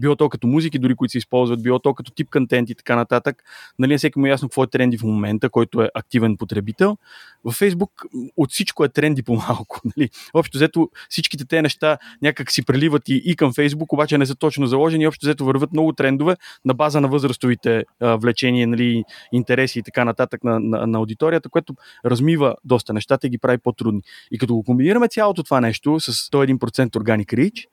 било 0.00 0.16
то 0.16 0.28
като 0.28 0.46
музики, 0.46 0.78
дори 0.78 0.94
които 0.94 1.12
се 1.12 1.18
използват, 1.18 1.62
било 1.62 1.78
то 1.78 1.94
като 1.94 2.10
тип 2.10 2.30
контент 2.30 2.70
и 2.70 2.74
така 2.74 2.96
нататък. 2.96 3.42
Нали, 3.78 3.98
всеки 3.98 4.18
му 4.18 4.26
е 4.26 4.30
ясно 4.30 4.48
какво 4.48 4.62
е 4.62 4.66
тренди 4.66 4.98
в 4.98 5.02
момента, 5.02 5.50
който 5.50 5.82
е 5.82 5.90
активен 5.94 6.36
потребител. 6.36 6.96
В 7.44 7.52
Фейсбук 7.52 7.90
от 8.36 8.50
всичко 8.50 8.84
е 8.84 8.88
тренди 8.88 9.22
по-малко. 9.22 9.80
Нали. 9.96 10.08
Общо 10.34 10.58
взето 10.58 10.90
всичките 11.08 11.44
те 11.44 11.62
неща 11.62 11.98
някак 12.22 12.50
си 12.50 12.64
преливат 12.64 13.08
и, 13.08 13.22
и 13.24 13.36
към 13.36 13.52
Фейсбук, 13.54 13.92
обаче 13.92 14.18
не 14.18 14.26
са 14.26 14.34
точно 14.34 14.66
заложени. 14.66 15.06
Общо 15.06 15.26
взето 15.26 15.44
върват 15.44 15.72
много 15.72 15.92
трендове 15.92 16.36
на 16.64 16.74
база 16.74 17.00
на 17.00 17.08
възрастовите 17.08 17.84
а, 18.00 18.16
влечения, 18.16 18.66
нали, 18.68 19.04
интереси 19.32 19.78
и 19.78 19.82
така 19.82 20.04
нататък 20.04 20.44
на, 20.44 20.60
на, 20.60 20.86
на 20.86 20.98
аудиторията, 20.98 21.48
което 21.48 21.74
размива 22.04 22.54
доста 22.64 22.92
нещата 22.92 23.26
и 23.26 23.30
ги 23.30 23.38
прави 23.38 23.58
по-трудни. 23.58 24.02
И 24.30 24.38
като 24.38 24.54
го 24.54 24.64
комбинираме 24.64 25.08
цялото 25.08 25.42
това 25.42 25.60
нещо 25.60 26.00
с 26.00 26.12
101% 26.12 26.96
органик 26.96 27.32
рич 27.32 27.68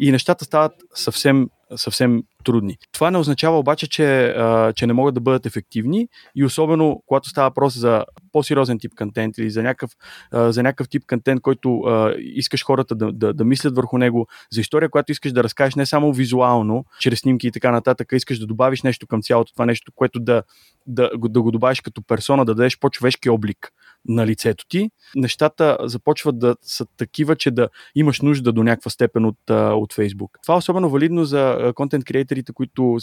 и 0.00 0.12
нещата 0.12 0.44
стават 0.44 0.72
съвсем 0.94 1.48
съвсем 1.76 2.22
трудни. 2.44 2.76
Това 2.92 3.10
не 3.10 3.18
означава 3.18 3.58
обаче, 3.58 3.88
че, 3.88 4.26
а, 4.26 4.72
че 4.72 4.86
не 4.86 4.92
могат 4.92 5.14
да 5.14 5.20
бъдат 5.20 5.46
ефективни 5.46 6.08
и 6.36 6.44
особено 6.44 7.02
когато 7.06 7.28
става 7.28 7.48
въпрос 7.48 7.78
за 7.78 8.04
по-сериозен 8.32 8.78
тип 8.78 8.92
контент 8.98 9.38
или 9.38 9.50
за 9.50 9.62
някакъв, 9.62 9.90
а, 10.30 10.52
за 10.52 10.62
някакъв 10.62 10.88
тип 10.88 11.02
контент, 11.08 11.40
който 11.40 11.80
а, 11.80 12.14
искаш 12.18 12.64
хората 12.64 12.94
да, 12.94 13.12
да, 13.12 13.34
да 13.34 13.44
мислят 13.44 13.76
върху 13.76 13.98
него, 13.98 14.26
за 14.52 14.60
история, 14.60 14.90
която 14.90 15.12
искаш 15.12 15.32
да 15.32 15.44
разкажеш 15.44 15.74
не 15.74 15.86
само 15.86 16.12
визуално, 16.12 16.84
чрез 17.00 17.20
снимки 17.20 17.46
и 17.46 17.52
така 17.52 17.70
нататък, 17.70 18.08
искаш 18.12 18.38
да 18.38 18.46
добавиш 18.46 18.82
нещо 18.82 19.06
към 19.06 19.22
цялото 19.22 19.52
това 19.52 19.66
нещо, 19.66 19.92
което 19.94 20.20
да, 20.20 20.42
да, 20.86 21.10
да 21.28 21.42
го 21.42 21.50
добавиш 21.50 21.80
като 21.80 22.02
персона, 22.02 22.44
да 22.44 22.54
дадеш 22.54 22.78
по-човешки 22.78 23.30
облик 23.30 23.72
на 24.08 24.26
лицето 24.26 24.64
ти, 24.68 24.90
нещата 25.16 25.78
започват 25.82 26.38
да 26.38 26.56
са 26.62 26.86
такива, 26.96 27.36
че 27.36 27.50
да 27.50 27.68
имаш 27.94 28.20
нужда 28.20 28.52
до 28.52 28.62
някаква 28.62 28.90
степен 28.90 29.24
от, 29.24 29.38
от 29.50 29.94
Facebook. 29.94 30.28
Това 30.42 30.54
е 30.54 30.58
особено 30.58 30.90
валидно 30.90 31.24
за 31.24 31.72
контент 31.74 32.04
креаторите, 32.04 32.52
които 32.52 32.98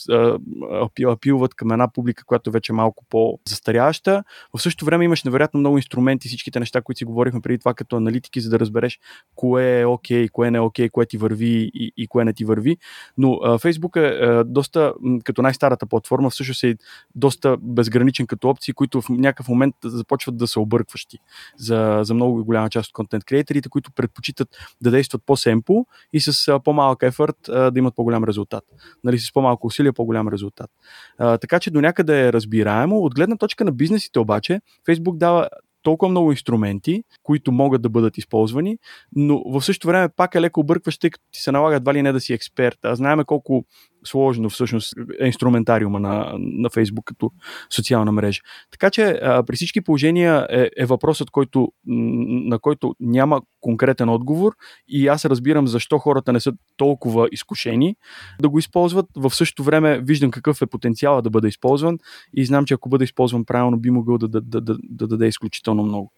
апилват 1.07 1.55
към 1.55 1.71
една 1.71 1.93
публика, 1.93 2.23
която 2.25 2.51
вече 2.51 2.71
е 2.71 2.75
малко 2.75 3.05
по-застаряваща. 3.09 4.23
В 4.57 4.61
същото 4.61 4.85
време 4.85 5.05
имаш 5.05 5.23
невероятно 5.23 5.59
много 5.59 5.77
инструменти, 5.77 6.27
всичките 6.27 6.59
неща, 6.59 6.81
които 6.81 6.97
си 6.97 7.05
говорихме 7.05 7.41
преди 7.41 7.59
това 7.59 7.73
като 7.73 7.95
аналитики, 7.95 8.41
за 8.41 8.49
да 8.49 8.59
разбереш 8.59 8.99
кое 9.35 9.79
е 9.79 9.85
окей, 9.85 10.25
okay, 10.25 10.29
кое 10.29 10.51
не 10.51 10.57
е 10.57 10.61
окей, 10.61 10.87
okay, 10.87 10.91
кое 10.91 11.05
ти 11.05 11.17
върви 11.17 11.71
и, 11.73 11.93
и 11.97 12.07
кое 12.07 12.25
не 12.25 12.33
ти 12.33 12.45
върви. 12.45 12.77
Но 13.17 13.27
Facebook 13.29 13.99
е 13.99 14.43
доста, 14.43 14.93
като 15.23 15.41
най-старата 15.41 15.85
платформа, 15.85 16.29
всъщност 16.29 16.63
е 16.63 16.75
доста 17.15 17.57
безграничен 17.61 18.27
като 18.27 18.49
опции, 18.49 18.73
които 18.73 19.01
в 19.01 19.09
някакъв 19.09 19.47
момент 19.47 19.75
започват 19.83 20.37
да 20.37 20.47
се 20.47 20.59
объркват 20.59 20.88
объркващи 20.89 21.17
за, 21.57 21.99
за 22.01 22.13
много 22.13 22.45
голяма 22.45 22.69
част 22.69 22.89
от 22.89 22.93
контент 22.93 23.23
креаторите, 23.23 23.69
които 23.69 23.91
предпочитат 23.91 24.47
да 24.81 24.91
действат 24.91 25.21
по-семпо 25.25 25.85
и 26.13 26.19
с 26.19 26.59
по-малък 26.63 27.03
ефорт 27.03 27.35
да 27.47 27.71
имат 27.75 27.95
по-голям 27.95 28.23
резултат. 28.23 28.63
Нали, 29.03 29.19
с 29.19 29.33
по-малко 29.33 29.67
усилия, 29.67 29.93
по-голям 29.93 30.27
резултат. 30.27 30.69
А, 31.17 31.37
така 31.37 31.59
че 31.59 31.71
до 31.71 31.81
някъде 31.81 32.27
е 32.27 32.33
разбираемо. 32.33 32.97
От 32.97 33.15
гледна 33.15 33.37
точка 33.37 33.65
на 33.65 33.71
бизнесите 33.71 34.19
обаче, 34.19 34.61
Facebook 34.87 35.17
дава 35.17 35.49
толкова 35.83 36.09
много 36.09 36.31
инструменти, 36.31 37.03
които 37.23 37.51
могат 37.51 37.81
да 37.81 37.89
бъдат 37.89 38.17
използвани, 38.17 38.77
но 39.15 39.43
в 39.45 39.61
същото 39.61 39.87
време 39.87 40.09
пак 40.09 40.35
е 40.35 40.41
леко 40.41 40.59
объркващ, 40.59 41.01
тъй 41.01 41.09
като 41.09 41.25
ти 41.31 41.39
се 41.41 41.51
налага 41.51 41.75
едва 41.75 41.93
ли 41.93 42.01
не 42.01 42.11
да 42.11 42.19
си 42.19 42.33
експерт. 42.33 42.77
А 42.83 42.95
знаеме 42.95 43.23
колко 43.23 43.65
сложно 44.05 44.49
всъщност 44.49 44.93
е 45.19 45.25
инструментариума 45.25 45.99
на, 45.99 46.33
на 46.37 46.69
Facebook 46.69 47.03
като 47.05 47.31
социална 47.75 48.11
мрежа. 48.11 48.41
Така 48.71 48.89
че 48.89 49.03
а, 49.03 49.43
при 49.43 49.55
всички 49.55 49.81
положения 49.81 50.47
е, 50.49 50.69
е 50.77 50.85
въпросът, 50.85 51.29
който, 51.29 51.71
на 51.85 52.59
който 52.59 52.95
няма 52.99 53.41
конкретен 53.61 54.09
отговор 54.09 54.55
и 54.87 55.07
аз 55.07 55.25
разбирам 55.25 55.67
защо 55.67 55.97
хората 55.97 56.33
не 56.33 56.39
са 56.39 56.53
толкова 56.77 57.27
изкушени 57.31 57.95
да 58.41 58.49
го 58.49 58.59
използват. 58.59 59.05
В 59.15 59.35
същото 59.35 59.63
време 59.63 59.99
виждам 59.99 60.31
какъв 60.31 60.61
е 60.61 60.67
потенциала 60.67 61.21
да 61.21 61.29
бъде 61.29 61.47
използван 61.47 61.97
и 62.33 62.45
знам, 62.45 62.65
че 62.65 62.73
ако 62.73 62.89
бъде 62.89 63.03
използван 63.03 63.45
правилно, 63.45 63.79
би 63.79 63.89
могъл 63.89 64.17
да, 64.17 64.27
да, 64.27 64.41
да, 64.41 64.61
да, 64.61 64.77
да 64.83 65.07
даде 65.07 65.27
изключително 65.27 65.83
много. 65.83 66.11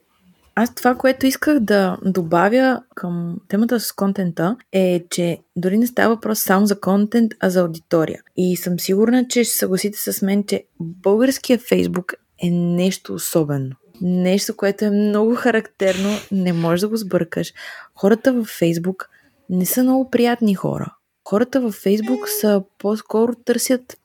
Аз 0.55 0.75
това, 0.75 0.95
което 0.95 1.25
исках 1.25 1.59
да 1.59 1.97
добавя 2.05 2.83
към 2.95 3.37
темата 3.47 3.79
с 3.79 3.91
контента 3.91 4.57
е, 4.71 5.03
че 5.09 5.37
дори 5.55 5.77
не 5.77 5.87
става 5.87 6.15
въпрос 6.15 6.39
само 6.39 6.65
за 6.65 6.79
контент, 6.79 7.31
а 7.39 7.49
за 7.49 7.61
аудитория. 7.61 8.21
И 8.37 8.57
съм 8.57 8.79
сигурна, 8.79 9.27
че 9.27 9.43
ще 9.43 9.57
съгласите 9.57 9.97
с 9.97 10.21
мен, 10.21 10.43
че 10.43 10.63
българския 10.79 11.59
Фейсбук 11.59 12.13
е 12.43 12.49
нещо 12.49 13.13
особено. 13.13 13.75
Нещо, 14.01 14.55
което 14.55 14.85
е 14.85 14.89
много 14.89 15.35
характерно, 15.35 16.09
не 16.31 16.53
можеш 16.53 16.81
да 16.81 16.87
го 16.87 16.97
сбъркаш. 16.97 17.53
Хората 17.95 18.33
във 18.33 18.47
Фейсбук 18.47 19.09
не 19.49 19.65
са 19.65 19.83
много 19.83 20.09
приятни 20.09 20.55
хора. 20.55 20.95
Хората 21.29 21.61
във 21.61 21.73
Фейсбук 21.73 22.29
са 22.41 22.63
по-скоро 22.77 23.35
търсят 23.35 23.97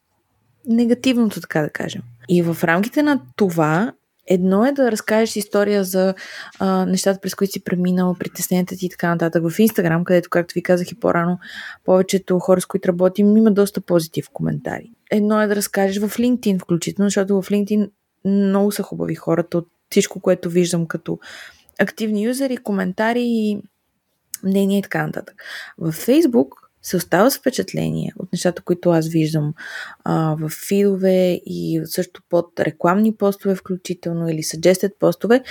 негативното, 0.66 1.40
така 1.40 1.62
да 1.62 1.70
кажем. 1.70 2.02
И 2.28 2.42
в 2.42 2.64
рамките 2.64 3.02
на 3.02 3.20
това 3.36 3.92
Едно 4.26 4.66
е 4.66 4.72
да 4.72 4.92
разкажеш 4.92 5.36
история 5.36 5.84
за 5.84 6.14
а, 6.58 6.86
нещата, 6.86 7.20
през 7.20 7.34
които 7.34 7.52
си 7.52 7.64
преминал, 7.64 8.16
притесненията 8.18 8.76
ти 8.76 8.86
и 8.86 8.90
така 8.90 9.08
нататък. 9.08 9.50
В 9.50 9.58
Инстаграм, 9.58 10.04
където, 10.04 10.30
както 10.30 10.54
ви 10.54 10.62
казах 10.62 10.90
и 10.90 11.00
по-рано, 11.00 11.38
повечето 11.84 12.38
хора, 12.38 12.60
с 12.60 12.66
които 12.66 12.88
работим, 12.88 13.36
има 13.36 13.50
доста 13.50 13.80
позитив 13.80 14.28
коментари. 14.32 14.90
Едно 15.10 15.42
е 15.42 15.46
да 15.46 15.56
разкажеш 15.56 15.98
в 16.02 16.18
LinkedIn, 16.18 16.62
включително, 16.62 17.06
защото 17.06 17.42
в 17.42 17.48
LinkedIn 17.48 17.90
много 18.24 18.72
са 18.72 18.82
хубави 18.82 19.14
хората 19.14 19.58
от 19.58 19.68
всичко, 19.90 20.20
което 20.20 20.50
виждам 20.50 20.86
като 20.86 21.18
активни 21.78 22.24
юзери, 22.24 22.56
коментари 22.56 23.22
и 23.22 23.62
мнения 24.44 24.78
и 24.78 24.82
така 24.82 25.06
нататък. 25.06 25.42
В 25.78 25.92
Facebook 25.92 26.48
се 26.86 26.96
остава 26.96 27.30
с 27.30 27.38
впечатление 27.38 28.12
от 28.18 28.32
нещата, 28.32 28.62
които 28.62 28.90
аз 28.90 29.08
виждам 29.08 29.54
а, 30.04 30.36
в 30.40 30.50
фидове 30.68 31.40
и 31.46 31.82
също 31.84 32.22
под 32.28 32.60
рекламни 32.60 33.16
постове 33.16 33.54
включително 33.54 34.28
или 34.28 34.42
suggested 34.42 34.98
постове, 34.98 35.42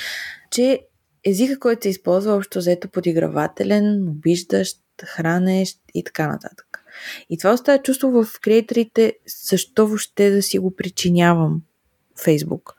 че 0.52 0.82
езика, 1.24 1.60
който 1.60 1.84
се 1.84 1.90
използва 1.90 2.34
общо 2.36 2.60
взето 2.60 2.88
подигравателен, 2.88 4.08
обиждащ, 4.10 4.78
хранещ 5.06 5.80
и 5.94 6.04
така 6.04 6.28
нататък. 6.28 6.84
И 7.30 7.38
това 7.38 7.54
остава 7.54 7.84
чувство 7.84 8.12
в 8.12 8.40
креаторите, 8.42 9.14
защо 9.50 9.88
въобще 9.88 10.30
да 10.30 10.42
си 10.42 10.60
го 10.60 10.76
причинявам 10.76 11.62
Фейсбук. 12.24 12.76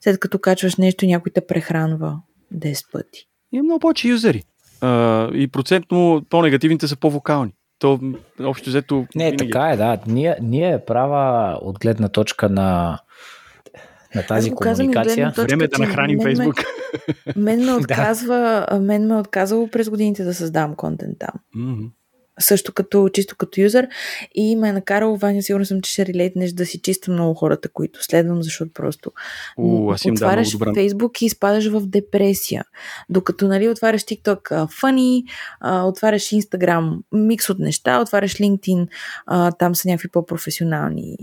След 0.00 0.20
като 0.20 0.38
качваш 0.38 0.76
нещо, 0.76 1.06
някой 1.06 1.32
те 1.32 1.46
прехранва 1.46 2.20
10 2.54 2.92
пъти. 2.92 3.28
Има 3.52 3.62
много 3.62 3.80
повече 3.80 4.08
юзери. 4.08 4.42
Uh, 4.80 5.34
и 5.34 5.48
процентно 5.48 6.22
по-негативните 6.30 6.88
са 6.88 6.96
по-вокални 6.96 7.52
то 7.78 8.00
общо 8.40 8.70
взето... 8.70 9.06
Не, 9.14 9.24
винаги. 9.24 9.36
така 9.36 9.70
е, 9.70 9.76
да. 9.76 9.98
Ние, 10.06 10.36
ние 10.42 10.72
е 10.72 10.84
права 10.84 11.58
от 11.62 11.78
гледна 11.78 12.08
точка 12.08 12.48
на, 12.48 12.98
на 14.14 14.26
тази 14.26 14.50
комуникация. 14.50 15.28
Точка, 15.28 15.42
Време 15.42 15.64
е 15.64 15.68
да 15.68 15.78
нахраним 15.78 16.20
Фейсбук. 16.22 16.56
Мен 17.36 17.64
ме 17.64 17.74
отказва, 17.80 18.66
мен 18.80 19.06
ме 19.06 19.14
е 19.14 19.18
отказало 19.18 19.68
през 19.68 19.90
годините 19.90 20.24
да 20.24 20.34
създавам 20.34 20.74
контент 20.74 21.18
там. 21.18 21.34
Mm-hmm. 21.56 21.90
Също 22.40 22.72
като, 22.72 23.08
чисто 23.08 23.36
като 23.36 23.60
юзър 23.60 23.88
и 24.34 24.56
ме 24.56 24.68
е 24.68 24.72
накарало, 24.72 25.16
Ваня, 25.16 25.42
сигурно 25.42 25.66
съм, 25.66 25.80
че 25.80 25.92
ще 25.92 26.06
релейтнеш 26.06 26.52
да 26.52 26.66
си 26.66 26.78
чиста 26.78 27.10
много 27.10 27.34
хората, 27.34 27.68
които 27.68 28.04
следвам, 28.04 28.42
защото 28.42 28.72
просто 28.72 29.12
У, 29.56 29.92
аз 29.92 30.04
им 30.04 30.14
отваряш 30.14 30.56
да, 30.56 30.74
Фейсбук 30.74 31.22
и 31.22 31.26
изпадаш 31.26 31.68
в 31.68 31.86
депресия. 31.86 32.64
Докато, 33.08 33.48
нали, 33.48 33.68
отваряш 33.68 34.02
TikTok 34.02 34.70
фъни, 34.80 35.24
отваряш 35.64 36.22
Instagram 36.22 36.98
микс 37.12 37.50
от 37.50 37.58
неща, 37.58 38.00
отваряш 38.00 38.34
LinkedIn, 38.34 38.88
а, 39.26 39.52
там 39.52 39.74
са 39.74 39.88
някакви 39.88 40.08
по-професионални 40.08 41.16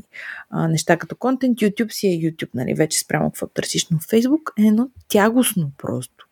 а, 0.49 0.67
неща 0.67 0.97
като 0.97 1.15
контент, 1.15 1.59
YouTube 1.59 1.91
си 1.91 2.07
е 2.07 2.11
YouTube, 2.11 2.49
нали, 2.53 2.73
вече 2.73 2.99
спрямо 2.99 3.31
какво 3.31 3.47
търсиш, 3.47 3.87
но 3.89 3.97
Facebook 3.97 4.63
е 4.63 4.67
едно 4.67 4.89
тягостно 5.07 5.71
просто. 5.77 6.22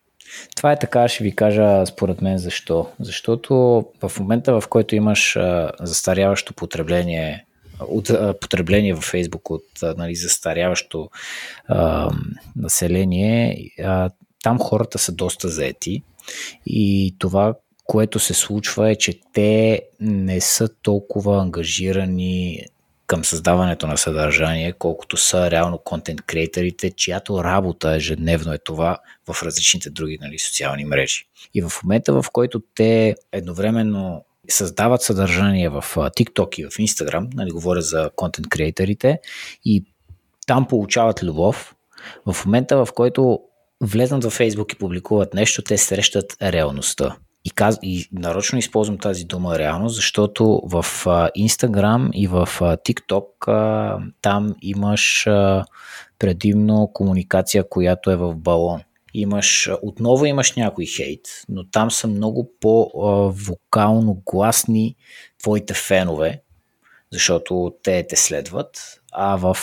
Това 0.55 0.71
е 0.71 0.79
така, 0.79 1.07
ще 1.07 1.23
ви 1.23 1.35
кажа 1.35 1.85
според 1.85 2.21
мен 2.21 2.37
защо. 2.37 2.89
Защото 2.99 3.53
в 4.01 4.11
момента, 4.19 4.61
в 4.61 4.67
който 4.67 4.95
имаш 4.95 5.37
застаряващо 5.79 6.53
потребление 6.53 7.45
от 7.87 8.11
потребление 8.41 8.93
във 8.93 9.03
Фейсбук 9.03 9.49
от 9.49 9.65
нали, 9.97 10.15
застаряващо 10.15 11.09
а, 11.67 12.11
население, 12.55 13.69
а, 13.83 14.09
там 14.43 14.59
хората 14.59 14.97
са 14.97 15.11
доста 15.11 15.47
заети 15.47 16.03
и 16.65 17.15
това, 17.19 17.53
което 17.85 18.19
се 18.19 18.33
случва 18.33 18.91
е, 18.91 18.95
че 18.95 19.19
те 19.33 19.81
не 19.99 20.41
са 20.41 20.69
толкова 20.81 21.41
ангажирани 21.41 22.65
към 23.11 23.25
създаването 23.25 23.87
на 23.87 23.97
съдържание, 23.97 24.73
колкото 24.73 25.17
са 25.17 25.51
реално 25.51 25.77
контент 25.77 26.21
креаторите, 26.21 26.91
чиято 26.91 27.43
работа 27.43 27.95
ежедневно 27.95 28.53
е 28.53 28.57
това 28.57 28.97
в 29.27 29.43
различните 29.43 29.89
други 29.89 30.17
нали, 30.21 30.39
социални 30.39 30.85
мрежи. 30.85 31.25
И 31.53 31.61
в 31.61 31.71
момента, 31.83 32.21
в 32.21 32.25
който 32.33 32.61
те 32.75 33.15
едновременно 33.31 34.25
създават 34.49 35.01
съдържание 35.01 35.69
в 35.69 35.85
TikTok 35.95 36.59
и 36.59 36.65
в 36.65 36.69
Instagram, 36.69 37.27
нали, 37.33 37.51
говоря 37.51 37.81
за 37.81 38.09
контент 38.15 38.49
креаторите, 38.49 39.19
и 39.65 39.85
там 40.47 40.67
получават 40.67 41.23
любов, 41.23 41.75
в 42.25 42.45
момента, 42.45 42.85
в 42.85 42.93
който 42.95 43.39
влезнат 43.81 44.23
във 44.23 44.37
Facebook 44.37 44.73
и 44.73 44.77
публикуват 44.77 45.33
нещо, 45.33 45.61
те 45.61 45.77
срещат 45.77 46.37
реалността. 46.41 47.15
И, 47.45 47.49
каз... 47.49 47.79
и 47.81 48.09
нарочно 48.11 48.59
използвам 48.59 48.97
тази 48.97 49.25
дума 49.25 49.59
реално, 49.59 49.89
защото 49.89 50.61
в 50.65 50.85
Instagram 51.37 52.11
и 52.13 52.27
в 52.27 52.49
TikTok 52.61 53.31
там 54.21 54.55
имаш 54.61 55.27
предимно 56.19 56.89
комуникация, 56.93 57.69
която 57.69 58.11
е 58.11 58.15
в 58.15 58.35
балон. 58.35 58.81
Имаш, 59.13 59.69
отново 59.81 60.25
имаш 60.25 60.55
някой 60.55 60.85
хейт, 60.85 61.21
но 61.49 61.69
там 61.69 61.91
са 61.91 62.07
много 62.07 62.51
по-вокално 62.59 64.21
гласни 64.25 64.95
твоите 65.39 65.73
фенове, 65.73 66.41
защото 67.11 67.73
те 67.83 68.07
те 68.07 68.15
следват, 68.15 69.01
а 69.11 69.35
в 69.35 69.55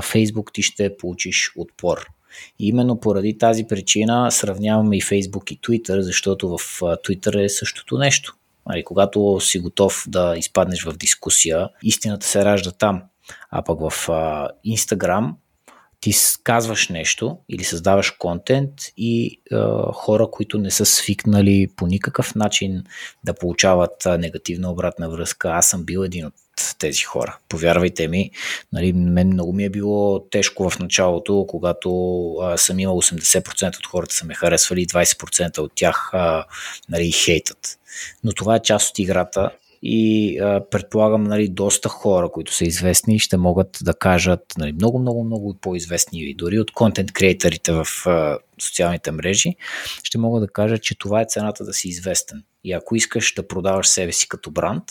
Facebook 0.00 0.52
ти 0.52 0.62
ще 0.62 0.96
получиш 0.96 1.52
отпор. 1.56 2.06
И 2.58 2.68
именно 2.68 3.00
поради 3.00 3.38
тази 3.38 3.64
причина 3.64 4.30
сравняваме 4.30 4.96
и 4.96 5.02
Facebook 5.02 5.52
и 5.52 5.60
Twitter, 5.60 6.00
защото 6.00 6.48
в 6.48 6.80
Twitter 6.80 7.44
е 7.44 7.48
същото 7.48 7.98
нещо. 7.98 8.36
Нали, 8.68 8.84
когато 8.84 9.38
си 9.40 9.58
готов 9.58 10.04
да 10.08 10.34
изпаднеш 10.36 10.84
в 10.84 10.96
дискусия, 10.96 11.68
истината 11.82 12.26
се 12.26 12.44
ражда 12.44 12.70
там. 12.70 13.02
А 13.50 13.62
пък 13.62 13.80
в 13.80 14.08
Instagram 14.66 15.32
ти 16.06 16.14
казваш 16.42 16.88
нещо 16.88 17.38
или 17.48 17.64
създаваш 17.64 18.10
контент 18.10 18.70
и 18.96 19.26
е, 19.26 19.56
хора, 19.92 20.26
които 20.30 20.58
не 20.58 20.70
са 20.70 20.86
свикнали 20.86 21.68
по 21.76 21.86
никакъв 21.86 22.34
начин 22.34 22.84
да 23.24 23.34
получават 23.34 24.06
негативна 24.18 24.70
обратна 24.70 25.10
връзка. 25.10 25.48
Аз 25.48 25.70
съм 25.70 25.84
бил 25.84 26.00
един 26.00 26.26
от 26.26 26.34
тези 26.78 27.02
хора. 27.02 27.38
Повярвайте 27.48 28.08
ми, 28.08 28.30
нали, 28.72 28.92
мен 28.92 29.28
много 29.28 29.52
ми 29.52 29.64
е 29.64 29.70
било 29.70 30.28
тежко 30.30 30.70
в 30.70 30.78
началото, 30.78 31.44
когато 31.48 31.90
а, 32.42 32.56
съм 32.56 32.78
имал 32.78 33.02
80% 33.02 33.78
от 33.78 33.86
хората 33.86 34.14
са 34.14 34.26
ме 34.26 34.34
харесвали 34.34 34.82
и 34.82 34.86
20% 34.86 35.58
от 35.58 35.72
тях 35.74 36.10
а, 36.12 36.44
нали, 36.88 37.12
хейтат. 37.12 37.78
Но 38.24 38.32
това 38.32 38.56
е 38.56 38.62
част 38.62 38.90
от 38.90 38.98
играта 38.98 39.50
и 39.82 40.38
а, 40.38 40.64
предполагам 40.70 41.24
нали, 41.24 41.48
доста 41.48 41.88
хора, 41.88 42.28
които 42.28 42.54
са 42.54 42.64
известни, 42.64 43.18
ще 43.18 43.36
могат 43.36 43.78
да 43.82 43.94
кажат 43.94 44.40
нали, 44.58 44.72
много, 44.72 44.98
много, 44.98 45.24
много 45.24 45.54
по-известни 45.60 46.34
дори 46.34 46.58
от 46.58 46.72
контент 46.72 47.12
креаторите 47.12 47.72
в 47.72 47.86
а, 48.06 48.38
социалните 48.60 49.10
мрежи, 49.10 49.56
ще 50.02 50.18
могат 50.18 50.42
да 50.42 50.48
кажат, 50.48 50.82
че 50.82 50.98
това 50.98 51.20
е 51.20 51.26
цената 51.28 51.64
да 51.64 51.72
си 51.72 51.88
известен. 51.88 52.42
И 52.64 52.72
ако 52.72 52.96
искаш 52.96 53.34
да 53.34 53.48
продаваш 53.48 53.88
себе 53.88 54.12
си 54.12 54.28
като 54.28 54.50
бранд, 54.50 54.84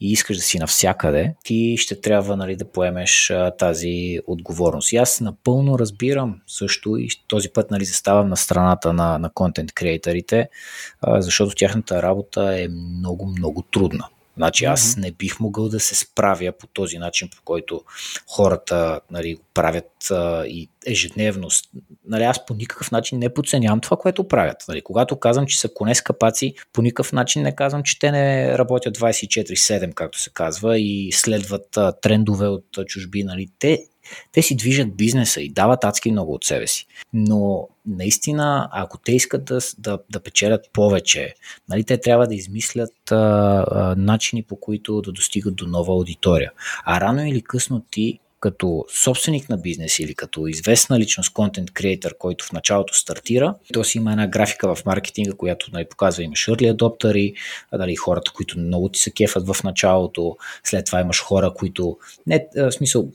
и 0.00 0.12
искаш 0.12 0.36
да 0.36 0.42
си 0.42 0.58
навсякъде, 0.58 1.34
ти 1.44 1.76
ще 1.78 2.00
трябва 2.00 2.36
нали, 2.36 2.56
да 2.56 2.64
поемеш 2.64 3.30
а, 3.30 3.50
тази 3.50 4.18
отговорност. 4.26 4.92
И 4.92 4.96
аз 4.96 5.20
напълно 5.20 5.78
разбирам 5.78 6.40
също 6.46 6.96
и 6.96 7.08
този 7.28 7.48
път 7.48 7.70
нали, 7.70 7.84
заставам 7.84 8.28
на 8.28 8.36
страната 8.36 8.92
на, 8.92 9.18
на 9.18 9.30
контент 9.30 9.72
креаторите, 9.72 10.48
защото 11.18 11.54
тяхната 11.54 12.02
работа 12.02 12.62
е 12.62 12.68
много, 12.68 13.26
много 13.26 13.62
трудна. 13.62 14.08
Значи 14.36 14.64
аз 14.64 14.96
не 14.96 15.10
бих 15.10 15.40
могъл 15.40 15.68
да 15.68 15.80
се 15.80 15.94
справя 15.94 16.52
по 16.52 16.66
този 16.66 16.98
начин, 16.98 17.28
по 17.36 17.42
който 17.44 17.82
хората 18.26 19.00
нали, 19.10 19.36
правят 19.54 20.10
а, 20.10 20.46
и 20.46 20.68
ежедневно. 20.86 21.48
Нали, 22.06 22.22
аз 22.22 22.46
по 22.46 22.54
никакъв 22.54 22.90
начин 22.90 23.18
не 23.18 23.34
подценявам 23.34 23.80
това, 23.80 23.96
което 23.96 24.28
правят. 24.28 24.64
Нали, 24.68 24.82
когато 24.82 25.16
казвам, 25.16 25.46
че 25.46 25.60
са 25.60 25.68
коне 25.74 25.94
с 25.94 26.00
капаци, 26.00 26.54
по 26.72 26.82
никакъв 26.82 27.12
начин 27.12 27.42
не 27.42 27.56
казвам, 27.56 27.82
че 27.82 27.98
те 27.98 28.10
не 28.10 28.58
работят 28.58 28.98
24-7, 28.98 29.94
както 29.94 30.20
се 30.20 30.30
казва, 30.30 30.78
и 30.78 31.12
следват 31.12 31.76
а, 31.76 31.92
трендове 31.92 32.48
от 32.48 32.78
а, 32.78 32.84
чужби. 32.84 33.24
Нали. 33.24 33.48
Те 33.58 33.86
те 34.32 34.42
си 34.42 34.56
движат 34.56 34.96
бизнеса 34.96 35.40
и 35.40 35.48
дават 35.48 35.84
адски 35.84 36.12
много 36.12 36.34
от 36.34 36.44
себе 36.44 36.66
си. 36.66 36.86
Но 37.12 37.68
наистина, 37.86 38.68
ако 38.72 38.98
те 38.98 39.12
искат 39.12 39.44
да, 39.44 39.58
да, 39.78 39.98
да 40.12 40.20
печелят 40.20 40.70
повече, 40.72 41.34
нали, 41.68 41.84
те 41.84 42.00
трябва 42.00 42.26
да 42.26 42.34
измислят 42.34 43.12
а, 43.12 43.16
а, 43.16 43.94
начини 43.98 44.42
по 44.42 44.56
които 44.60 45.02
да 45.02 45.12
достигат 45.12 45.56
до 45.56 45.66
нова 45.66 45.92
аудитория. 45.92 46.52
А 46.84 47.00
рано 47.00 47.26
или 47.26 47.42
късно 47.42 47.84
ти 47.90 48.20
като 48.44 48.84
собственик 48.88 49.48
на 49.48 49.56
бизнес 49.56 49.98
или 49.98 50.14
като 50.14 50.46
известна 50.46 50.98
личност, 50.98 51.32
контент 51.32 51.70
креатор, 51.70 52.16
който 52.18 52.44
в 52.44 52.52
началото 52.52 52.94
стартира, 52.94 53.54
то 53.72 53.84
си 53.84 53.98
има 53.98 54.12
една 54.12 54.26
графика 54.26 54.74
в 54.74 54.84
маркетинга, 54.84 55.32
която 55.32 55.70
нали, 55.72 55.84
показва 55.84 56.22
имаш 56.22 56.46
early 56.46 56.74
adoptери, 56.74 57.34
нали, 57.72 57.96
хората, 57.96 58.32
които 58.34 58.58
много 58.58 58.88
ти 58.88 59.00
се 59.00 59.10
кефат 59.10 59.46
в 59.46 59.62
началото, 59.64 60.36
след 60.64 60.86
това 60.86 61.00
имаш 61.00 61.22
хора, 61.22 61.54
които 61.54 61.98
не, 62.26 62.46
в 62.56 62.72
смисъл, 62.72 63.08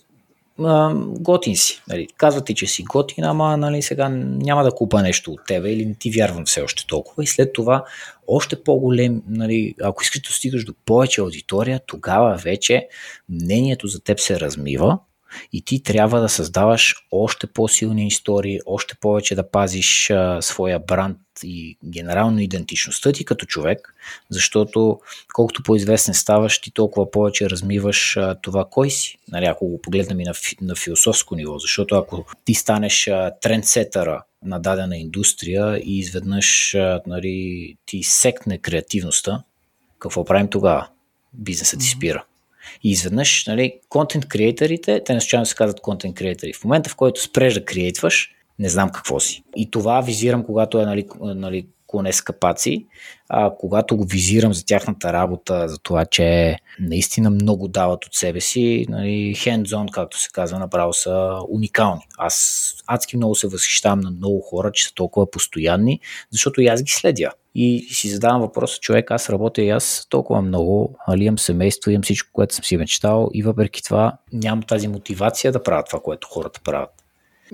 готин 1.19 1.55
си. 1.55 1.81
Нали. 1.87 2.07
Казват 2.17 2.45
ти, 2.45 2.55
че 2.55 2.67
си 2.67 2.83
готин, 2.83 3.23
ама 3.23 3.57
нали, 3.57 3.81
сега 3.81 4.09
няма 4.09 4.63
да 4.63 4.71
купа 4.71 5.01
нещо 5.01 5.31
от 5.31 5.39
тебе 5.47 5.71
или 5.71 5.85
не 5.85 5.95
ти 5.95 6.11
вярвам 6.11 6.45
все 6.45 6.61
още 6.61 6.87
толкова. 6.87 7.23
И 7.23 7.27
след 7.27 7.53
това 7.53 7.83
още 8.27 8.63
по-голем, 8.63 9.21
нали, 9.27 9.75
ако 9.83 10.03
искаш 10.03 10.21
да 10.21 10.29
стигаш 10.29 10.65
до 10.65 10.73
повече 10.85 11.21
аудитория, 11.21 11.79
тогава 11.85 12.35
вече 12.35 12.87
мнението 13.29 13.87
за 13.87 14.03
теб 14.03 14.19
се 14.19 14.39
размива 14.39 14.99
и 15.53 15.61
ти 15.61 15.83
трябва 15.83 16.21
да 16.21 16.29
създаваш 16.29 16.95
още 17.11 17.47
по-силни 17.47 18.07
истории, 18.07 18.59
още 18.65 18.95
повече 19.01 19.35
да 19.35 19.51
пазиш 19.51 20.09
а, 20.09 20.41
своя 20.41 20.79
бранд 20.79 21.17
и 21.43 21.77
генерално 21.85 22.39
идентичността 22.39 23.11
ти 23.11 23.25
като 23.25 23.45
човек, 23.45 23.95
защото 24.29 24.99
колкото 25.33 25.63
по-известен 25.63 26.13
ставаш, 26.13 26.61
ти 26.61 26.71
толкова 26.71 27.11
повече 27.11 27.49
размиваш 27.49 28.17
а, 28.17 28.35
това 28.41 28.65
кой 28.71 28.89
си. 28.89 29.17
Нали, 29.31 29.45
ако 29.45 29.67
го 29.67 29.81
погледнем 29.81 30.19
и 30.19 30.23
на, 30.23 30.33
на 30.61 30.75
философско 30.75 31.35
ниво, 31.35 31.57
защото 31.57 31.95
ако 31.95 32.25
ти 32.45 32.53
станеш 32.53 33.07
а, 33.07 33.31
трендсетъра 33.41 34.23
на 34.43 34.59
дадена 34.59 34.97
индустрия 34.97 35.77
и 35.77 35.97
изведнъж 35.97 36.75
а, 36.75 37.01
нали, 37.07 37.75
ти 37.85 38.03
секне 38.03 38.57
креативността, 38.57 39.43
какво 39.99 40.25
правим 40.25 40.47
тогава? 40.47 40.87
Бизнесът 41.33 41.79
ти 41.79 41.85
спира. 41.85 42.23
И 42.83 42.91
изведнъж, 42.91 43.45
нали, 43.45 43.79
контент 43.89 44.27
креаторите, 44.27 45.03
те 45.05 45.13
не 45.13 45.21
случайно 45.21 45.45
се 45.45 45.55
казват 45.55 45.81
контент 45.81 46.15
креатори. 46.15 46.53
В 46.53 46.63
момента, 46.63 46.89
в 46.89 46.95
който 46.95 47.21
спреш 47.21 47.53
да 47.53 47.65
креатваш, 47.65 48.35
не 48.59 48.69
знам 48.69 48.89
какво 48.89 49.19
си. 49.19 49.43
И 49.55 49.71
това 49.71 50.01
визирам, 50.01 50.43
когато 50.43 50.79
е 50.79 50.85
нали, 50.85 51.07
нали, 51.21 51.67
коне 51.87 52.13
с 52.13 52.21
капаци, 52.21 52.85
а 53.29 53.51
когато 53.59 53.97
го 53.97 54.03
визирам 54.03 54.53
за 54.53 54.65
тяхната 54.65 55.13
работа, 55.13 55.67
за 55.67 55.77
това, 55.77 56.05
че 56.05 56.57
наистина 56.79 57.29
много 57.29 57.67
дават 57.67 58.05
от 58.05 58.13
себе 58.13 58.41
си, 58.41 58.85
нали, 58.89 59.35
hands-on, 59.35 59.91
както 59.91 60.19
се 60.19 60.29
казва, 60.33 60.59
направо 60.59 60.93
са 60.93 61.37
уникални. 61.49 62.01
Аз 62.17 62.73
адски 62.87 63.17
много 63.17 63.35
се 63.35 63.47
възхищавам 63.47 63.99
на 63.99 64.11
много 64.11 64.41
хора, 64.41 64.71
че 64.71 64.87
са 64.87 64.93
толкова 64.93 65.31
постоянни, 65.31 65.99
защото 66.31 66.61
и 66.61 66.67
аз 66.67 66.83
ги 66.83 66.91
следя. 66.91 67.31
И 67.55 67.87
си 67.91 68.09
задавам 68.09 68.41
въпроса, 68.41 68.79
човек, 68.79 69.11
аз 69.11 69.29
работя 69.29 69.61
и 69.61 69.69
аз 69.69 70.05
толкова 70.09 70.41
много, 70.41 70.95
али 71.07 71.23
имам 71.23 71.39
семейство, 71.39 71.91
имам 71.91 72.03
всичко, 72.03 72.29
което 72.33 72.55
съм 72.55 72.63
си 72.63 72.77
мечтал 72.77 73.29
и 73.33 73.43
въпреки 73.43 73.83
това 73.83 74.17
нямам 74.33 74.63
тази 74.63 74.87
мотивация 74.87 75.51
да 75.51 75.63
правя 75.63 75.83
това, 75.83 75.99
което 75.99 76.27
хората 76.27 76.61
правят. 76.63 76.89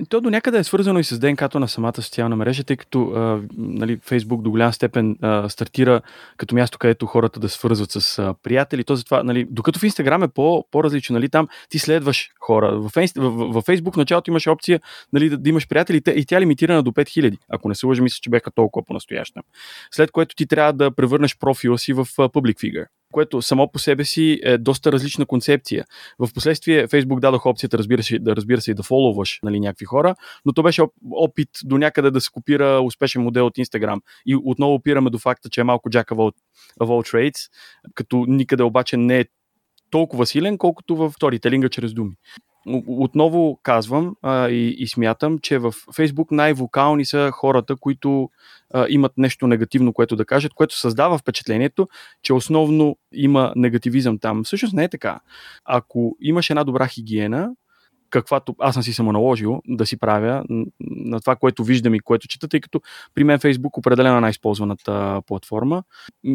То 0.09 0.21
до 0.21 0.29
някъде 0.29 0.57
е 0.57 0.63
свързано 0.63 0.99
и 0.99 1.03
с 1.03 1.19
ДНК-то 1.19 1.59
на 1.59 1.67
самата 1.67 2.01
социална 2.01 2.35
мрежа, 2.35 2.63
тъй 2.63 2.77
като 2.77 3.01
а, 3.01 3.41
нали, 3.57 3.99
Фейсбук 4.03 4.41
до 4.41 4.51
голяма 4.51 4.73
степен 4.73 5.17
а, 5.21 5.49
стартира 5.49 6.01
като 6.37 6.55
място, 6.55 6.77
където 6.77 7.05
хората 7.05 7.39
да 7.39 7.49
свързват 7.49 7.91
с 7.91 8.19
а, 8.19 8.33
приятели. 8.43 8.83
То 8.83 8.95
затова, 8.95 9.23
нали, 9.23 9.47
докато 9.49 9.79
в 9.79 9.83
Инстаграм 9.83 10.23
е 10.23 10.27
по, 10.27 10.65
по-различно, 10.71 11.13
нали, 11.13 11.29
там 11.29 11.47
ти 11.69 11.79
следваш 11.79 12.29
хора. 12.39 12.79
В, 12.79 12.89
в, 12.89 13.11
в, 13.15 13.53
в 13.53 13.61
Фейсбук 13.61 13.93
в 13.93 13.97
началото 13.97 14.31
имаш 14.31 14.47
опция 14.47 14.79
нали, 15.13 15.29
да, 15.29 15.37
да 15.37 15.49
имаш 15.49 15.67
приятели 15.67 16.01
и 16.15 16.25
тя 16.25 16.37
е 16.37 16.41
лимитирана 16.41 16.83
до 16.83 16.91
5000. 16.91 17.37
Ако 17.49 17.69
не 17.69 17.75
се 17.75 17.85
лъжа, 17.85 18.03
мисля, 18.03 18.19
че 18.21 18.29
бяха 18.29 18.51
толкова 18.51 18.85
по-настоящем. 18.85 19.43
След 19.91 20.11
което 20.11 20.35
ти 20.35 20.47
трябва 20.47 20.73
да 20.73 20.91
превърнеш 20.91 21.37
профила 21.37 21.77
си 21.77 21.93
в 21.93 22.05
public 22.05 22.55
figure 22.55 22.85
което 23.15 23.41
само 23.41 23.71
по 23.71 23.79
себе 23.79 24.05
си 24.05 24.39
е 24.43 24.57
доста 24.57 24.91
различна 24.91 25.25
концепция. 25.25 25.85
В 26.19 26.29
последствие 26.33 26.87
Facebook 26.87 27.19
дадох 27.19 27.45
опцията, 27.45 27.77
разбира 27.77 28.03
се, 28.03 28.19
да 28.19 28.35
разбира 28.35 28.61
се 28.61 28.71
и 28.71 28.73
да 28.73 28.83
фоловаш 28.83 29.39
нали, 29.43 29.59
някакви 29.59 29.85
хора, 29.85 30.15
но 30.45 30.53
то 30.53 30.63
беше 30.63 30.81
опит 31.11 31.49
до 31.63 31.77
някъде 31.77 32.11
да 32.11 32.21
се 32.21 32.29
копира 32.31 32.81
успешен 32.81 33.21
модел 33.21 33.45
от 33.45 33.55
Instagram. 33.55 33.99
И 34.25 34.35
отново 34.35 34.73
опираме 34.73 35.09
до 35.09 35.19
факта, 35.19 35.49
че 35.49 35.61
е 35.61 35.63
малко 35.63 35.89
Jack 35.89 36.05
of 36.05 36.15
all, 36.15 36.35
of 36.81 36.87
all 36.87 37.11
trades, 37.11 37.51
като 37.93 38.25
никъде 38.27 38.63
обаче 38.63 38.97
не 38.97 39.19
е 39.19 39.25
толкова 39.89 40.25
силен, 40.25 40.57
колкото 40.57 40.95
в 40.95 41.11
сторителинга 41.11 41.69
чрез 41.69 41.93
думи 41.93 42.15
отново 42.87 43.59
казвам 43.63 44.15
а, 44.21 44.49
и, 44.49 44.75
и 44.77 44.87
смятам, 44.87 45.39
че 45.39 45.57
в 45.57 45.73
Фейсбук 45.95 46.31
най-вокални 46.31 47.05
са 47.05 47.31
хората, 47.33 47.75
които 47.75 48.29
а, 48.73 48.85
имат 48.89 49.11
нещо 49.17 49.47
негативно, 49.47 49.93
което 49.93 50.15
да 50.15 50.25
кажат, 50.25 50.53
което 50.53 50.79
създава 50.79 51.17
впечатлението, 51.17 51.87
че 52.23 52.33
основно 52.33 52.97
има 53.13 53.53
негативизъм 53.55 54.19
там. 54.19 54.43
Всъщност 54.43 54.73
не 54.73 54.83
е 54.83 54.89
така. 54.89 55.19
Ако 55.65 56.17
имаш 56.21 56.49
една 56.49 56.63
добра 56.63 56.87
хигиена, 56.87 57.51
каквато 58.19 58.55
аз 58.59 58.73
съм 58.73 58.83
си 58.83 58.93
само 58.93 59.11
наложил 59.11 59.61
да 59.67 59.85
си 59.85 59.97
правя 59.97 60.43
на 60.79 61.19
това, 61.19 61.35
което 61.35 61.63
виждам 61.63 61.95
и 61.95 61.99
което 61.99 62.27
чета, 62.27 62.47
тъй 62.47 62.61
като 62.61 62.81
при 63.13 63.23
мен 63.23 63.39
Facebook 63.39 63.77
определено 63.77 64.21
най-използваната 64.21 65.21
платформа. 65.27 65.83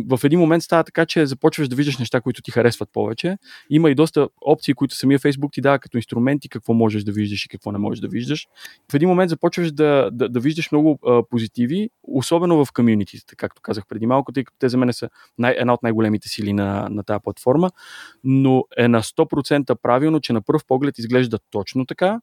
В 0.09 0.21
един 0.25 0.41
момент 0.41 0.63
става 0.63 0.85
така, 0.85 1.07
че 1.07 1.27
започваш 1.27 1.69
да 1.69 1.77
виждаш 1.77 1.99
неща, 1.99 2.21
които 2.21 2.43
ти 2.43 2.51
харесват 2.51 2.89
повече. 2.93 3.37
Има 3.71 3.91
и 3.91 3.95
доста 3.95 4.29
опции, 4.41 4.75
които 4.75 4.95
самия 4.95 5.19
Facebook 5.19 5.53
ти 5.53 5.61
дава 5.61 5.79
като 5.79 5.97
инструменти, 5.97 6.49
какво 6.49 6.75
можеш 6.75 7.05
да 7.05 7.13
виждаш 7.13 7.45
и 7.45 7.49
какво 7.49 7.73
не 7.73 7.79
можеш 7.79 8.01
да 8.01 8.09
виждаш. 8.09 8.47
В 8.93 8.95
един 8.95 9.09
момент 9.09 9.31
започваш 9.31 9.73
да, 9.73 10.11
да, 10.13 10.29
да 10.29 10.41
виждаш 10.41 10.73
много 10.73 10.99
а, 11.07 11.23
позитиви, 11.31 11.91
особено 12.03 12.65
в 12.65 12.73
комьюнитите, 12.73 13.37
както 13.37 13.63
казах 13.63 13.87
преди 13.89 14.07
малко, 14.07 14.33
тъй 14.33 14.45
като 14.45 14.59
те 14.59 14.69
за 14.69 14.79
мен 14.79 14.93
са 14.93 15.09
най- 15.39 15.57
една 15.59 15.75
от 15.75 15.83
най-големите 15.83 16.29
сили 16.29 16.53
на, 16.53 16.89
на 16.91 17.03
тази 17.03 17.21
платформа, 17.23 17.71
но 18.25 18.65
е 18.77 18.89
на 18.89 19.03
100% 19.03 19.75
правилно, 19.83 20.21
че 20.21 20.33
на 20.33 20.41
пръв 20.43 20.65
поглед 20.67 20.99
изглежда 20.99 21.39
точно 21.51 21.70
точно 21.71 21.87
така. 21.87 22.21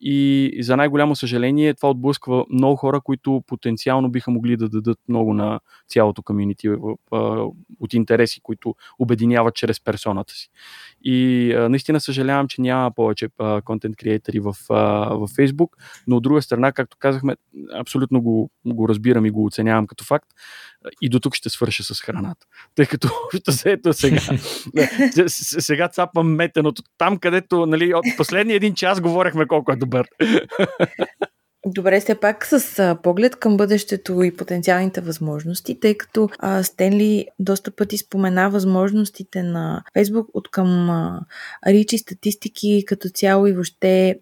И 0.00 0.58
за 0.60 0.76
най-голямо 0.76 1.16
съжаление 1.16 1.74
това 1.74 1.90
отблъсква 1.90 2.44
много 2.50 2.76
хора, 2.76 3.00
които 3.00 3.42
потенциално 3.46 4.10
биха 4.10 4.30
могли 4.30 4.56
да 4.56 4.68
дадат 4.68 4.98
много 5.08 5.34
на 5.34 5.60
цялото 5.88 6.22
комьюнити 6.22 6.68
от 7.80 7.94
интереси, 7.94 8.40
които 8.40 8.74
обединяват 8.98 9.54
чрез 9.54 9.84
персоната 9.84 10.34
си. 10.34 10.48
И 11.04 11.52
наистина 11.70 12.00
съжалявам, 12.00 12.48
че 12.48 12.60
няма 12.60 12.90
повече 12.90 13.28
контент 13.64 13.96
креатори 13.96 14.40
в, 14.40 14.56
в 14.68 15.28
Facebook, 15.28 15.68
но 16.06 16.16
от 16.16 16.22
друга 16.22 16.42
страна, 16.42 16.72
както 16.72 16.96
казахме, 17.00 17.36
абсолютно 17.74 18.22
го, 18.22 18.50
го 18.66 18.88
разбирам 18.88 19.26
и 19.26 19.30
го 19.30 19.44
оценявам 19.44 19.86
като 19.86 20.04
факт 20.04 20.28
и 21.02 21.08
до 21.08 21.20
тук 21.20 21.34
ще 21.34 21.50
свърша 21.50 21.84
с 21.84 22.00
храната. 22.00 22.46
Тъй 22.74 22.86
като 22.86 23.08
ето 23.64 23.92
сега, 23.92 24.20
сега 25.28 25.88
цапам 25.88 26.34
метеното 26.34 26.82
там, 26.98 27.18
където 27.18 27.66
нали, 27.66 27.94
от 27.94 28.04
последния 28.16 28.56
един 28.56 28.74
час 28.74 29.00
говорехме 29.00 29.46
колко 29.46 29.72
е 29.72 29.76
добър. 29.76 30.08
Добре, 31.66 32.00
все 32.00 32.14
пак 32.14 32.46
с 32.46 32.78
а, 32.78 32.98
поглед 33.02 33.36
към 33.36 33.56
бъдещето 33.56 34.22
и 34.22 34.36
потенциалните 34.36 35.00
възможности, 35.00 35.80
тъй 35.80 35.96
като 35.96 36.28
а, 36.38 36.62
Стенли 36.62 37.26
доста 37.38 37.70
пъти 37.70 37.98
спомена 37.98 38.50
възможностите 38.50 39.42
на 39.42 39.82
Фейсбук 39.92 40.28
от 40.34 40.50
към 40.50 40.90
а, 40.90 41.20
ричи 41.66 41.98
статистики 41.98 42.84
като 42.86 43.08
цяло 43.08 43.46
и 43.46 43.52
въобще 43.52 44.18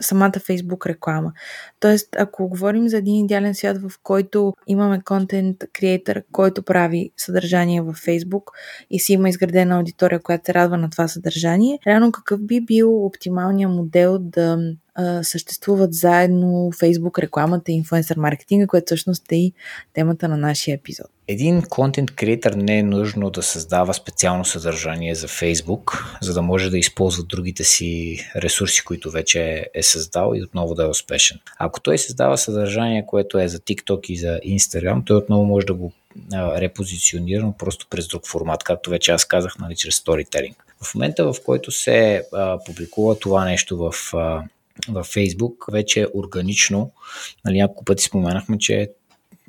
самата 0.00 0.32
Фейсбук 0.40 0.86
реклама. 0.86 1.32
Тоест, 1.80 2.08
ако 2.18 2.48
говорим 2.48 2.88
за 2.88 2.96
един 2.96 3.24
идеален 3.24 3.54
свят, 3.54 3.78
в 3.78 3.90
който 4.02 4.54
имаме 4.66 5.00
контент 5.04 5.56
креатор, 5.72 6.22
който 6.32 6.62
прави 6.62 7.10
съдържание 7.16 7.82
в 7.82 7.92
Фейсбук 7.92 8.50
и 8.90 9.00
си 9.00 9.12
има 9.12 9.28
изградена 9.28 9.76
аудитория, 9.76 10.22
която 10.22 10.46
се 10.46 10.54
радва 10.54 10.78
на 10.78 10.90
това 10.90 11.08
съдържание, 11.08 11.78
реално 11.86 12.12
какъв 12.12 12.46
би 12.46 12.60
бил 12.60 13.06
оптималният 13.06 13.72
модел 13.72 14.18
да 14.18 14.58
съществуват 15.22 15.94
заедно 15.94 16.70
Facebook 16.72 17.18
рекламата 17.18 17.72
и 17.72 17.74
инфуенсър 17.74 18.16
маркетинга, 18.16 18.66
което 18.66 18.86
всъщност 18.86 19.32
е 19.32 19.36
и 19.36 19.52
темата 19.92 20.28
на 20.28 20.36
нашия 20.36 20.74
епизод. 20.74 21.06
Един 21.28 21.62
контент 21.62 22.10
креатор 22.10 22.52
не 22.52 22.78
е 22.78 22.82
нужно 22.82 23.30
да 23.30 23.42
създава 23.42 23.94
специално 23.94 24.44
съдържание 24.44 25.14
за 25.14 25.28
Facebook, 25.28 26.04
за 26.22 26.34
да 26.34 26.42
може 26.42 26.70
да 26.70 26.78
използва 26.78 27.22
другите 27.22 27.64
си 27.64 28.18
ресурси, 28.36 28.84
които 28.84 29.10
вече 29.10 29.66
е 29.74 29.82
създал 29.82 30.32
и 30.34 30.42
отново 30.42 30.74
да 30.74 30.82
е 30.82 30.86
успешен. 30.86 31.38
Ако 31.58 31.80
той 31.80 31.98
създава 31.98 32.38
съдържание, 32.38 33.06
което 33.06 33.38
е 33.38 33.48
за 33.48 33.58
TikTok 33.58 34.10
и 34.10 34.16
за 34.16 34.40
Instagram, 34.46 35.06
той 35.06 35.16
отново 35.16 35.44
може 35.44 35.66
да 35.66 35.74
го 35.74 35.92
репозиционира, 36.32 37.42
но 37.42 37.52
просто 37.52 37.86
през 37.90 38.08
друг 38.08 38.26
формат, 38.26 38.64
както 38.64 38.90
вече 38.90 39.12
аз 39.12 39.24
казах, 39.24 39.58
нали, 39.58 39.76
чрез 39.76 39.94
сторителинг. 39.94 40.64
В 40.84 40.94
момента, 40.94 41.32
в 41.32 41.36
който 41.44 41.70
се 41.70 42.24
а, 42.32 42.58
публикува 42.64 43.18
това 43.18 43.44
нещо 43.44 43.76
в 43.76 43.94
а, 44.14 44.42
във 44.88 45.06
Фейсбук 45.06 45.64
вече 45.72 46.06
органично, 46.14 46.92
нали, 47.44 47.58
няколко 47.58 47.84
пъти 47.84 48.04
споменахме, 48.04 48.58
че 48.58 48.88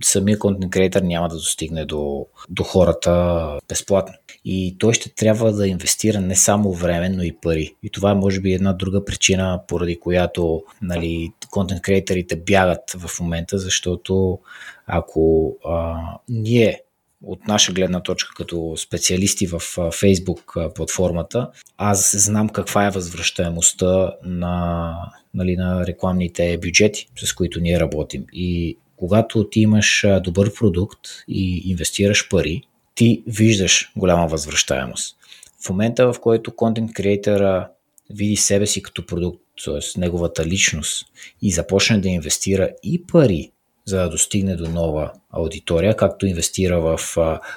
самия 0.04 0.40
контент 0.40 0.72
креатор 0.72 1.02
няма 1.02 1.30
да 1.30 1.36
достигне 1.36 1.86
до, 1.86 2.26
до 2.50 2.64
хората 2.64 3.60
безплатно. 3.70 4.14
И 4.46 4.76
той 4.80 4.94
ще 4.94 5.10
трябва 5.10 5.54
да 5.54 5.68
инвестира 5.68 6.22
не 6.22 6.36
само 6.36 6.74
време, 6.74 7.10
но 7.10 7.24
и 7.24 7.38
пари. 7.42 7.76
И 7.84 7.90
това 7.90 8.12
е 8.12 8.16
може 8.16 8.42
би 8.42 8.54
една 8.54 8.74
друга 8.74 9.06
причина, 9.06 9.62
поради 9.68 10.00
която 10.00 10.64
нали, 10.82 11.32
контент 11.52 11.82
креаторите 11.82 12.36
бягат 12.36 12.92
в 12.98 13.20
момента, 13.20 13.58
защото 13.58 14.40
ако 14.88 15.56
а, 15.66 15.96
ние 16.30 16.82
от 17.24 17.48
наша 17.48 17.74
гледна 17.74 18.00
точка 18.00 18.34
като 18.36 18.74
специалисти 18.78 19.48
в 19.48 19.60
Facebook 19.78 20.74
платформата, 20.74 21.50
аз 21.78 22.16
знам 22.18 22.50
каква 22.50 22.86
е 22.86 22.90
възвръщаемостта 22.90 24.14
на, 24.24 24.96
нали, 25.34 25.56
на 25.56 25.88
рекламните 25.88 26.58
бюджети, 26.58 27.08
с 27.16 27.34
които 27.34 27.60
ние 27.60 27.80
работим. 27.80 28.26
И 28.34 28.78
когато 28.96 29.50
ти 29.50 29.60
имаш 29.60 30.06
добър 30.24 30.54
продукт 30.54 31.00
и 31.28 31.70
инвестираш 31.72 32.30
пари, 32.30 32.62
ти 32.96 33.24
виждаш 33.28 33.92
голяма 33.96 34.28
възвръщаемост. 34.28 35.18
В 35.66 35.70
момента, 35.70 36.14
в 36.14 36.20
който 36.20 36.56
контент 36.56 36.94
креатора 36.94 37.70
види 38.10 38.36
себе 38.36 38.68
си 38.68 38.82
като 38.82 39.06
продукт, 39.06 39.40
т.е. 39.66 40.00
неговата 40.00 40.46
личност 40.46 41.06
и 41.42 41.52
започне 41.52 41.98
да 41.98 42.10
инвестира 42.10 42.70
и 42.84 43.04
пари 43.04 43.52
за 43.86 43.98
да 43.98 44.10
достигне 44.10 44.56
до 44.56 44.70
нова 44.70 45.12
аудитория, 45.32 45.96
както 45.96 46.26
инвестира 46.26 46.82
в 46.82 47.00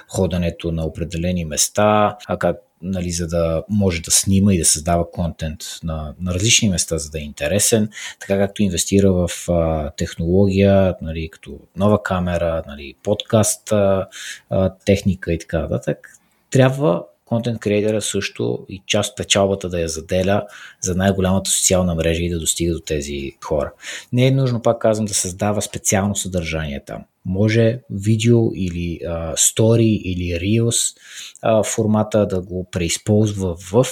ходенето 0.09 0.71
на 0.71 0.85
определени 0.85 1.45
места, 1.45 2.17
а 2.27 2.37
как 2.37 2.57
нали, 2.81 3.11
за 3.11 3.27
да 3.27 3.63
може 3.69 4.01
да 4.01 4.11
снима 4.11 4.53
и 4.53 4.59
да 4.59 4.65
създава 4.65 5.11
контент 5.11 5.59
на, 5.83 6.13
на 6.21 6.33
различни 6.33 6.69
места, 6.69 6.97
за 6.97 7.09
да 7.09 7.19
е 7.19 7.23
интересен, 7.23 7.89
така 8.19 8.37
както 8.37 8.63
инвестира 8.63 9.13
в 9.13 9.29
а, 9.49 9.91
технология, 9.91 10.95
нали, 11.01 11.29
като 11.29 11.59
нова 11.75 12.03
камера, 12.03 12.63
нали, 12.67 12.95
подкаст, 13.03 13.71
а, 13.71 14.07
техника 14.85 15.33
и 15.33 15.39
така 15.39 15.59
нататък. 15.59 16.09
Трябва 16.49 17.03
контент 17.27 17.59
креатора 17.59 18.01
също 18.01 18.65
и 18.69 18.81
част 18.85 19.11
от 19.11 19.17
печалбата 19.17 19.69
да 19.69 19.79
я 19.79 19.87
заделя 19.87 20.43
за 20.81 20.95
най-голямата 20.95 21.49
социална 21.51 21.95
мрежа 21.95 22.23
и 22.23 22.29
да 22.29 22.39
достига 22.39 22.73
до 22.73 22.79
тези 22.79 23.31
хора. 23.43 23.71
Не 24.13 24.27
е 24.27 24.31
нужно, 24.31 24.61
пак 24.61 24.81
казвам, 24.81 25.05
да 25.05 25.13
създава 25.13 25.61
специално 25.61 26.15
съдържание 26.15 26.83
там. 26.85 27.03
Може 27.25 27.79
видео 27.89 28.51
или 28.55 28.99
стори 29.35 29.85
или 29.85 30.39
Reels 30.39 30.97
а, 31.41 31.63
формата 31.63 32.25
да 32.27 32.41
го 32.41 32.67
преизползва 32.71 33.55
в 33.55 33.85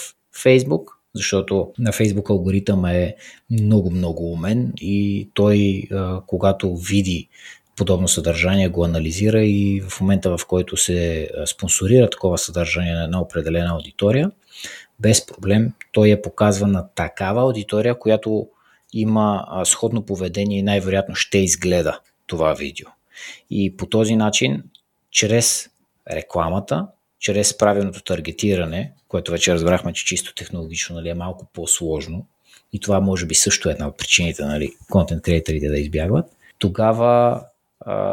Facebook, 0.43 0.83
защото 1.15 1.71
на 1.79 1.91
Facebook 1.91 2.29
алгоритъм 2.29 2.85
е 2.85 3.15
много-много 3.51 4.31
умен 4.31 4.73
и 4.81 5.29
той, 5.33 5.83
когато 6.27 6.75
види 6.75 7.29
подобно 7.75 8.07
съдържание, 8.07 8.67
го 8.67 8.85
анализира 8.85 9.45
и 9.45 9.83
в 9.89 10.01
момента, 10.01 10.37
в 10.37 10.45
който 10.45 10.77
се 10.77 11.29
спонсорира 11.45 12.09
такова 12.09 12.37
съдържание 12.37 12.93
на 12.93 13.03
една 13.03 13.21
определена 13.21 13.69
аудитория, 13.71 14.31
без 14.99 15.25
проблем 15.25 15.73
той 15.91 16.07
я 16.07 16.21
показва 16.21 16.67
на 16.67 16.87
такава 16.95 17.41
аудитория, 17.41 17.99
която 17.99 18.47
има 18.93 19.45
сходно 19.65 20.05
поведение 20.05 20.59
и 20.59 20.63
най-вероятно 20.63 21.15
ще 21.15 21.37
изгледа 21.37 21.99
това 22.27 22.53
видео. 22.53 22.87
И 23.49 23.77
по 23.77 23.85
този 23.85 24.15
начин, 24.15 24.63
чрез 25.11 25.69
рекламата, 26.11 26.87
чрез 27.19 27.57
правилното 27.57 28.03
таргетиране, 28.03 28.93
което 29.07 29.31
вече 29.31 29.53
разбрахме, 29.53 29.93
че 29.93 30.05
чисто 30.05 30.35
технологично 30.35 30.95
нали, 30.95 31.09
е 31.09 31.13
малко 31.13 31.45
по-сложно, 31.53 32.25
и 32.73 32.79
това 32.79 32.99
може 32.99 33.25
би 33.25 33.35
също 33.35 33.69
е 33.69 33.71
една 33.71 33.87
от 33.87 33.97
причините, 33.97 34.45
нали, 34.45 34.71
контент 34.91 35.21
креаторите 35.21 35.67
да 35.67 35.79
избягват, 35.79 36.25
тогава 36.59 37.41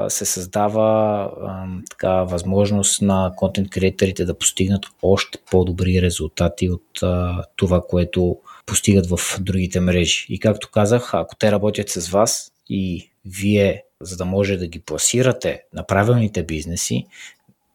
се 0.08 0.24
създава 0.24 1.22
а, 1.42 1.66
така 1.90 2.22
възможност 2.22 3.02
на 3.02 3.32
контент 3.36 3.70
креаторите 3.70 4.24
да 4.24 4.38
постигнат 4.38 4.86
още 5.02 5.38
по-добри 5.50 6.02
резултати 6.02 6.70
от 6.70 7.02
а, 7.02 7.44
това, 7.56 7.82
което 7.88 8.36
постигат 8.66 9.06
в 9.06 9.18
другите 9.40 9.80
мрежи. 9.80 10.26
И 10.28 10.38
както 10.38 10.70
казах, 10.70 11.14
ако 11.14 11.36
те 11.36 11.52
работят 11.52 11.88
с 11.88 12.08
вас 12.08 12.52
и 12.68 13.10
вие, 13.24 13.84
за 14.00 14.16
да 14.16 14.24
може 14.24 14.56
да 14.56 14.66
ги 14.66 14.80
пласирате 14.80 15.62
на 15.74 15.86
правилните 15.86 16.42
бизнеси, 16.42 17.06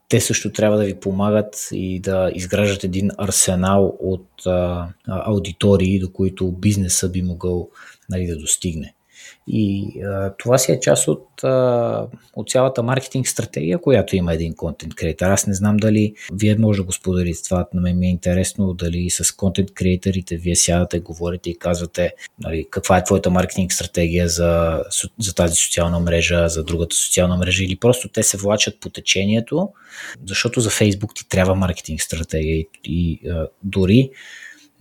те 0.09 0.21
също 0.21 0.51
трябва 0.51 0.77
да 0.77 0.83
ви 0.83 0.99
помагат 0.99 1.67
и 1.71 1.99
да 1.99 2.31
изграждат 2.33 2.83
един 2.83 3.11
арсенал 3.17 3.97
от 3.99 4.45
а, 4.45 4.87
аудитории, 5.07 5.99
до 5.99 6.11
които 6.11 6.51
бизнеса 6.51 7.09
би 7.09 7.21
могъл 7.21 7.69
нали, 8.09 8.27
да 8.27 8.37
достигне. 8.37 8.93
И 9.47 9.93
а, 10.01 10.33
това 10.37 10.57
си 10.57 10.71
е 10.71 10.79
част 10.79 11.07
от, 11.07 11.43
а, 11.43 12.07
от 12.35 12.49
цялата 12.49 12.83
маркетинг 12.83 13.27
стратегия, 13.27 13.79
която 13.81 14.15
има 14.15 14.33
един 14.33 14.55
контент 14.55 14.95
креатор. 14.95 15.25
Аз 15.25 15.47
не 15.47 15.53
знам 15.53 15.77
дали 15.77 16.13
вие 16.33 16.55
може 16.55 16.77
да 16.77 16.83
го 16.83 16.91
споделите 16.91 17.43
това, 17.43 17.67
на 17.73 17.81
мен 17.81 17.99
ми 17.99 18.07
е 18.07 18.09
интересно 18.09 18.73
дали 18.73 19.09
с 19.09 19.35
контент 19.35 19.73
креаторите 19.73 20.37
вие 20.37 20.55
сядате, 20.55 20.99
говорите 20.99 21.49
и 21.49 21.59
казвате 21.59 22.13
нали, 22.39 22.67
каква 22.69 22.97
е 22.97 23.03
твоята 23.03 23.29
маркетинг 23.29 23.73
стратегия 23.73 24.27
за, 24.27 24.83
за 25.19 25.35
тази 25.35 25.55
социална 25.55 25.99
мрежа, 25.99 26.47
за 26.47 26.63
другата 26.63 26.95
социална 26.95 27.37
мрежа 27.37 27.63
или 27.63 27.75
просто 27.75 28.09
те 28.09 28.23
се 28.23 28.37
влачат 28.37 28.79
по 28.79 28.89
течението, 28.89 29.69
защото 30.25 30.61
за 30.61 30.69
Фейсбук 30.69 31.15
ти 31.15 31.29
трябва 31.29 31.55
маркетинг 31.55 32.01
стратегия 32.01 32.55
и, 32.55 32.67
и 32.83 33.29
а, 33.29 33.47
дори 33.63 34.09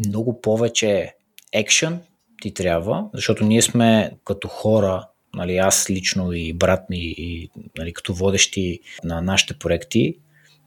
много 0.07 0.41
повече 0.41 1.15
екшен 1.53 2.01
ти 2.41 2.55
трябва, 2.55 3.05
защото 3.15 3.45
ние 3.45 3.63
сме 3.63 4.11
като 4.25 4.49
хора, 4.49 5.09
нали, 5.35 5.57
аз 5.57 5.91
лично 5.91 6.33
и 6.33 6.53
брат 6.53 6.91
ми, 6.91 6.99
и, 6.99 7.51
нали, 7.79 7.93
като 7.93 8.15
водещи 8.15 8.81
на 9.05 9.21
нашите 9.21 9.59
проекти, 9.59 10.15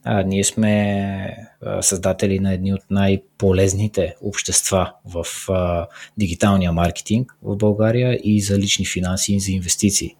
а, 0.03 0.23
ние 0.23 0.43
сме 0.43 1.37
а, 1.65 1.81
създатели 1.81 2.39
на 2.39 2.53
едни 2.53 2.73
от 2.73 2.81
най-полезните 2.89 4.15
общества 4.21 4.93
в 5.05 5.25
а, 5.49 5.87
дигиталния 6.17 6.71
маркетинг 6.71 7.37
в 7.41 7.55
България 7.55 8.19
и 8.23 8.41
за 8.41 8.57
лични 8.57 8.85
финанси 8.85 9.33
и 9.33 9.39
за 9.39 9.51
инвестиции. 9.51 10.15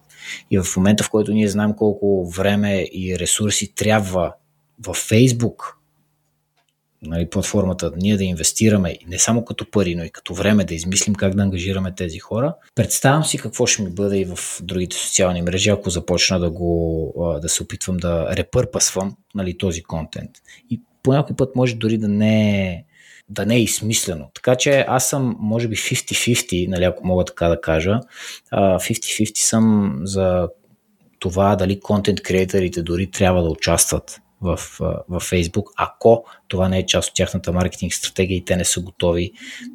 И 0.52 0.60
в 0.60 0.78
момента, 0.78 1.04
в 1.04 1.10
който 1.10 1.34
ние 1.34 1.48
знаем 1.48 1.74
колко 1.74 2.30
време 2.30 2.88
и 2.94 3.20
ресурси 3.20 3.76
трябва 3.76 4.34
в 4.88 4.94
Фейсбук 4.94 5.79
нали, 7.02 7.30
платформата, 7.30 7.92
ние 7.98 8.18
да 8.18 8.24
инвестираме 8.24 8.98
не 9.08 9.20
само 9.20 9.46
като 9.46 9.72
пари, 9.72 9.96
но 9.96 10.04
и 10.04 10.10
като 10.10 10.34
време 10.34 10.64
да 10.64 10.76
измислим 10.76 11.16
как 11.16 11.36
да 11.36 11.44
ангажираме 11.44 11.96
тези 11.96 12.20
хора. 12.20 12.56
Представям 12.76 13.26
си 13.26 13.38
какво 13.38 13.66
ще 13.66 13.82
ми 13.82 13.90
бъде 13.90 14.18
и 14.18 14.26
в 14.26 14.40
другите 14.62 14.96
социални 14.96 15.42
мрежи, 15.42 15.70
ако 15.70 15.90
започна 15.90 16.40
да 16.40 16.50
го 16.50 17.40
да 17.42 17.50
се 17.50 17.64
опитвам 17.64 17.98
да 17.98 18.36
репърпасвам 18.36 19.16
нали, 19.36 19.58
този 19.58 19.84
контент. 19.84 20.32
И 20.70 20.82
по 21.04 21.14
някой 21.14 21.36
път 21.36 21.56
може 21.56 21.76
дори 21.76 21.98
да 21.98 22.08
не 22.08 22.68
е 22.68 22.84
да 23.30 23.46
не 23.46 23.56
е 23.56 23.62
измислено. 23.62 24.32
Така 24.34 24.56
че 24.56 24.86
аз 24.88 25.10
съм, 25.10 25.36
може 25.40 25.68
би, 25.68 25.76
50-50, 25.76 26.68
нали, 26.68 26.84
ако 26.84 27.08
мога 27.08 27.26
така 27.26 27.48
да 27.48 27.62
кажа. 27.62 28.00
50-50 28.54 29.38
съм 29.38 29.96
за 30.04 30.48
това 31.20 31.56
дали 31.56 31.80
контент 31.80 32.22
креаторите 32.22 32.82
дори 32.82 33.12
трябва 33.12 33.44
да 33.44 33.50
участват 33.50 34.22
в, 34.42 34.60
в 34.80 35.20
Facebook, 35.20 35.66
ако 35.78 36.26
това 36.48 36.70
не 36.70 36.80
е 36.80 36.86
част 36.86 37.10
от 37.10 37.16
тяхната 37.16 37.52
маркетинг 37.52 37.94
стратегия 37.94 38.38
и 38.38 38.46
те 38.46 38.56
не 38.56 38.66
са 38.66 38.82
готови 38.82 39.32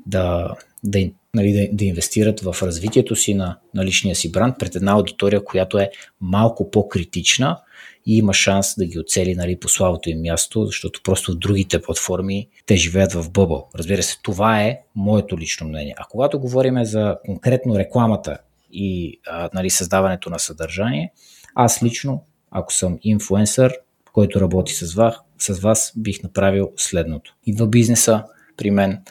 да, 0.07 0.55
да, 0.85 1.11
нали, 1.35 1.53
да, 1.53 1.69
да 1.73 1.85
инвестират 1.85 2.41
в 2.41 2.57
развитието 2.63 3.17
си 3.17 3.35
на, 3.35 3.59
на 3.75 3.85
личния 3.85 4.17
си 4.17 4.33
бранд 4.33 4.59
пред 4.59 4.75
една 4.75 4.93
аудитория, 4.93 5.45
която 5.45 5.79
е 5.79 5.91
малко 6.21 6.71
по-критична 6.71 7.61
и 8.07 8.17
има 8.19 8.35
шанс 8.35 8.75
да 8.79 8.87
ги 8.87 8.99
оцели 8.99 9.35
нали, 9.35 9.61
по 9.61 9.69
слабото 9.69 10.11
им 10.11 10.21
място, 10.21 10.67
защото 10.67 11.01
просто 11.05 11.33
в 11.33 11.39
другите 11.39 11.83
платформи 11.83 12.49
те 12.67 12.77
живеят 12.77 13.13
в 13.13 13.31
бъбъл. 13.31 13.69
Разбира 13.75 14.03
се, 14.03 14.19
това 14.23 14.63
е 14.63 14.81
моето 14.95 15.39
лично 15.39 15.69
мнение. 15.69 15.95
А 15.99 16.05
когато 16.11 16.41
говорим 16.41 16.85
за 16.85 17.17
конкретно 17.25 17.79
рекламата 17.79 18.39
и 18.73 19.21
а, 19.27 19.51
нали, 19.55 19.71
създаването 19.71 20.31
на 20.31 20.39
съдържание, 20.39 21.13
аз 21.55 21.83
лично, 21.83 22.25
ако 22.51 22.73
съм 22.73 22.99
инфуенсър, 23.03 23.75
който 24.15 24.41
работи 24.41 24.75
с 24.75 24.95
вас, 24.95 25.15
с 25.39 25.61
вас 25.61 25.93
бих 25.97 26.23
направил 26.23 26.73
следното. 26.77 27.35
Идва 27.47 27.67
бизнеса 27.67 28.25
при 28.57 28.71
мен, 28.71 29.03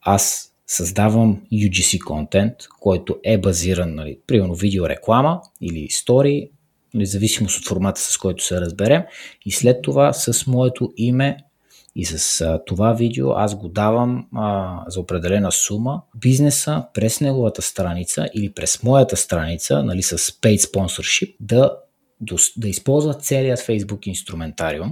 аз 0.00 0.52
създавам 0.66 1.40
UGC 1.52 2.00
контент, 2.00 2.54
който 2.80 3.16
е 3.24 3.38
базиран, 3.38 3.94
нали, 3.94 4.18
примерно 4.26 4.54
видеореклама 4.54 5.40
или 5.60 5.90
стори, 5.90 6.50
нали, 6.94 7.06
зависимост 7.06 7.58
от 7.58 7.68
формата, 7.68 8.00
с 8.00 8.18
който 8.18 8.44
се 8.44 8.60
разберем. 8.60 9.02
И 9.46 9.52
след 9.52 9.82
това 9.82 10.12
с 10.12 10.46
моето 10.46 10.92
име 10.96 11.36
и 11.96 12.04
с 12.04 12.40
а, 12.40 12.60
това 12.66 12.92
видео 12.92 13.30
аз 13.30 13.54
го 13.54 13.68
давам 13.68 14.26
а, 14.34 14.78
за 14.88 15.00
определена 15.00 15.52
сума 15.52 16.02
бизнеса 16.16 16.84
през 16.94 17.20
неговата 17.20 17.62
страница 17.62 18.28
или 18.34 18.52
през 18.52 18.82
моята 18.82 19.16
страница, 19.16 19.82
нали, 19.82 20.02
с 20.02 20.18
paid 20.18 20.58
sponsorship, 20.58 21.34
да 21.40 21.76
да 22.56 22.68
използват 22.68 23.24
целият 23.24 23.60
Facebook 23.60 24.08
инструментариум 24.08 24.90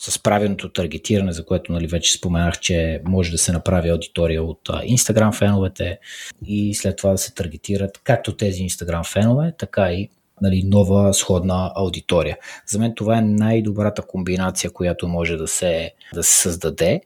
с 0.00 0.22
правилното 0.22 0.72
таргетиране, 0.72 1.32
за 1.32 1.44
което 1.46 1.72
нали, 1.72 1.86
вече 1.86 2.12
споменах, 2.12 2.60
че 2.60 3.00
може 3.04 3.30
да 3.30 3.38
се 3.38 3.52
направи 3.52 3.88
аудитория 3.88 4.42
от 4.42 4.68
Instagram 4.68 5.34
феновете 5.34 5.98
и 6.46 6.74
след 6.74 6.96
това 6.96 7.10
да 7.10 7.18
се 7.18 7.34
таргетират 7.34 8.00
както 8.04 8.36
тези 8.36 8.62
Instagram 8.62 9.12
фенове, 9.12 9.52
така 9.58 9.92
и 9.92 10.08
нали, 10.40 10.62
нова 10.66 11.14
сходна 11.14 11.72
аудитория. 11.74 12.38
За 12.66 12.78
мен 12.78 12.94
това 12.94 13.18
е 13.18 13.20
най-добрата 13.20 14.02
комбинация, 14.02 14.70
която 14.70 15.08
може 15.08 15.36
да 15.36 15.48
се, 15.48 15.92
да 16.14 16.22
се 16.22 16.40
създаде, 16.40 17.00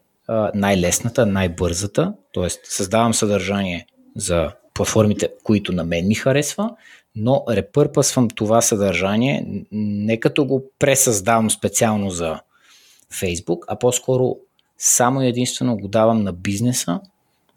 най-лесната, 0.53 1.25
най-бързата, 1.25 2.13
т.е. 2.33 2.49
създавам 2.63 3.13
съдържание 3.13 3.85
за 4.15 4.51
платформите, 4.73 5.29
които 5.43 5.71
на 5.71 5.83
мен 5.83 6.07
ми 6.07 6.15
харесва 6.15 6.69
но 7.15 7.43
репърпасвам 7.49 8.27
това 8.27 8.61
съдържание 8.61 9.65
не 9.71 10.19
като 10.19 10.45
го 10.45 10.71
пресъздавам 10.79 11.51
специално 11.51 12.09
за 12.09 12.39
Facebook, 13.13 13.59
а 13.67 13.79
по-скоро 13.79 14.37
само 14.77 15.21
единствено 15.21 15.77
го 15.77 15.87
давам 15.87 16.23
на 16.23 16.33
бизнеса 16.33 16.99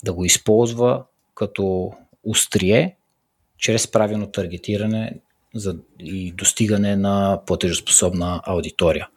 да 0.05 0.13
го 0.13 0.25
използва 0.25 1.05
като 1.35 1.93
устрие 2.25 2.97
чрез 3.59 3.91
правилно 3.91 4.27
таргетиране 4.27 5.13
за, 5.55 5.77
и 6.01 6.33
достигане 6.33 6.97
на 6.97 7.41
платежоспособна 7.47 8.41
аудитория. 8.47 9.09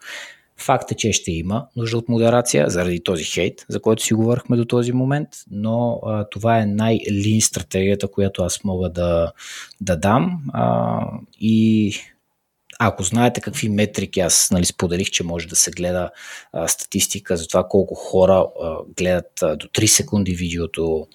Факт 0.58 0.92
е, 0.92 0.96
че 0.96 1.12
ще 1.12 1.32
има 1.32 1.68
нужда 1.76 1.98
от 1.98 2.10
модерация 2.10 2.70
заради 2.70 3.04
този 3.04 3.24
хейт, 3.24 3.66
за 3.70 3.82
който 3.82 4.04
си 4.04 4.14
говорихме 4.14 4.58
до 4.58 4.66
този 4.66 4.92
момент, 4.92 5.30
но 5.52 6.00
а, 6.06 6.30
това 6.30 6.60
е 6.60 6.66
най-лин 6.66 7.42
стратегията, 7.42 8.08
която 8.08 8.44
аз 8.44 8.64
мога 8.64 8.90
да, 8.90 9.32
да 9.82 9.96
дам. 9.98 10.44
А, 10.54 11.00
и 11.40 11.94
ако 12.80 13.04
знаете 13.04 13.42
какви 13.42 13.70
метрики, 13.70 14.20
аз 14.20 14.52
нали, 14.52 14.66
споделих, 14.66 15.10
че 15.10 15.24
може 15.24 15.48
да 15.48 15.56
се 15.56 15.72
гледа 15.72 16.10
а, 16.54 16.68
статистика 16.68 17.38
за 17.38 17.48
това 17.48 17.68
колко 17.68 17.96
хора 17.96 18.46
а, 18.62 18.76
гледат 18.98 19.42
а, 19.42 19.56
до 19.56 19.68
3 19.68 19.86
секунди 19.86 20.36
видеото, 20.36 21.08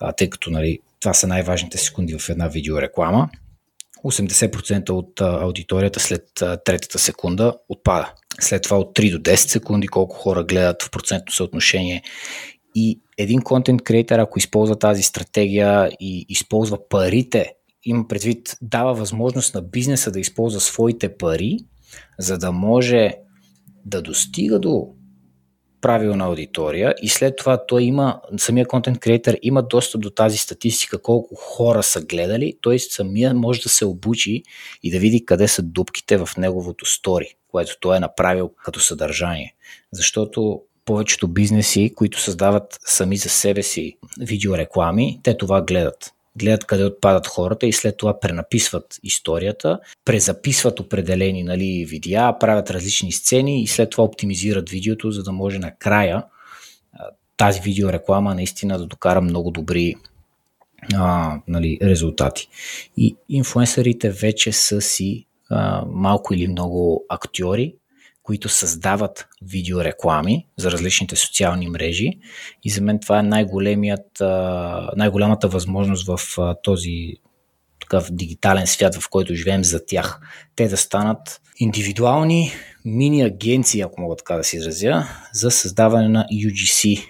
а, 0.00 0.12
тъй 0.12 0.30
като 0.30 0.50
нали, 0.50 0.78
това 1.00 1.14
са 1.14 1.26
най-важните 1.26 1.78
секунди 1.78 2.18
в 2.18 2.28
една 2.28 2.48
видеореклама. 2.48 3.28
80% 4.04 4.90
от 4.90 5.20
аудиторията 5.20 6.00
след 6.00 6.22
третата 6.64 6.98
секунда 6.98 7.54
отпада 7.68 8.12
след 8.40 8.62
това 8.62 8.78
от 8.78 8.96
3 8.96 9.10
до 9.10 9.30
10 9.30 9.34
секунди, 9.34 9.88
колко 9.88 10.16
хора 10.16 10.44
гледат 10.44 10.82
в 10.82 10.90
процентно 10.90 11.32
съотношение. 11.32 12.02
И 12.74 13.00
един 13.18 13.42
контент 13.42 13.82
креатор, 13.82 14.18
ако 14.18 14.38
използва 14.38 14.78
тази 14.78 15.02
стратегия 15.02 15.90
и 16.00 16.26
използва 16.28 16.88
парите, 16.88 17.52
има 17.84 18.08
предвид, 18.08 18.56
дава 18.62 18.94
възможност 18.94 19.54
на 19.54 19.62
бизнеса 19.62 20.10
да 20.10 20.20
използва 20.20 20.60
своите 20.60 21.16
пари, 21.16 21.58
за 22.18 22.38
да 22.38 22.52
може 22.52 23.14
да 23.86 24.02
достига 24.02 24.58
до 24.58 24.88
правилна 25.80 26.24
аудитория 26.24 26.94
и 27.02 27.08
след 27.08 27.36
това 27.36 27.66
той 27.66 27.82
има, 27.82 28.20
самия 28.36 28.66
контент 28.66 28.98
креатор 28.98 29.34
има 29.42 29.62
достъп 29.62 30.00
до 30.00 30.10
тази 30.10 30.36
статистика, 30.36 31.02
колко 31.02 31.34
хора 31.34 31.82
са 31.82 32.00
гледали, 32.00 32.54
той 32.60 32.78
самия 32.78 33.34
може 33.34 33.60
да 33.60 33.68
се 33.68 33.84
обучи 33.84 34.42
и 34.82 34.90
да 34.90 34.98
види 34.98 35.24
къде 35.24 35.48
са 35.48 35.62
дупките 35.62 36.16
в 36.16 36.28
неговото 36.38 36.86
стори 36.86 37.34
което 37.50 37.76
той 37.80 37.96
е 37.96 38.00
направил 38.00 38.50
като 38.64 38.80
съдържание. 38.80 39.54
Защото 39.92 40.62
повечето 40.84 41.28
бизнеси, 41.28 41.92
които 41.96 42.20
създават 42.20 42.78
сами 42.84 43.16
за 43.16 43.28
себе 43.28 43.62
си 43.62 43.96
видеореклами, 44.20 45.20
те 45.22 45.36
това 45.36 45.62
гледат. 45.62 46.12
Гледат 46.40 46.64
къде 46.64 46.84
отпадат 46.84 47.26
хората 47.26 47.66
и 47.66 47.72
след 47.72 47.96
това 47.96 48.20
пренаписват 48.20 48.98
историята, 49.02 49.78
презаписват 50.04 50.80
определени 50.80 51.42
нали, 51.42 51.84
видеа, 51.88 52.38
правят 52.40 52.70
различни 52.70 53.12
сцени 53.12 53.62
и 53.62 53.66
след 53.66 53.90
това 53.90 54.04
оптимизират 54.04 54.70
видеото, 54.70 55.10
за 55.10 55.22
да 55.22 55.32
може 55.32 55.58
накрая 55.58 56.24
тази 57.40 57.60
видеореклама 57.60 58.34
наистина 58.34 58.78
да 58.78 58.86
докара 58.86 59.20
много 59.20 59.50
добри 59.50 59.94
а, 60.94 61.36
нали, 61.48 61.78
резултати. 61.82 62.48
И 62.96 63.16
инфуенсърите 63.28 64.10
вече 64.10 64.52
са 64.52 64.80
си 64.80 65.26
а, 65.50 65.84
малко 65.86 66.34
или 66.34 66.48
много 66.48 67.04
актьори, 67.08 67.74
които 68.22 68.48
създават 68.48 69.28
видеореклами 69.42 70.46
за 70.56 70.70
различните 70.70 71.16
социални 71.16 71.68
мрежи. 71.68 72.10
И 72.64 72.70
за 72.70 72.82
мен 72.82 73.00
това 73.00 73.18
е 73.18 73.22
най-големият, 73.22 74.06
най-голямата 74.96 75.48
възможност 75.48 76.06
в 76.06 76.20
този 76.62 77.14
такъв 77.80 78.10
дигитален 78.10 78.66
свят, 78.66 78.94
в 78.94 79.08
който 79.10 79.34
живеем 79.34 79.64
за 79.64 79.86
тях. 79.86 80.20
Те 80.56 80.68
да 80.68 80.76
станат 80.76 81.40
индивидуални 81.56 82.52
мини 82.84 83.22
агенции, 83.22 83.80
ако 83.80 84.00
мога 84.00 84.16
така 84.16 84.36
да 84.36 84.44
се 84.44 84.56
изразя, 84.56 85.04
за 85.32 85.50
създаване 85.50 86.08
на 86.08 86.26
UGC 86.32 87.04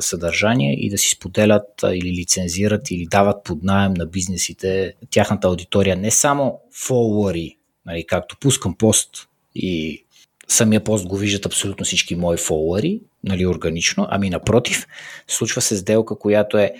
съдържание 0.00 0.74
и 0.74 0.90
да 0.90 0.98
си 0.98 1.08
споделят 1.08 1.84
или 1.92 2.12
лицензират 2.12 2.90
или 2.90 3.06
дават 3.06 3.44
под 3.44 3.62
найем 3.62 3.94
на 3.94 4.06
бизнесите 4.06 4.94
тяхната 5.10 5.48
аудитория 5.48 5.96
не 5.96 6.10
само 6.10 6.60
фолуари, 6.72 7.56
нали, 7.86 8.06
както 8.06 8.36
пускам 8.40 8.74
пост 8.74 9.28
и 9.54 10.03
самия 10.48 10.84
пост 10.84 11.06
го 11.06 11.16
виждат 11.16 11.46
абсолютно 11.46 11.84
всички 11.84 12.16
мои 12.16 12.36
фолуари, 12.36 13.00
нали, 13.24 13.46
органично, 13.46 14.06
ами 14.10 14.30
напротив, 14.30 14.86
случва 15.28 15.60
се 15.60 15.76
сделка, 15.76 16.18
която 16.18 16.58
е 16.58 16.74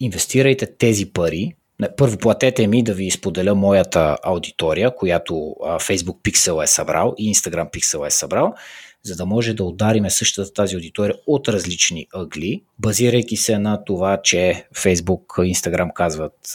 инвестирайте 0.00 0.66
тези 0.66 1.06
пари, 1.12 1.54
първо 1.96 2.18
платете 2.18 2.66
ми 2.66 2.82
да 2.82 2.94
ви 2.94 3.10
споделя 3.10 3.54
моята 3.54 4.16
аудитория, 4.22 4.94
която 4.94 5.34
Facebook 5.60 6.16
Pixel 6.22 6.64
е 6.64 6.66
събрал 6.66 7.14
и 7.18 7.34
Instagram 7.34 7.70
Pixel 7.70 8.06
е 8.06 8.10
събрал, 8.10 8.54
за 9.02 9.16
да 9.16 9.26
може 9.26 9.54
да 9.54 9.64
удариме 9.64 10.10
същата 10.10 10.52
тази 10.52 10.74
аудитория 10.74 11.14
от 11.26 11.48
различни 11.48 12.06
ъгли, 12.14 12.62
базирайки 12.78 13.36
се 13.36 13.58
на 13.58 13.84
това, 13.84 14.22
че 14.22 14.66
Facebook, 14.74 15.26
Instagram 15.26 15.92
казват, 15.92 16.54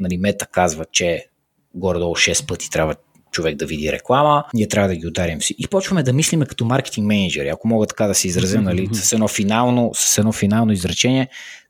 нали, 0.00 0.16
Мета 0.16 0.46
казват, 0.46 0.92
че 0.92 1.26
горе-долу 1.74 2.14
6 2.14 2.48
пъти 2.48 2.70
трябва 2.70 2.94
човек 3.34 3.56
да 3.56 3.66
види 3.66 3.92
реклама, 3.92 4.44
ние 4.54 4.68
трябва 4.68 4.88
да 4.88 4.96
ги 4.96 5.06
ударим 5.06 5.42
си. 5.42 5.54
И 5.58 5.66
почваме 5.66 6.02
да 6.02 6.12
мислиме 6.12 6.46
като 6.46 6.64
маркетинг 6.64 7.06
менеджери, 7.06 7.48
ако 7.48 7.68
мога 7.68 7.86
така 7.86 8.06
да 8.06 8.14
се 8.14 8.28
изразя, 8.28 8.60
нали, 8.60 8.88
с, 8.92 9.12
едно 9.12 9.28
финално, 9.28 9.90
с 9.94 10.18
едно 10.18 10.32
финално 10.32 10.72
изречение, 10.72 11.28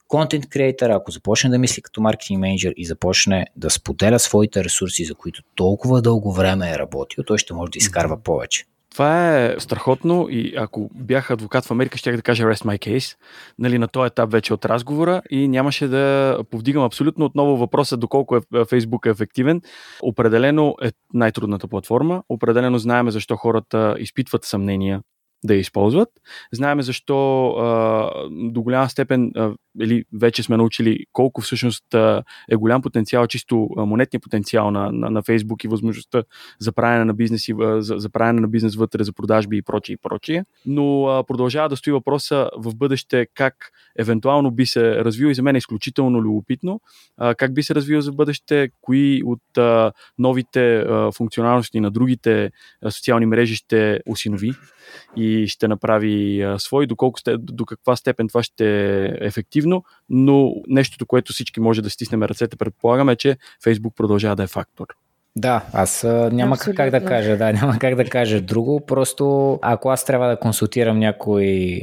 контент 0.09 0.49
креатор, 0.49 0.91
ако 0.91 1.11
започне 1.11 1.51
да 1.51 1.59
мисли 1.59 1.83
като 1.83 2.01
маркетинг 2.01 2.41
менеджер 2.41 2.75
и 2.77 2.87
започне 2.87 3.47
да 3.57 3.71
споделя 3.71 4.19
своите 4.19 4.65
ресурси, 4.65 5.05
за 5.05 5.15
които 5.15 5.43
толкова 5.55 6.03
дълго 6.03 6.33
време 6.33 6.71
е 6.71 6.79
работил, 6.79 7.25
той 7.25 7.39
ще 7.39 7.55
може 7.55 7.71
да 7.71 7.79
изкарва 7.79 8.23
повече. 8.23 8.65
Това 8.95 9.39
е 9.39 9.55
страхотно 9.59 10.27
и 10.31 10.55
ако 10.57 10.91
бях 10.95 11.31
адвокат 11.31 11.65
в 11.65 11.71
Америка, 11.71 11.99
ще 11.99 12.17
да 12.17 12.23
кажа 12.23 12.45
rest 12.45 12.65
my 12.65 12.79
case, 12.79 13.17
нали, 13.59 13.79
на 13.79 13.89
този 13.89 14.07
етап 14.07 14.33
вече 14.33 14.55
от 14.55 14.65
разговора 14.65 15.23
и 15.31 15.49
нямаше 15.49 15.89
да 15.89 16.39
повдигам 16.51 16.85
абсолютно 16.85 17.25
отново 17.25 17.57
въпроса 17.57 17.97
доколко 17.97 18.37
е, 18.37 18.41
Facebook 18.41 19.07
е 19.07 19.11
ефективен. 19.11 19.63
Определено 20.03 20.75
е 20.83 20.91
най-трудната 21.15 21.69
платформа, 21.69 22.23
определено 22.29 22.79
знаеме 22.79 23.11
защо 23.11 23.37
хората 23.37 23.97
изпитват 23.99 24.45
съмнения 24.45 25.01
да 25.45 25.55
я 25.55 25.61
използват. 25.61 26.09
Знаеме 26.53 26.83
защо 26.83 27.49
а, 27.49 28.11
до 28.31 28.63
голяма 28.63 28.89
степен 28.89 29.33
а, 29.37 29.53
или 29.81 30.05
вече 30.13 30.43
сме 30.43 30.57
научили 30.57 31.05
колко 31.13 31.41
всъщност 31.41 31.95
а, 31.95 32.23
е 32.51 32.57
голям 32.57 32.83
потенциал, 32.83 33.27
чисто 33.27 33.69
а, 33.77 33.85
монетния 33.85 34.21
потенциал 34.21 34.71
на, 34.71 34.93
на, 34.93 35.11
на 35.11 35.23
Facebook 35.23 35.65
и 35.65 35.69
възможността 35.69 36.23
за 36.59 36.73
правене 36.73 37.05
на 37.05 37.15
бизнес, 37.15 37.49
и, 37.49 37.55
за, 37.79 37.95
за 37.99 38.11
правене 38.11 38.41
на 38.41 38.49
бизнес 38.49 38.77
вътре, 38.77 39.05
за 39.05 39.13
продажби 39.13 39.57
и 39.57 39.63
прочие 39.63 39.95
и 39.95 39.97
прочие. 39.97 40.45
Но 40.67 41.07
а, 41.07 41.25
продължава 41.25 41.69
да 41.69 41.77
стои 41.77 41.93
въпроса 41.93 42.51
в 42.57 42.77
бъдеще 42.77 43.27
как 43.35 43.55
евентуално 43.99 44.51
би 44.51 44.67
се 44.67 45.05
развил 45.05 45.27
и 45.27 45.35
за 45.35 45.43
мен 45.43 45.55
е 45.55 45.59
изключително 45.59 46.23
любопитно 46.23 46.81
а, 47.17 47.35
как 47.35 47.55
би 47.55 47.63
се 47.63 47.75
развил 47.75 48.01
за 48.01 48.13
бъдеще, 48.13 48.69
кои 48.81 49.23
от 49.25 49.59
а, 49.59 49.93
новите 50.19 50.77
а, 50.77 51.13
функционалности 51.13 51.81
на 51.81 51.91
другите 51.91 52.51
а, 52.83 52.91
социални 52.91 53.27
мрежи 53.27 53.57
ще 53.57 54.01
осинови 54.07 54.53
и 55.17 55.34
ще 55.49 55.69
направи 55.69 56.43
а, 56.43 56.59
свой, 56.59 56.87
доколко 56.87 57.21
сте, 57.21 57.37
до 57.39 57.65
каква 57.65 57.97
степен 57.97 58.29
това 58.29 58.43
ще 58.43 58.67
е 59.05 59.11
ефективно, 59.21 59.85
но 60.09 60.53
нещото, 60.69 61.07
което 61.07 61.33
всички 61.33 61.61
може 61.61 61.83
да 61.83 61.91
стиснем 61.91 62.23
ръцете, 62.23 62.57
предполагаме, 62.57 63.13
е, 63.13 63.17
че 63.17 63.37
Facebook 63.65 63.95
продължава 63.95 64.37
да 64.37 64.43
е 64.43 64.47
фактор. 64.47 64.87
Да, 65.37 65.65
аз 65.73 66.05
а, 66.05 66.31
няма 66.33 66.55
Абсолютно. 66.55 66.77
как 66.77 66.91
да 66.91 67.05
кажа, 67.05 67.37
да, 67.37 67.53
няма 67.53 67.79
как 67.79 67.95
да 67.95 68.05
кажа 68.05 68.41
друго. 68.41 68.87
Просто 68.87 69.59
ако 69.63 69.91
аз 69.91 70.05
трябва 70.05 70.29
да 70.29 70.37
консултирам 70.37 70.99
някой 70.99 71.81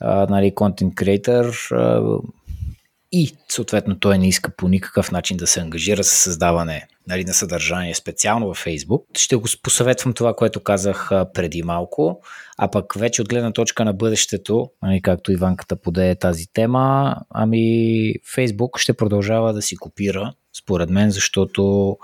а, 0.00 0.26
нали, 0.30 0.54
контент 0.54 0.94
креатор, 0.94 1.54
и 3.12 3.36
съответно 3.48 3.98
той 3.98 4.18
не 4.18 4.28
иска 4.28 4.50
по 4.56 4.68
никакъв 4.68 5.12
начин 5.12 5.36
да 5.36 5.46
се 5.46 5.60
ангажира 5.60 6.04
с 6.04 6.08
създаване 6.08 6.86
нали, 7.08 7.24
на 7.24 7.34
съдържание 7.34 7.94
специално 7.94 8.46
във 8.46 8.64
Facebook. 8.64 9.18
Ще 9.18 9.36
го 9.36 9.48
посъветвам 9.62 10.12
това, 10.12 10.34
което 10.34 10.60
казах 10.60 11.10
преди 11.34 11.62
малко, 11.62 12.20
а 12.58 12.70
пък 12.70 12.94
вече 12.94 13.22
от 13.22 13.28
гледна 13.28 13.52
точка 13.52 13.84
на 13.84 13.92
бъдещето, 13.92 14.70
нали, 14.82 15.02
както 15.02 15.32
Иванката 15.32 15.76
поде 15.76 16.14
тази 16.14 16.46
тема, 16.52 17.16
ами 17.30 18.14
Facebook 18.36 18.78
ще 18.78 18.92
продължава 18.92 19.52
да 19.52 19.62
си 19.62 19.76
копира 19.76 20.32
според 20.58 20.90
мен, 20.90 21.10
защото 21.10 21.96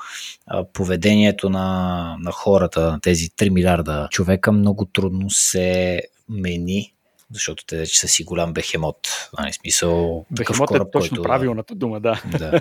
поведението 0.73 1.51
на, 1.51 2.17
на 2.21 2.33
хората, 2.33 2.81
на 2.81 3.01
тези 3.01 3.29
3 3.29 3.49
милиарда 3.49 4.09
човека 4.11 4.53
много 4.53 4.85
трудно 4.85 5.31
се 5.31 6.03
мени 6.29 6.94
защото 7.35 7.65
те 7.67 7.77
вече 7.77 8.01
са 8.01 8.09
си 8.09 8.25
голям 8.25 8.53
бехемот. 8.53 9.31
Нали, 9.39 9.53
смисъл, 9.53 10.27
бехемот 10.31 10.69
кораб, 10.69 10.89
е 10.89 10.91
точно 10.91 11.17
който, 11.17 11.23
правилната 11.23 11.75
дума, 11.75 12.01
да. 12.01 12.23
да. 12.39 12.61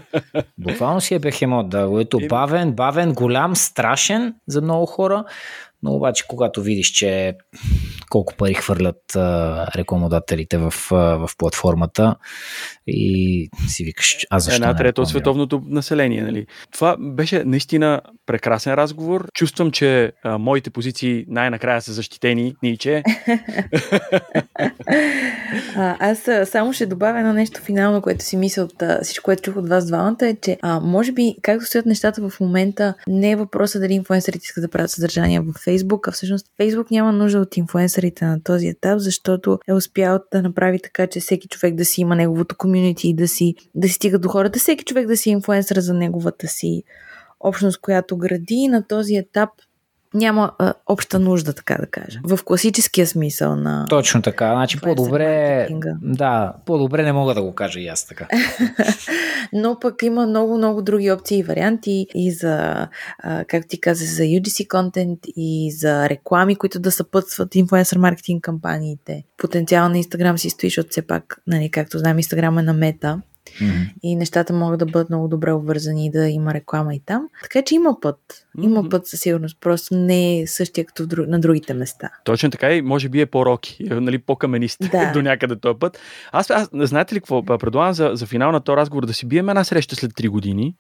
Буквално 0.57 1.01
си 1.01 1.15
е 1.15 1.19
бехемот, 1.19 1.69
да, 1.69 1.88
което 1.88 2.19
бавен, 2.30 2.71
бавен, 2.71 3.13
голям, 3.13 3.55
страшен 3.55 4.36
за 4.47 4.61
много 4.61 4.86
хора, 4.86 5.26
но 5.84 5.93
обаче, 5.93 6.23
когато 6.27 6.61
видиш, 6.61 6.88
че 6.88 7.34
колко 8.09 8.34
пари 8.36 8.53
хвърлят 8.53 9.15
а, 9.15 9.67
рекламодателите 9.75 10.57
в, 10.57 10.73
а, 10.91 10.95
в 10.95 11.29
платформата 11.38 12.15
и 12.88 13.49
си 13.67 13.84
викаш, 13.84 14.17
а 14.29 14.39
защо 14.39 14.63
Една 14.63 14.75
трета 14.75 15.01
от 15.01 15.09
световното 15.09 15.61
население. 15.65 16.21
Нали? 16.21 16.45
Това 16.71 16.97
беше 16.99 17.43
наистина 17.43 18.01
прекрасен 18.25 18.73
разговор. 18.73 19.27
Чувствам, 19.34 19.71
че 19.71 20.11
а, 20.23 20.38
моите 20.38 20.69
позиции 20.69 21.25
най-накрая 21.27 21.81
са 21.81 21.93
защитени, 21.93 22.55
Ниче. 22.63 23.03
а, 25.75 25.97
аз 25.99 26.29
само 26.49 26.73
ще 26.73 26.86
добавя 26.86 27.19
едно 27.19 27.34
нещо 27.34 27.61
финално, 27.61 28.01
което 28.01 28.23
си 28.23 28.38
мисля 28.38 28.63
от 28.63 28.84
всичко, 29.03 29.23
което 29.23 29.41
чух 29.41 29.55
от 29.55 29.69
вас 29.69 29.88
двамата, 29.88 30.17
е, 30.21 30.36
че 30.41 30.57
а, 30.61 30.79
може 30.79 31.11
би, 31.11 31.36
както 31.41 31.65
стоят 31.65 31.86
нещата 31.86 32.29
в 32.29 32.39
момента, 32.39 32.93
не 33.07 33.31
е 33.31 33.36
въпроса 33.36 33.79
дали 33.79 33.93
инфуенсърите 33.93 34.43
искат 34.43 34.61
да 34.61 34.69
правят 34.69 34.91
съдържание 34.91 35.39
в 35.39 35.45
Facebook, 35.45 35.72
а 36.07 36.11
всъщност 36.11 36.47
Facebook 36.61 36.91
няма 36.91 37.11
нужда 37.11 37.39
от 37.39 37.57
инфуенсърите 37.57 38.26
на 38.26 38.43
този 38.43 38.67
етап, 38.67 38.99
защото 38.99 39.59
е 39.67 39.74
успял 39.74 40.19
да 40.32 40.41
направи 40.41 40.80
така, 40.82 41.07
че 41.07 41.19
всеки 41.19 41.47
човек 41.47 41.76
да 41.76 41.86
си 41.86 42.01
има 42.01 42.15
неговото 42.15 42.57
комюнити 42.57 43.09
и 43.09 43.13
да 43.13 43.28
си, 43.28 43.55
да 43.76 43.89
стига 43.89 44.19
до 44.19 44.30
хората, 44.30 44.59
всеки 44.59 44.86
човек 44.86 45.07
да 45.07 45.17
си 45.17 45.30
инфуенсър 45.30 45.80
за 45.80 45.93
неговата 45.93 46.47
си 46.47 46.84
общност, 47.39 47.82
която 47.82 48.17
гради. 48.17 48.67
На 48.67 48.88
този 48.88 49.15
етап 49.15 49.49
няма 50.14 50.51
а, 50.59 50.74
обща 50.88 51.20
нужда, 51.20 51.53
така 51.53 51.78
да 51.80 51.86
кажа. 51.86 52.20
В 52.24 52.39
класическия 52.45 53.07
смисъл 53.07 53.55
на. 53.55 53.86
Точно 53.89 54.22
така. 54.22 54.51
Значи 54.51 54.82
по-добре. 54.82 55.68
Да, 56.01 56.53
по-добре 56.66 57.03
не 57.03 57.14
мога 57.14 57.34
да 57.34 57.41
го 57.41 57.55
кажа 57.55 57.80
и 57.80 57.88
аз 57.88 58.07
така. 58.07 58.28
Но 59.53 59.80
пък 59.80 60.03
има 60.03 60.26
много, 60.28 60.57
много 60.57 60.82
други 60.82 61.11
опции 61.11 61.38
и 61.38 61.43
варианти 61.43 62.07
и 62.16 62.32
за, 62.32 62.88
а, 63.24 63.45
как 63.45 63.68
ти 63.68 63.82
каза, 63.82 64.05
за 64.05 64.24
UGC 64.24 64.68
контент 64.68 65.20
и 65.36 65.72
за 65.78 66.09
реклами, 66.09 66.55
които 66.55 66.80
да 66.80 66.91
съпътстват 66.91 67.55
инфуенсър 67.55 67.97
маркетинг 67.97 68.43
кампаниите. 68.43 69.24
Потенциал 69.38 69.89
на 69.89 69.97
Инстаграм 69.97 70.38
си 70.38 70.49
стои, 70.49 70.70
защото 70.70 70.89
все 70.89 71.01
пак, 71.01 71.41
нали, 71.47 71.72
както 71.72 71.99
знаем, 71.99 72.20
Инстаграм 72.20 72.57
е 72.57 72.64
на 72.64 72.74
мета 72.74 73.22
Mm-hmm. 73.46 73.94
И 74.04 74.16
нещата 74.16 74.54
могат 74.54 74.80
да 74.80 74.86
бъдат 74.86 75.10
много 75.10 75.28
добре 75.28 75.52
обвързани 75.52 76.06
и 76.06 76.12
да 76.12 76.30
има 76.30 76.54
реклама 76.54 76.96
и 76.96 77.02
там. 77.06 77.28
Така 77.44 77.62
че 77.62 77.76
има 77.76 78.00
път. 78.02 78.18
Има 78.62 78.84
mm-hmm. 78.84 78.89
път 78.89 79.08
със 79.08 79.20
сигурност. 79.20 79.58
Просто 79.62 79.96
не 79.96 80.39
е 80.39 80.48
същия 80.48 80.86
като 80.86 81.08
на 81.28 81.39
другите 81.39 81.74
места. 81.74 82.10
Точно 82.24 82.52
така 82.52 82.74
и 82.74 82.82
може 82.82 83.10
би 83.10 83.22
е 83.22 83.26
по-роки, 83.26 83.84
нали, 83.84 84.18
по-каменист 84.18 84.78
да. 84.91 85.12
до 85.14 85.22
някъде 85.22 85.56
този 85.56 85.80
път. 85.80 86.00
Аз, 86.32 86.50
аз 86.50 86.70
знаете 86.74 87.16
ли 87.16 87.20
какво 87.20 87.44
предлагам 87.46 87.94
за, 87.94 88.12
за 88.14 88.26
финал 88.26 88.52
на 88.52 88.60
този 88.60 88.78
разговор? 88.78 89.06
Да 89.06 89.14
си 89.14 89.26
бием 89.26 89.50
една 89.50 89.64
среща 89.64 89.96
след 89.96 90.12
3 90.12 90.30
години 90.30 90.76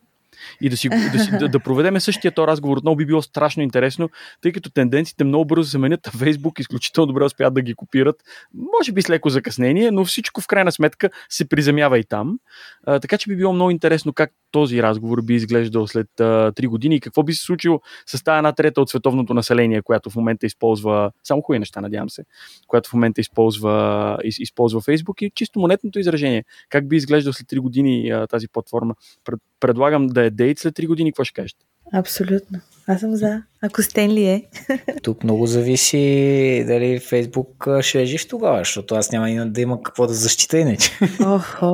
и 0.61 0.69
да, 0.69 0.77
си, 0.77 0.89
да, 0.89 1.19
си, 1.19 1.31
да, 1.39 1.49
да 1.49 1.59
проведеме 1.59 1.99
същия 1.99 2.31
този 2.31 2.47
разговор. 2.47 2.77
Отново 2.77 2.95
би 2.95 3.05
било 3.05 3.21
страшно 3.21 3.63
интересно, 3.63 4.09
тъй 4.41 4.51
като 4.51 4.69
тенденциите 4.69 5.23
много 5.23 5.45
бързо 5.45 5.69
се 5.69 5.77
менят, 5.77 6.07
Фейсбук 6.17 6.59
изключително 6.59 7.07
добре 7.07 7.23
успяват 7.23 7.53
да 7.53 7.61
ги 7.61 7.73
копират. 7.73 8.15
Може 8.53 8.91
би 8.91 9.01
с 9.01 9.09
леко 9.09 9.29
закъснение, 9.29 9.91
но 9.91 10.05
всичко 10.05 10.41
в 10.41 10.47
крайна 10.47 10.71
сметка 10.71 11.09
се 11.29 11.49
приземява 11.49 11.99
и 11.99 12.03
там. 12.03 12.39
А, 12.87 12.99
така 12.99 13.17
че 13.17 13.29
би 13.29 13.35
било 13.35 13.53
много 13.53 13.71
интересно 13.71 14.13
как 14.13 14.31
този 14.53 14.83
разговор 14.83 15.21
би 15.21 15.33
изглеждал 15.33 15.87
след 15.87 16.19
а, 16.19 16.51
3 16.51 16.67
години 16.67 16.95
и 16.95 16.99
какво 16.99 17.23
би 17.23 17.33
се 17.33 17.43
случило 17.43 17.81
с 18.05 18.23
тази 18.23 18.37
една 18.37 18.51
трета 18.51 18.81
от 18.81 18.89
световното 18.89 19.33
население, 19.33 19.81
която 19.81 20.09
в 20.09 20.15
момента 20.15 20.45
използва, 20.45 21.11
само 21.23 21.41
хубави 21.41 21.59
неща, 21.59 21.81
надявам 21.81 22.09
се, 22.09 22.23
която 22.67 22.89
в 22.89 22.93
момента 22.93 23.21
използва, 23.21 24.17
из, 24.23 24.39
използва 24.39 24.81
Facebook 24.81 25.23
и 25.23 25.31
чисто 25.35 25.59
монетното 25.59 25.99
изражение. 25.99 26.43
Как 26.69 26.87
би 26.87 26.95
изглеждал 26.95 27.33
след 27.33 27.47
3 27.47 27.59
години 27.59 28.13
тази 28.29 28.47
платформа? 28.47 28.95
Пред, 29.25 29.39
предлагам 29.59 30.07
да 30.07 30.23
е 30.25 30.29
дейт 30.29 30.59
след 30.59 30.75
3 30.75 30.87
години, 30.87 31.11
какво 31.11 31.23
ще 31.23 31.41
кажете? 31.41 31.65
Абсолютно. 31.91 32.59
Аз 32.87 32.99
съм 32.99 33.15
за. 33.15 33.41
Ако 33.61 33.81
Стенли 33.81 34.25
е. 34.25 34.43
Тук 35.03 35.23
много 35.23 35.47
зависи 35.47 36.63
дали 36.67 36.99
Фейсбук 36.99 37.67
ще 37.81 38.01
е 38.01 38.05
жив 38.05 38.27
тогава, 38.27 38.57
защото 38.57 38.95
аз 38.95 39.11
няма 39.11 39.45
да 39.45 39.61
има 39.61 39.83
какво 39.83 40.07
да 40.07 40.13
защита 40.13 40.57
иначе. 40.57 40.91
Охо. 41.25 41.65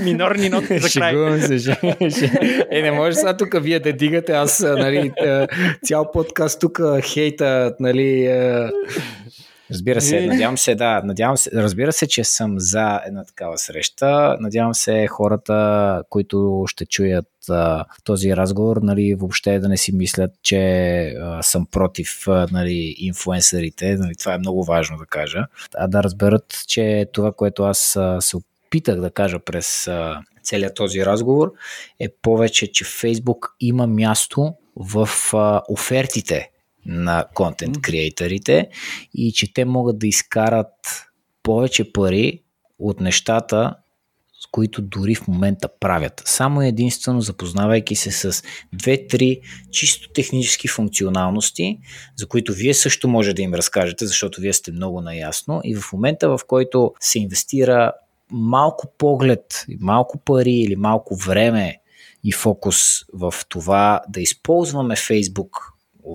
Минорни 0.00 0.48
ноти 0.48 0.78
за 0.78 1.00
край. 1.00 1.40
се, 1.40 1.80
Е, 2.70 2.82
не 2.82 2.92
може 2.92 3.16
сега 3.16 3.36
тук 3.36 3.62
вие 3.62 3.80
да 3.80 3.92
дигате, 3.92 4.32
аз 4.32 4.60
нали, 4.60 5.12
цял 5.84 6.10
подкаст 6.12 6.60
тук 6.60 6.80
хейта, 7.02 7.74
нали, 7.80 8.28
Разбира 9.70 10.00
се, 10.00 10.26
надявам 10.26 10.58
се, 10.58 10.74
да, 10.74 11.02
надявам 11.04 11.36
се, 11.36 11.50
разбира 11.54 11.92
се, 11.92 12.06
че 12.06 12.24
съм 12.24 12.54
за 12.58 13.00
една 13.06 13.24
такава 13.24 13.58
среща. 13.58 14.36
Надявам 14.40 14.74
се 14.74 15.06
хората, 15.06 16.02
които 16.10 16.64
ще 16.66 16.86
чуят 16.86 17.26
а, 17.50 17.84
този 18.04 18.36
разговор, 18.36 18.76
нали, 18.82 19.14
въобще 19.14 19.58
да 19.58 19.68
не 19.68 19.76
си 19.76 19.96
мислят, 19.96 20.30
че 20.42 20.58
а, 21.20 21.42
съм 21.42 21.66
против 21.70 22.28
а, 22.28 22.46
нали, 22.52 22.94
инфуенсърите. 22.98 23.96
Нали, 23.96 24.14
това 24.18 24.34
е 24.34 24.38
много 24.38 24.64
важно 24.64 24.96
да 24.96 25.06
кажа. 25.06 25.46
А 25.76 25.86
да 25.86 26.02
разберат, 26.02 26.64
че 26.66 27.06
това, 27.12 27.32
което 27.32 27.62
аз 27.62 27.96
а, 27.96 28.20
се 28.20 28.36
опитах 28.36 29.00
да 29.00 29.10
кажа 29.10 29.38
през 29.38 29.88
а, 29.88 30.20
целият 30.42 30.74
този 30.74 31.06
разговор, 31.06 31.52
е 32.00 32.08
повече, 32.22 32.72
че 32.72 32.84
Фейсбук 32.84 33.54
има 33.60 33.86
място 33.86 34.54
в 34.76 35.08
а, 35.32 35.62
офертите 35.68 36.50
на 36.86 37.24
контент 37.34 37.80
креаторите 37.80 38.68
и 39.14 39.32
че 39.32 39.52
те 39.52 39.64
могат 39.64 39.98
да 39.98 40.06
изкарат 40.06 40.74
повече 41.42 41.92
пари 41.92 42.42
от 42.78 43.00
нещата, 43.00 43.74
с 44.40 44.46
които 44.50 44.82
дори 44.82 45.14
в 45.14 45.28
момента 45.28 45.68
правят. 45.80 46.22
Само 46.24 46.62
единствено 46.62 47.20
запознавайки 47.20 47.96
се 47.96 48.10
с 48.10 48.42
две-три 48.72 49.40
чисто 49.70 50.12
технически 50.12 50.68
функционалности, 50.68 51.78
за 52.16 52.26
които 52.26 52.52
вие 52.52 52.74
също 52.74 53.08
може 53.08 53.34
да 53.34 53.42
им 53.42 53.54
разкажете, 53.54 54.06
защото 54.06 54.40
вие 54.40 54.52
сте 54.52 54.72
много 54.72 55.00
наясно 55.00 55.60
и 55.64 55.76
в 55.76 55.92
момента 55.92 56.28
в 56.28 56.40
който 56.46 56.94
се 57.00 57.18
инвестира 57.18 57.92
малко 58.30 58.94
поглед, 58.98 59.64
малко 59.80 60.18
пари 60.18 60.54
или 60.54 60.76
малко 60.76 61.16
време 61.16 61.80
и 62.24 62.32
фокус 62.32 63.04
в 63.12 63.34
това 63.48 64.00
да 64.08 64.20
използваме 64.20 64.96
Facebook 64.96 65.50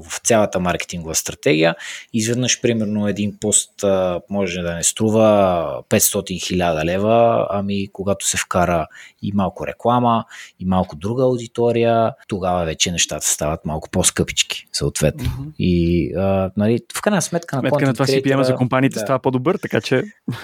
в 0.02 0.20
цялата 0.24 0.60
маркетингова 0.60 1.16
стратегия. 1.16 1.76
Изведнъж, 2.14 2.62
примерно, 2.62 3.08
един 3.08 3.38
пост 3.42 3.84
а, 3.84 4.22
може 4.30 4.62
да 4.62 4.76
не 4.76 4.84
струва 4.84 5.84
500 5.90 6.48
хиляда 6.48 6.86
лева, 6.86 7.48
ами 7.50 7.88
когато 7.94 8.28
се 8.28 8.38
вкара 8.38 8.88
и 9.22 9.32
малко 9.34 9.68
реклама, 9.68 10.26
и 10.60 10.66
малко 10.66 10.96
друга 10.96 11.24
аудитория, 11.24 12.14
тогава 12.28 12.66
вече 12.66 12.92
нещата 12.92 13.28
стават 13.28 13.66
малко 13.66 13.90
по-скъпички, 13.90 14.68
съответно. 14.74 15.24
Mm-hmm. 15.24 15.52
И, 15.60 16.12
а, 16.16 16.52
нали, 16.58 16.80
в 16.96 17.02
крайна 17.02 17.22
сметка 17.22 17.56
на 17.56 17.62
Сметка 17.62 17.86
на 17.86 17.94
това 17.94 18.06
си 18.06 18.22
приема 18.24 18.44
за 18.44 18.56
компаниите 18.56 18.94
да. 18.94 19.00
става 19.00 19.20
по-добър, 19.20 19.58
така 19.58 19.82
че... 19.82 20.04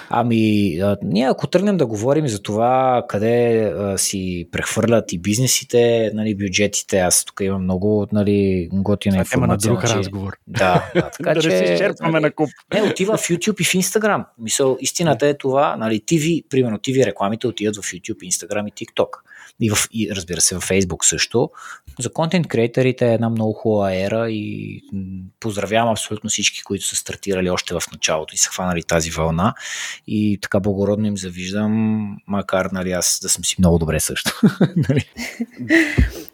Ами, 0.09 0.75
а, 0.79 0.97
ние 1.03 1.29
ако 1.29 1.47
тръгнем 1.47 1.77
да 1.77 1.85
говорим 1.85 2.27
за 2.27 2.41
това 2.41 3.05
къде 3.09 3.63
а, 3.63 3.97
си 3.97 4.47
прехвърлят 4.51 5.13
и 5.13 5.19
бизнесите, 5.19 6.11
нали, 6.13 6.35
бюджетите, 6.35 6.99
аз 6.99 7.25
тук 7.25 7.39
имам 7.41 7.63
много 7.63 8.07
нали, 8.11 8.69
готина 8.73 9.17
информация 9.17 9.38
тема 9.39 9.53
на 9.53 9.57
друг 9.57 9.79
значи, 9.79 9.95
разговор. 9.95 10.37
Да, 10.47 10.91
да 10.95 11.09
така 11.17 11.33
да 11.33 11.41
че... 11.41 11.49
Да 11.49 11.57
се 11.57 11.73
изчерпваме 11.73 12.11
нали, 12.11 12.23
на 12.23 12.31
куп. 12.31 12.49
Не, 12.73 12.81
отива 12.81 13.17
в 13.17 13.21
YouTube 13.21 13.61
и 13.61 13.63
в 13.63 13.73
Instagram. 13.73 14.25
Мисъл, 14.37 14.77
истината 14.79 15.27
е 15.27 15.37
това, 15.37 15.75
нали, 15.75 15.99
TV, 15.99 16.49
примерно 16.49 16.77
TV 16.77 17.05
рекламите 17.05 17.47
отиват 17.47 17.75
в 17.75 17.81
YouTube, 17.81 18.17
Instagram 18.17 18.69
и 18.69 18.85
TikTok. 18.85 19.07
И, 19.61 19.69
в, 19.69 19.77
и 19.93 20.09
разбира 20.15 20.41
се, 20.41 20.55
в 20.55 20.61
Facebook 20.61 21.05
също. 21.05 21.49
За 21.99 22.13
контент 22.13 22.47
креаторите 22.47 23.09
е 23.09 23.13
една 23.13 23.29
много 23.29 23.53
хубава 23.53 23.95
ера 23.95 24.29
и 24.29 24.81
поздравявам 25.39 25.91
абсолютно 25.91 26.29
всички, 26.29 26.63
които 26.63 26.85
са 26.85 26.95
стартирали 26.95 27.49
още 27.49 27.73
в 27.73 27.81
началото 27.91 28.35
и 28.35 28.37
са 28.37 28.49
хванали 28.49 28.83
тази 28.83 29.11
вълна. 29.11 29.53
И 30.07 30.39
така 30.41 30.59
благородно 30.59 31.07
им 31.07 31.17
завиждам, 31.17 32.17
макар 32.27 32.65
нали, 32.65 32.91
аз 32.91 33.19
да 33.21 33.29
съм 33.29 33.45
си 33.45 33.55
много 33.59 33.79
добре 33.79 33.99
също. 33.99 34.41
Нали? 34.89 35.05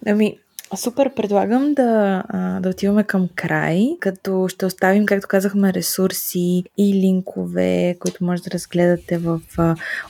ами, 0.08 0.38
Супер, 0.76 1.14
предлагам 1.14 1.74
да, 1.74 2.24
да 2.62 2.70
отиваме 2.70 3.04
към 3.04 3.30
край, 3.36 3.88
като 4.00 4.48
ще 4.50 4.66
оставим, 4.66 5.06
както 5.06 5.28
казахме, 5.28 5.74
ресурси 5.74 6.64
и 6.78 6.94
линкове, 6.94 7.96
които 8.00 8.24
може 8.24 8.44
да 8.44 8.52
разгледате 8.52 9.18
в 9.18 9.42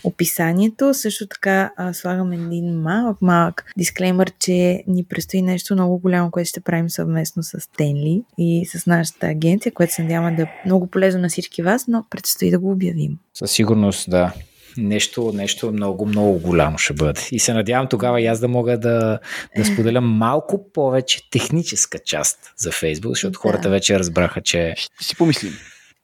описанието. 0.04 0.94
Също 0.94 1.28
така 1.28 1.72
слагам 1.94 2.32
един 2.32 2.82
малък, 2.82 3.22
малък 3.22 3.66
дисклеймър, 3.78 4.32
че 4.40 4.84
ни 4.88 5.04
предстои 5.04 5.42
нещо 5.42 5.74
много 5.74 5.98
голямо, 5.98 6.32
което 6.32 6.50
ще 6.50 6.60
правим 6.60 6.90
съвместно 6.90 7.44
с 7.44 7.70
Тенли 7.78 8.24
и 8.38 8.66
с 8.66 8.86
нашата 8.86 9.28
агенция, 9.28 9.72
което 9.72 9.94
се 9.94 10.04
надяваме 10.04 10.36
да 10.36 10.42
е 10.42 10.62
много 10.66 10.88
полезно 10.88 11.22
на 11.22 11.30
всички 11.30 11.62
вас, 11.62 11.88
но 11.88 12.06
предстои 12.10 12.52
да 12.52 12.60
го 12.60 12.72
обявим. 12.72 13.18
Със 13.34 13.52
сигурност, 13.52 14.10
да 14.10 14.34
нещо, 14.78 15.32
нещо 15.34 15.72
много, 15.72 16.06
много 16.06 16.40
голямо 16.40 16.78
ще 16.78 16.94
бъде. 16.94 17.22
И 17.32 17.40
се 17.40 17.54
надявам 17.54 17.88
тогава 17.88 18.22
и 18.22 18.26
аз 18.26 18.40
да 18.40 18.48
мога 18.48 18.78
да, 18.78 19.20
да 19.58 19.66
споделя 19.66 20.02
малко 20.02 20.72
повече 20.74 21.30
техническа 21.30 22.00
част 22.00 22.54
за 22.58 22.72
Фейсбук, 22.72 23.12
защото 23.12 23.32
да. 23.32 23.38
хората 23.38 23.70
вече 23.70 24.00
разбраха, 24.00 24.42
че... 24.42 24.74
Ще 24.78 25.06
си 25.06 25.16
помислим. 25.16 25.54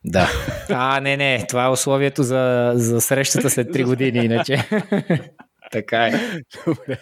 Да. 0.05 0.29
А, 0.69 0.99
не, 0.99 1.17
не, 1.17 1.45
това 1.49 1.65
е 1.65 1.69
условието 1.69 2.23
за, 2.23 2.71
за 2.75 3.01
срещата 3.01 3.49
след 3.49 3.67
3 3.67 3.85
години, 3.85 4.25
иначе. 4.25 4.57
така 5.71 6.05
е. 6.05 6.11
Добре. 6.65 6.97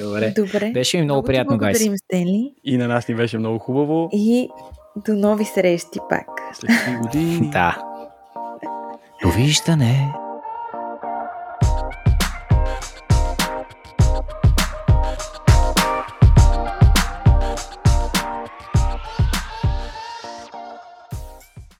Добре. 0.00 0.32
Добре. 0.36 0.70
Беше 0.74 0.96
ми 0.96 1.02
много, 1.02 1.16
много 1.16 1.26
приятно, 1.26 1.58
гайс. 1.58 1.78
Благодарим, 1.78 1.98
Стенли. 1.98 2.52
И 2.64 2.76
на 2.76 2.88
нас 2.88 3.08
ни 3.08 3.14
беше 3.14 3.38
много 3.38 3.58
хубаво. 3.58 4.08
И 4.12 4.48
до 5.06 5.12
нови 5.12 5.44
срещи 5.44 5.98
пак. 6.08 6.26
След 6.54 6.70
3 6.70 7.02
години. 7.02 7.50
да. 7.50 7.82
Довиждане. 9.22 10.12